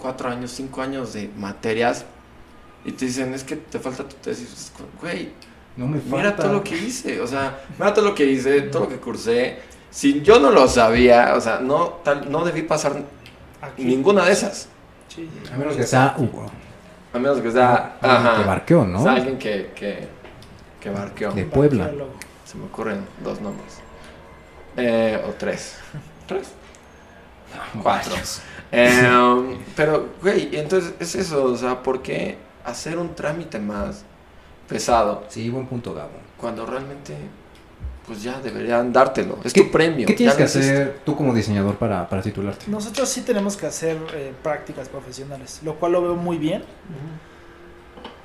cuatro 0.00 0.28
años, 0.28 0.50
cinco 0.50 0.82
años 0.82 1.12
de 1.12 1.30
materias 1.36 2.04
y 2.84 2.92
te 2.92 3.04
dicen, 3.06 3.34
es 3.34 3.44
que 3.44 3.56
te 3.56 3.78
falta 3.78 4.04
tu 4.08 4.16
tesis, 4.16 4.52
es 4.52 4.72
como, 4.76 4.88
güey, 5.00 5.32
No 5.76 5.86
me 5.86 6.00
falta. 6.00 6.16
mira 6.16 6.36
todo 6.36 6.52
lo 6.54 6.64
que 6.64 6.76
hice, 6.76 7.20
o 7.20 7.26
sea, 7.26 7.60
mira 7.78 7.92
todo 7.94 8.06
lo 8.06 8.14
que 8.14 8.24
hice, 8.24 8.62
todo 8.62 8.84
lo 8.84 8.88
que 8.88 8.96
cursé. 8.96 9.58
Si 9.90 10.22
yo 10.22 10.38
no 10.40 10.50
lo 10.50 10.66
sabía, 10.68 11.34
o 11.36 11.40
sea, 11.40 11.58
no, 11.60 11.88
tal, 12.04 12.30
no 12.30 12.44
debí 12.44 12.62
pasar 12.62 13.02
Aquí. 13.60 13.84
ninguna 13.84 14.24
de 14.24 14.32
esas. 14.32 14.68
Sí. 15.08 15.28
A 15.52 15.56
menos 15.56 15.76
que 15.76 15.82
sea 15.84 16.14
Hugo. 16.16 16.46
A 17.12 17.18
menos 17.18 17.40
que 17.40 17.50
sea, 17.50 17.96
Que 18.00 18.06
ajá, 18.06 18.42
barqueó, 18.44 18.84
¿no? 18.84 19.00
o 19.00 19.02
sea, 19.02 19.12
alguien 19.14 19.36
que, 19.38 19.72
que, 19.74 20.06
que 20.80 20.90
barqueó. 20.90 21.32
De 21.32 21.44
Puebla. 21.44 21.90
Se 22.44 22.56
me 22.56 22.64
ocurren 22.66 23.04
dos 23.24 23.40
nombres. 23.40 23.78
Eh, 24.76 25.20
o 25.28 25.32
tres. 25.32 25.76
¿Tres? 26.28 26.52
Cuatro. 27.82 28.14
Eh, 28.72 29.58
pero, 29.76 30.10
güey, 30.22 30.54
entonces 30.56 30.94
es 31.00 31.14
eso, 31.14 31.44
o 31.44 31.56
sea, 31.56 31.82
¿por 31.82 32.02
qué 32.02 32.38
hacer 32.64 32.98
un 32.98 33.14
trámite 33.14 33.58
más 33.58 34.04
pesado 34.68 35.24
Sí, 35.28 35.48
buen 35.50 35.66
punto, 35.66 35.92
Gabo. 35.94 36.10
cuando 36.36 36.64
realmente, 36.66 37.16
pues 38.06 38.22
ya 38.22 38.40
deberían 38.40 38.92
dártelo? 38.92 39.38
Es 39.44 39.52
¿Qué- 39.52 39.62
tu 39.62 39.70
premio. 39.70 40.06
¿Qué 40.06 40.14
tienes 40.14 40.36
que 40.36 40.44
hacer 40.44 41.00
tú 41.04 41.16
como 41.16 41.34
diseñador 41.34 41.76
para, 41.76 42.08
para 42.08 42.22
titularte? 42.22 42.66
Nosotros 42.68 43.08
sí 43.08 43.22
tenemos 43.22 43.56
que 43.56 43.66
hacer 43.66 43.96
eh, 44.14 44.32
prácticas 44.42 44.88
profesionales, 44.88 45.60
lo 45.64 45.74
cual 45.74 45.92
lo 45.92 46.02
veo 46.02 46.14
muy 46.14 46.36
bien. 46.38 46.62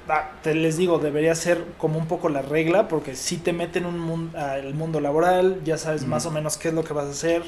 Ah, 0.07 0.33
te 0.43 0.53
les 0.53 0.77
digo, 0.77 0.99
debería 0.99 1.33
ser 1.33 1.65
como 1.79 1.97
un 1.97 2.05
poco 2.07 2.29
la 2.29 2.43
regla, 2.43 2.87
porque 2.87 3.15
si 3.15 3.37
te 3.37 3.53
meten 3.53 3.87
un 3.87 3.99
mun- 3.99 4.35
al 4.35 4.75
mundo 4.75 4.99
laboral, 4.99 5.61
ya 5.63 5.79
sabes 5.79 6.05
más 6.05 6.27
o 6.27 6.31
menos 6.31 6.57
qué 6.57 6.67
es 6.67 6.75
lo 6.75 6.83
que 6.83 6.93
vas 6.93 7.05
a 7.07 7.09
hacer, 7.09 7.41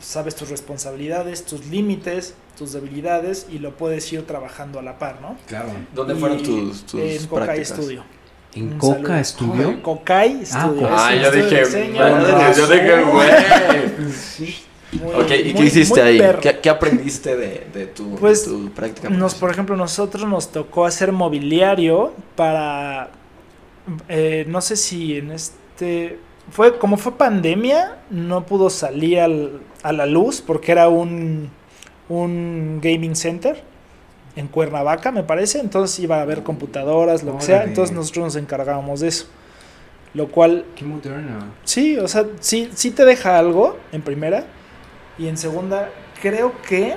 sabes 0.00 0.34
tus 0.36 0.48
responsabilidades, 0.50 1.44
tus 1.44 1.66
límites, 1.66 2.34
tus 2.56 2.72
debilidades, 2.72 3.46
y 3.50 3.58
lo 3.58 3.76
puedes 3.76 4.12
ir 4.12 4.26
trabajando 4.26 4.78
a 4.78 4.82
la 4.82 4.98
par, 4.98 5.20
¿no? 5.20 5.36
Claro. 5.46 5.70
¿Dónde 5.94 6.14
Y 6.14 6.18
fueron 6.18 6.42
tus, 6.42 6.82
tus 6.84 7.00
En 7.00 7.26
Cocay 7.26 7.44
prácticas? 7.46 7.68
Studio. 7.68 8.04
¿En 8.54 8.72
Un 8.72 8.78
Coca. 8.78 9.22
Studio? 9.24 9.82
Cocay 9.82 10.44
Studio. 10.46 10.88
Ah, 10.90 11.14
yo 11.14 11.30
dije, 11.30 11.62
yo 12.56 12.66
dije, 12.66 13.02
güey. 13.04 13.28
Muy- 14.90 15.12
Ok, 15.14 15.30
¿y 15.32 15.52
qué 15.52 15.54
muy- 15.54 15.66
hiciste 15.66 16.00
muy 16.00 16.22
ahí? 16.22 16.36
¿Qué, 16.40 16.58
qué 16.60 16.70
aprendiste 16.70 17.36
de, 17.36 17.66
de 17.74 17.86
tu, 17.88 18.14
Pues, 18.16 18.46
de 18.46 18.52
tu 18.52 18.70
práctica? 18.70 19.10
Nos, 19.10 19.34
por 19.34 19.50
ejemplo, 19.50 19.76
nosotros 19.76 20.26
nos 20.26 20.50
tocó 20.50 20.86
hacer 20.86 21.12
mobiliario 21.12 22.14
para, 22.36 23.10
eh, 24.08 24.46
no 24.48 24.62
sé 24.62 24.76
si 24.76 25.18
en 25.18 25.30
este, 25.32 26.18
fue 26.50 26.78
como 26.78 26.96
fue 26.96 27.12
pandemia, 27.12 27.98
no 28.08 28.46
pudo 28.46 28.70
salir 28.70 29.20
al- 29.20 29.60
a 29.82 29.92
la 29.92 30.06
luz 30.06 30.40
porque 30.40 30.72
era 30.72 30.88
un, 30.88 31.50
un 32.08 32.80
gaming 32.82 33.16
center 33.16 33.62
en 34.36 34.48
Cuernavaca, 34.48 35.10
me 35.10 35.24
parece, 35.24 35.58
entonces 35.58 35.98
iba 35.98 36.18
a 36.18 36.22
haber 36.22 36.42
computadoras, 36.42 37.24
lo 37.24 37.36
que 37.38 37.44
sea, 37.44 37.64
entonces 37.64 37.94
nosotros 37.94 38.24
nos 38.26 38.36
encargábamos 38.36 39.00
de 39.00 39.08
eso. 39.08 39.26
Lo 40.14 40.28
cual, 40.28 40.64
Qué 40.74 40.84
moderno. 40.84 41.52
sí, 41.64 41.98
o 41.98 42.08
sea, 42.08 42.24
sí, 42.40 42.70
sí 42.74 42.92
te 42.92 43.04
deja 43.04 43.38
algo 43.38 43.76
en 43.92 44.00
primera 44.02 44.44
y 45.18 45.26
en 45.26 45.36
segunda, 45.36 45.90
creo 46.22 46.52
que 46.62 46.96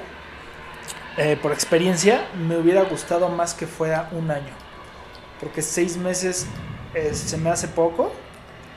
eh, 1.17 1.37
por 1.41 1.51
experiencia, 1.51 2.25
me 2.47 2.57
hubiera 2.57 2.83
gustado 2.83 3.27
más 3.29 3.53
que 3.53 3.67
fuera 3.67 4.09
un 4.13 4.31
año. 4.31 4.53
Porque 5.39 5.61
seis 5.61 5.97
meses 5.97 6.45
eh, 6.93 7.13
se 7.13 7.37
me 7.37 7.49
hace 7.49 7.67
poco 7.67 8.11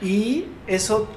y 0.01 0.45
eso 0.67 1.07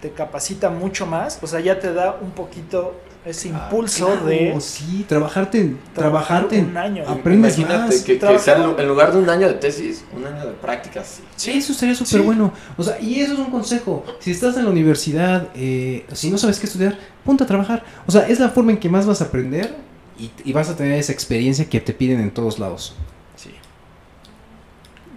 te 0.00 0.10
capacita 0.10 0.70
mucho 0.70 1.06
más. 1.06 1.38
O 1.42 1.46
sea, 1.46 1.60
ya 1.60 1.78
te 1.80 1.92
da 1.92 2.16
un 2.20 2.30
poquito 2.30 2.94
ese 3.24 3.48
impulso 3.48 4.06
Ah, 4.08 4.12
Claro, 4.12 4.26
de 4.26 4.60
Sí, 4.60 5.04
trabajarte, 5.08 5.74
trabajar 5.94 6.48
trabajarte. 6.48 6.60
un 6.60 6.76
año. 6.76 7.04
Aprendes 7.06 7.58
Imagínate 7.58 7.94
más. 7.96 8.02
que, 8.04 8.38
sea 8.38 8.56
en 8.56 8.62
lu- 8.62 8.78
en 8.78 8.88
lugar 8.88 9.12
de 9.12 9.18
un 9.18 9.28
año 9.28 9.48
de 9.48 9.54
tesis, 9.54 10.04
un 10.16 10.24
año 10.24 10.46
de 10.46 10.52
prácticas. 10.52 11.20
Sí, 11.36 11.50
eso 11.52 11.74
sería 11.74 11.94
súper 11.94 12.20
Sí. 12.20 12.26
bueno. 12.26 12.52
O 12.76 12.82
sea, 12.82 12.98
y 13.00 13.20
eso 13.20 13.32
es 13.34 13.38
un 13.40 13.50
consejo. 13.50 14.04
Si 14.20 14.30
estás 14.30 14.56
en 14.56 14.64
la 14.64 14.70
universidad, 14.70 15.48
eh, 15.54 16.06
si 16.12 16.30
no 16.30 16.38
sabes 16.38 16.58
qué 16.60 16.66
estudiar, 16.66 16.96
ponte 17.24 17.44
a 17.44 17.46
trabajar. 17.46 17.84
O 18.06 18.12
sea, 18.12 18.26
es 18.28 18.38
la 18.40 18.48
forma 18.50 18.70
en 18.72 18.78
que 18.78 18.88
más 18.88 19.04
vas 19.04 19.20
a 19.20 19.24
aprender 19.24 19.74
y, 20.18 20.30
y 20.44 20.52
vas 20.52 20.68
a 20.70 20.76
tener 20.76 20.92
esa 20.98 21.12
experiencia 21.12 21.68
que 21.68 21.80
te 21.80 21.92
piden 21.92 22.20
en 22.20 22.30
todos 22.30 22.58
lados. 22.58 22.94
Sí. 23.36 23.50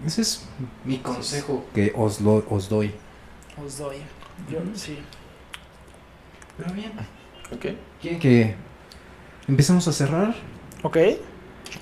Ese 0.06 0.22
es 0.22 0.42
mi 0.84 0.98
consejo 0.98 1.64
que 1.74 1.94
os, 1.96 2.20
lo, 2.20 2.44
os 2.50 2.68
doy. 2.68 2.92
Os 3.64 3.78
doy. 3.78 3.98
Yo, 4.50 4.60
sí. 4.74 4.98
Pero 6.58 6.74
bien. 6.74 6.92
Ok. 7.54 7.66
¿Quieren 8.02 8.20
que 8.20 8.56
empecemos 9.48 9.88
a 9.88 9.92
cerrar? 9.94 10.36
Ok. 10.84 10.98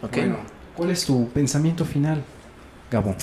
Ok. 0.04 0.16
Bueno, 0.16 0.38
¿Cuál 0.76 0.92
es 0.92 1.06
tu 1.06 1.28
pensamiento 1.30 1.84
final, 1.84 2.24
Gabo? 2.90 3.14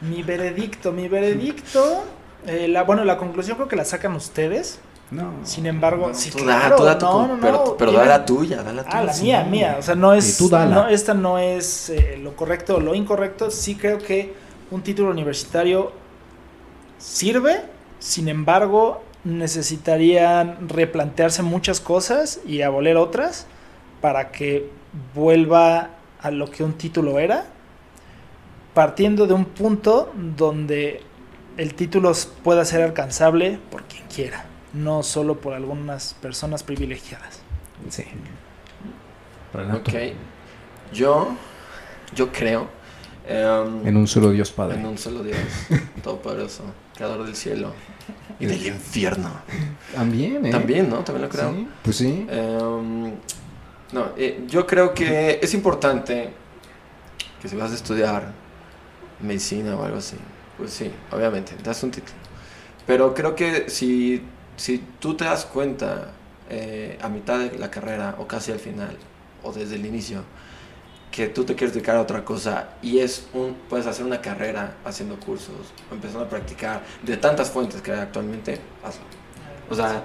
Mi 0.00 0.22
veredicto, 0.22 0.90
mi 0.92 1.08
veredicto. 1.08 2.04
eh, 2.46 2.66
la, 2.68 2.82
bueno, 2.84 3.04
la 3.04 3.18
conclusión 3.18 3.56
creo 3.56 3.68
que 3.68 3.76
la 3.76 3.84
sacan 3.84 4.14
ustedes. 4.14 4.78
No. 5.10 5.32
Sin 5.44 5.66
embargo, 5.66 6.08
No, 6.08 6.14
sí, 6.14 6.30
tú 6.30 6.38
da, 6.44 6.60
claro, 6.60 6.76
tú 6.76 6.84
da 6.84 6.98
tu 6.98 7.04
no, 7.04 7.26
no, 7.26 7.34
no, 7.36 7.40
pero, 7.40 7.76
pero 7.76 7.92
da 7.92 8.06
la 8.06 8.24
tuya, 8.24 8.62
da 8.62 8.72
la 8.72 8.82
tuya. 8.84 8.98
Ah, 8.98 9.04
la 9.04 9.12
sí. 9.12 9.24
mía, 9.24 9.44
mía. 9.44 9.76
O 9.78 9.82
sea, 9.82 9.94
no 9.94 10.14
es. 10.14 10.24
Sí, 10.24 10.38
tú 10.44 10.48
dala. 10.48 10.74
no, 10.74 10.88
esta 10.88 11.12
no 11.14 11.38
es 11.38 11.90
eh, 11.90 12.18
lo 12.22 12.34
correcto 12.34 12.76
o 12.76 12.80
lo 12.80 12.94
incorrecto. 12.94 13.50
Sí 13.50 13.74
creo 13.76 13.98
que 13.98 14.34
un 14.70 14.82
título 14.82 15.10
universitario 15.10 15.92
sirve. 16.98 17.62
Sin 18.04 18.28
embargo, 18.28 19.02
necesitarían 19.24 20.68
replantearse 20.68 21.42
muchas 21.42 21.80
cosas 21.80 22.38
y 22.46 22.60
aboler 22.60 22.98
otras 22.98 23.46
para 24.02 24.30
que 24.30 24.68
vuelva 25.14 25.88
a 26.20 26.30
lo 26.30 26.50
que 26.50 26.62
un 26.64 26.74
título 26.74 27.18
era. 27.18 27.46
Partiendo 28.74 29.26
de 29.26 29.32
un 29.32 29.46
punto 29.46 30.12
donde 30.36 31.00
el 31.56 31.72
título 31.74 32.12
pueda 32.42 32.66
ser 32.66 32.82
alcanzable 32.82 33.58
por 33.70 33.84
quien 33.84 34.04
quiera, 34.14 34.44
no 34.74 35.02
solo 35.02 35.40
por 35.40 35.54
algunas 35.54 36.12
personas 36.20 36.62
privilegiadas. 36.62 37.40
Sí. 37.88 38.04
Renato. 39.54 39.90
Ok. 39.90 39.96
Yo, 40.92 41.28
yo 42.14 42.30
creo. 42.32 42.68
em, 43.26 43.86
En 43.86 43.96
un 43.96 44.06
solo 44.06 44.30
Dios 44.30 44.50
Padre. 44.50 44.78
en 44.78 44.84
un 44.84 44.98
solo 44.98 45.22
Dios, 45.22 45.38
Todopoderoso, 46.02 46.64
Creador 46.94 47.24
del 47.24 47.34
cielo 47.34 47.72
y 48.40 48.46
del 48.46 48.66
infierno. 48.66 49.30
También, 49.94 50.46
¿eh? 50.46 50.50
También, 50.50 50.88
¿no? 50.88 50.98
También 50.98 51.22
lo 51.22 51.28
creo. 51.28 51.52
Sí, 51.52 51.68
pues 51.82 51.96
sí. 51.96 52.26
Em, 52.28 53.12
no, 53.92 54.08
eh, 54.16 54.44
yo 54.48 54.66
creo 54.66 54.92
que 54.92 55.38
es 55.42 55.54
importante 55.54 56.30
que 57.40 57.48
si 57.48 57.56
vas 57.56 57.70
a 57.70 57.74
estudiar 57.74 58.32
medicina 59.20 59.76
o 59.76 59.84
algo 59.84 59.98
así, 59.98 60.16
pues 60.58 60.72
sí, 60.72 60.90
obviamente, 61.12 61.54
das 61.62 61.82
un 61.82 61.90
título. 61.90 62.16
Pero 62.86 63.14
creo 63.14 63.34
que 63.34 63.70
si, 63.70 64.22
si 64.56 64.82
tú 64.98 65.14
te 65.14 65.24
das 65.24 65.44
cuenta 65.44 66.12
eh, 66.50 66.98
a 67.00 67.08
mitad 67.08 67.38
de 67.38 67.58
la 67.58 67.70
carrera 67.70 68.16
o 68.18 68.26
casi 68.26 68.52
al 68.52 68.58
final 68.58 68.96
o 69.42 69.52
desde 69.52 69.76
el 69.76 69.86
inicio 69.86 70.24
que 71.14 71.28
tú 71.28 71.44
te 71.44 71.54
quieres 71.54 71.72
dedicar 71.72 71.94
a 71.94 72.00
otra 72.00 72.24
cosa 72.24 72.70
y 72.82 72.98
es 72.98 73.28
un 73.34 73.54
puedes 73.68 73.86
hacer 73.86 74.04
una 74.04 74.20
carrera 74.20 74.78
haciendo 74.84 75.14
cursos, 75.20 75.54
empezando 75.92 76.24
a 76.24 76.28
practicar 76.28 76.82
de 77.04 77.16
tantas 77.16 77.48
fuentes 77.50 77.80
que 77.80 77.92
hay 77.92 78.00
actualmente, 78.00 78.58
hazlo. 78.82 79.04
O 79.70 79.76
sea, 79.76 80.02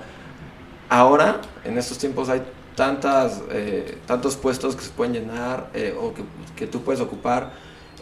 ahora, 0.88 1.41
en 1.66 1.80
estos 1.80 1.97
tiempos, 1.97 2.30
hay 2.30 2.43
tantas, 2.76 3.41
eh, 3.49 3.97
tantos 4.05 4.36
puestos 4.36 4.76
que 4.76 4.84
se 4.84 4.91
pueden 4.91 5.14
llenar 5.14 5.72
eh, 5.74 5.97
o 5.99 6.14
que, 6.14 6.22
que 6.55 6.68
tú 6.68 6.84
puedes 6.84 7.01
ocupar 7.01 7.53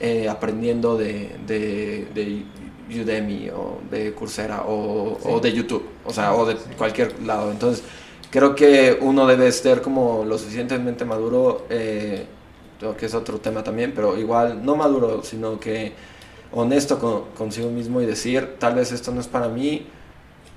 eh, 0.01 0.27
aprendiendo 0.27 0.97
de, 0.97 1.33
de, 1.47 2.09
de 2.13 3.01
Udemy 3.01 3.51
o 3.51 3.79
de 3.89 4.13
Coursera 4.13 4.63
o, 4.63 5.17
o 5.23 5.39
de 5.39 5.53
YouTube, 5.53 5.87
o 6.03 6.11
sea, 6.11 6.33
o 6.33 6.45
de 6.45 6.57
cualquier 6.77 7.21
lado. 7.21 7.51
Entonces, 7.51 7.85
creo 8.29 8.53
que 8.53 8.97
uno 8.99 9.25
debe 9.25 9.49
ser 9.53 9.81
como 9.81 10.25
lo 10.25 10.37
suficientemente 10.37 11.05
maduro, 11.05 11.65
que 12.97 13.05
es 13.05 13.13
otro 13.13 13.39
tema 13.39 13.63
también, 13.63 13.93
pero 13.95 14.17
igual 14.17 14.63
no 14.65 14.75
maduro, 14.75 15.23
sino 15.23 15.59
que 15.59 15.93
honesto 16.51 16.99
con, 16.99 17.25
consigo 17.37 17.69
mismo 17.69 18.01
y 18.01 18.05
decir, 18.05 18.55
tal 18.59 18.75
vez 18.75 18.91
esto 18.91 19.11
no 19.11 19.19
es 19.21 19.27
para 19.27 19.47
mí 19.47 19.87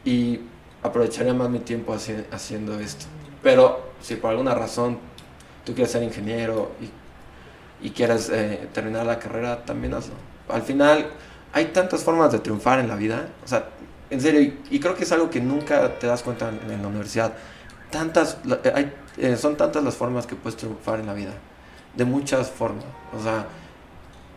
y 0.04 0.40
aprovecharía 0.82 1.34
más 1.34 1.50
mi 1.50 1.60
tiempo 1.60 1.94
haci- 1.94 2.24
haciendo 2.30 2.78
esto. 2.78 3.06
Pero 3.42 3.90
si 4.00 4.16
por 4.16 4.30
alguna 4.30 4.54
razón 4.54 4.98
tú 5.64 5.74
quieres 5.74 5.92
ser 5.92 6.02
ingeniero 6.02 6.72
y, 7.82 7.90
quieres 7.90 8.28
eh, 8.30 8.68
terminar 8.72 9.06
la 9.06 9.18
carrera, 9.18 9.64
también 9.64 9.94
hazlo. 9.94 10.14
Al 10.48 10.62
final 10.62 11.06
hay 11.52 11.66
tantas 11.66 12.02
formas 12.02 12.30
de 12.32 12.38
triunfar 12.38 12.78
en 12.78 12.88
la 12.88 12.94
vida, 12.94 13.28
o 13.44 13.48
sea, 13.48 13.68
en 14.10 14.20
serio, 14.20 14.40
y, 14.70 14.80
creo 14.80 14.94
que 14.94 15.04
es 15.04 15.12
algo 15.12 15.30
que 15.30 15.40
nunca 15.40 15.98
te 15.98 16.06
das 16.06 16.22
cuenta 16.22 16.48
en, 16.50 16.70
en 16.70 16.82
la 16.82 16.88
universidad. 16.88 17.32
Tantas, 17.90 18.38
eh, 18.64 18.72
hay, 18.74 18.92
eh, 19.16 19.36
son 19.36 19.56
tantas 19.56 19.82
las 19.82 19.94
formas 19.94 20.26
que 20.26 20.34
puedes 20.36 20.56
triunfar 20.56 21.00
en 21.00 21.06
la 21.06 21.14
vida, 21.14 21.32
de 21.96 22.04
muchas 22.04 22.50
formas, 22.50 22.84
o 23.18 23.22
sea, 23.22 23.46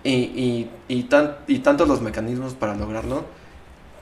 y, 0.04 0.12
y, 0.12 0.72
y, 0.88 1.04
tan, 1.04 1.38
y 1.48 1.60
tantos 1.60 1.88
los 1.88 2.02
mecanismos 2.02 2.54
para 2.56 2.76
lograrlo, 2.76 3.26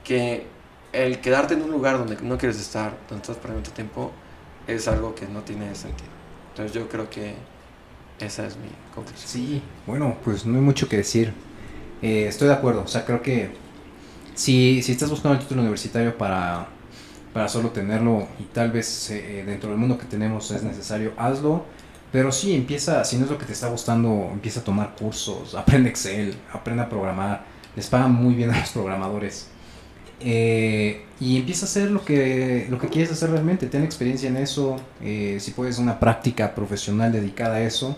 que 0.04 0.46
el 0.92 1.20
quedarte 1.20 1.54
en 1.54 1.62
un 1.62 1.70
lugar 1.70 1.98
donde 1.98 2.16
no 2.22 2.38
quieres 2.38 2.60
estar, 2.60 2.96
donde 3.08 3.22
estás 3.22 3.36
perdiendo 3.36 3.68
tu 3.68 3.74
tiempo, 3.74 4.10
es 4.66 4.88
algo 4.88 5.14
que 5.14 5.26
no 5.26 5.40
tiene 5.42 5.74
sentido. 5.74 6.10
Entonces 6.50 6.74
yo 6.74 6.88
creo 6.88 7.08
que 7.08 7.34
esa 8.18 8.46
es 8.46 8.56
mi 8.56 8.68
conclusión. 8.94 9.28
Sí, 9.28 9.62
bueno, 9.86 10.16
pues 10.24 10.44
no 10.44 10.56
hay 10.56 10.62
mucho 10.62 10.88
que 10.88 10.98
decir. 10.98 11.32
Eh, 12.02 12.26
estoy 12.26 12.48
de 12.48 12.54
acuerdo, 12.54 12.82
o 12.82 12.88
sea, 12.88 13.04
creo 13.04 13.22
que 13.22 13.50
si, 14.34 14.82
si 14.82 14.92
estás 14.92 15.08
buscando 15.08 15.34
el 15.36 15.42
título 15.42 15.60
universitario 15.60 16.16
para, 16.18 16.66
para 17.32 17.48
solo 17.48 17.70
tenerlo 17.70 18.26
y 18.40 18.44
tal 18.44 18.72
vez 18.72 19.10
eh, 19.10 19.44
dentro 19.46 19.70
del 19.70 19.78
mundo 19.78 19.98
que 19.98 20.06
tenemos 20.06 20.50
es 20.50 20.62
necesario, 20.62 21.12
hazlo. 21.16 21.64
Pero 22.12 22.30
sí, 22.30 22.54
empieza, 22.54 23.04
si 23.04 23.16
no 23.16 23.24
es 23.24 23.30
lo 23.30 23.38
que 23.38 23.46
te 23.46 23.54
está 23.54 23.68
gustando, 23.68 24.28
empieza 24.32 24.60
a 24.60 24.64
tomar 24.64 24.94
cursos, 24.94 25.54
aprende 25.56 25.88
Excel, 25.88 26.34
aprende 26.52 26.82
a 26.82 26.88
programar. 26.88 27.44
Les 27.74 27.86
pagan 27.88 28.12
muy 28.12 28.34
bien 28.34 28.50
a 28.50 28.60
los 28.60 28.70
programadores. 28.70 29.48
Eh, 30.20 31.04
y 31.18 31.38
empieza 31.38 31.64
a 31.64 31.68
hacer 31.68 31.90
lo 31.90 32.04
que, 32.04 32.66
lo 32.68 32.78
que 32.78 32.88
quieres 32.88 33.10
hacer 33.10 33.30
realmente. 33.30 33.66
Ten 33.66 33.82
experiencia 33.82 34.28
en 34.28 34.36
eso. 34.36 34.76
eh, 35.00 35.38
si 35.40 35.52
puedes 35.52 35.78
una 35.78 35.98
práctica 35.98 36.54
profesional 36.54 37.10
dedicada 37.10 37.56
a 37.56 37.62
eso, 37.62 37.96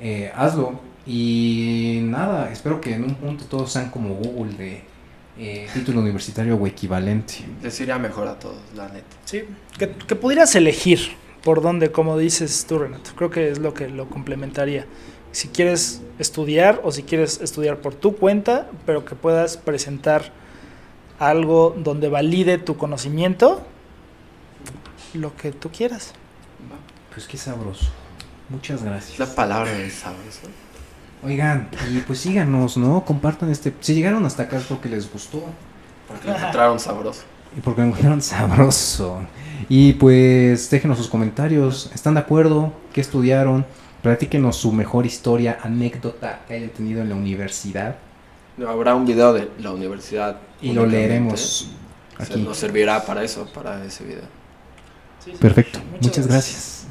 eh, 0.00 0.32
hazlo. 0.34 0.80
Y 1.06 2.00
nada, 2.04 2.50
espero 2.50 2.80
que 2.80 2.94
en 2.94 3.04
un 3.04 3.14
punto 3.16 3.44
todos 3.44 3.70
sean 3.70 3.90
como 3.90 4.14
Google 4.14 4.54
de 4.56 4.82
eh, 5.38 5.68
título 5.74 6.00
universitario 6.00 6.56
o 6.56 6.66
equivalente. 6.66 7.44
Les 7.62 7.78
iría 7.80 7.98
mejor 7.98 8.26
a 8.26 8.38
todos, 8.38 8.56
la 8.74 8.88
neta. 8.88 9.16
Sí, 9.26 9.42
que, 9.78 9.90
que 9.90 10.16
pudieras 10.16 10.54
elegir 10.54 11.00
por 11.44 11.60
dónde, 11.60 11.92
como 11.92 12.16
dices 12.16 12.64
tú, 12.66 12.78
Renato. 12.78 13.10
Creo 13.14 13.30
que 13.30 13.50
es 13.50 13.58
lo 13.58 13.74
que 13.74 13.88
lo 13.88 14.08
complementaría. 14.08 14.86
Si 15.30 15.48
quieres 15.48 16.00
estudiar 16.18 16.80
o 16.84 16.90
si 16.90 17.02
quieres 17.02 17.40
estudiar 17.40 17.78
por 17.78 17.94
tu 17.94 18.16
cuenta, 18.16 18.68
pero 18.86 19.04
que 19.04 19.14
puedas 19.14 19.56
presentar 19.56 20.32
algo 21.18 21.76
donde 21.76 22.08
valide 22.08 22.58
tu 22.58 22.76
conocimiento, 22.76 23.62
lo 25.12 25.36
que 25.36 25.52
tú 25.52 25.70
quieras. 25.70 26.14
Pues 27.12 27.26
qué 27.26 27.36
sabroso. 27.36 27.86
Muchas 28.48 28.82
gracias. 28.82 29.18
La 29.18 29.34
palabra 29.34 29.70
de 29.72 29.90
sabroso. 29.90 30.48
Oigan, 31.22 31.68
y 31.90 31.98
pues 32.00 32.20
síganos, 32.20 32.76
¿no? 32.76 33.04
Compartan 33.04 33.50
este. 33.50 33.72
Si 33.80 33.94
llegaron 33.94 34.24
hasta 34.24 34.44
acá 34.44 34.56
es 34.58 34.64
porque 34.64 34.88
les 34.88 35.10
gustó. 35.10 35.42
Porque 36.08 36.28
lo 36.28 36.36
encontraron 36.36 36.80
sabroso. 36.80 37.22
Y 37.56 37.60
porque 37.60 37.82
lo 37.82 37.88
encontraron 37.88 38.22
sabroso. 38.22 39.20
Y 39.68 39.94
pues 39.94 40.70
déjenos 40.70 40.98
sus 40.98 41.08
comentarios. 41.08 41.90
¿Están 41.94 42.14
de 42.14 42.20
acuerdo? 42.20 42.72
¿Qué 42.92 43.00
estudiaron? 43.00 43.64
Platíquenos 44.02 44.56
su 44.56 44.72
mejor 44.72 45.06
historia, 45.06 45.58
anécdota 45.62 46.42
que 46.46 46.54
hayan 46.54 46.70
tenido 46.70 47.00
en 47.02 47.08
la 47.08 47.14
universidad. 47.14 47.96
Habrá 48.66 48.94
un 48.94 49.06
video 49.06 49.32
de 49.32 49.48
la 49.58 49.72
universidad. 49.72 50.36
Y 50.60 50.72
lo 50.72 50.86
leeremos 50.86 51.70
O 52.12 52.24
sea, 52.24 52.34
aquí. 52.34 52.42
Nos 52.42 52.56
servirá 52.56 53.04
para 53.04 53.24
eso, 53.24 53.46
para 53.52 53.84
ese 53.84 54.04
video. 54.04 54.24
Perfecto. 55.40 55.80
Muchas 56.00 56.26
gracias. 56.26 56.83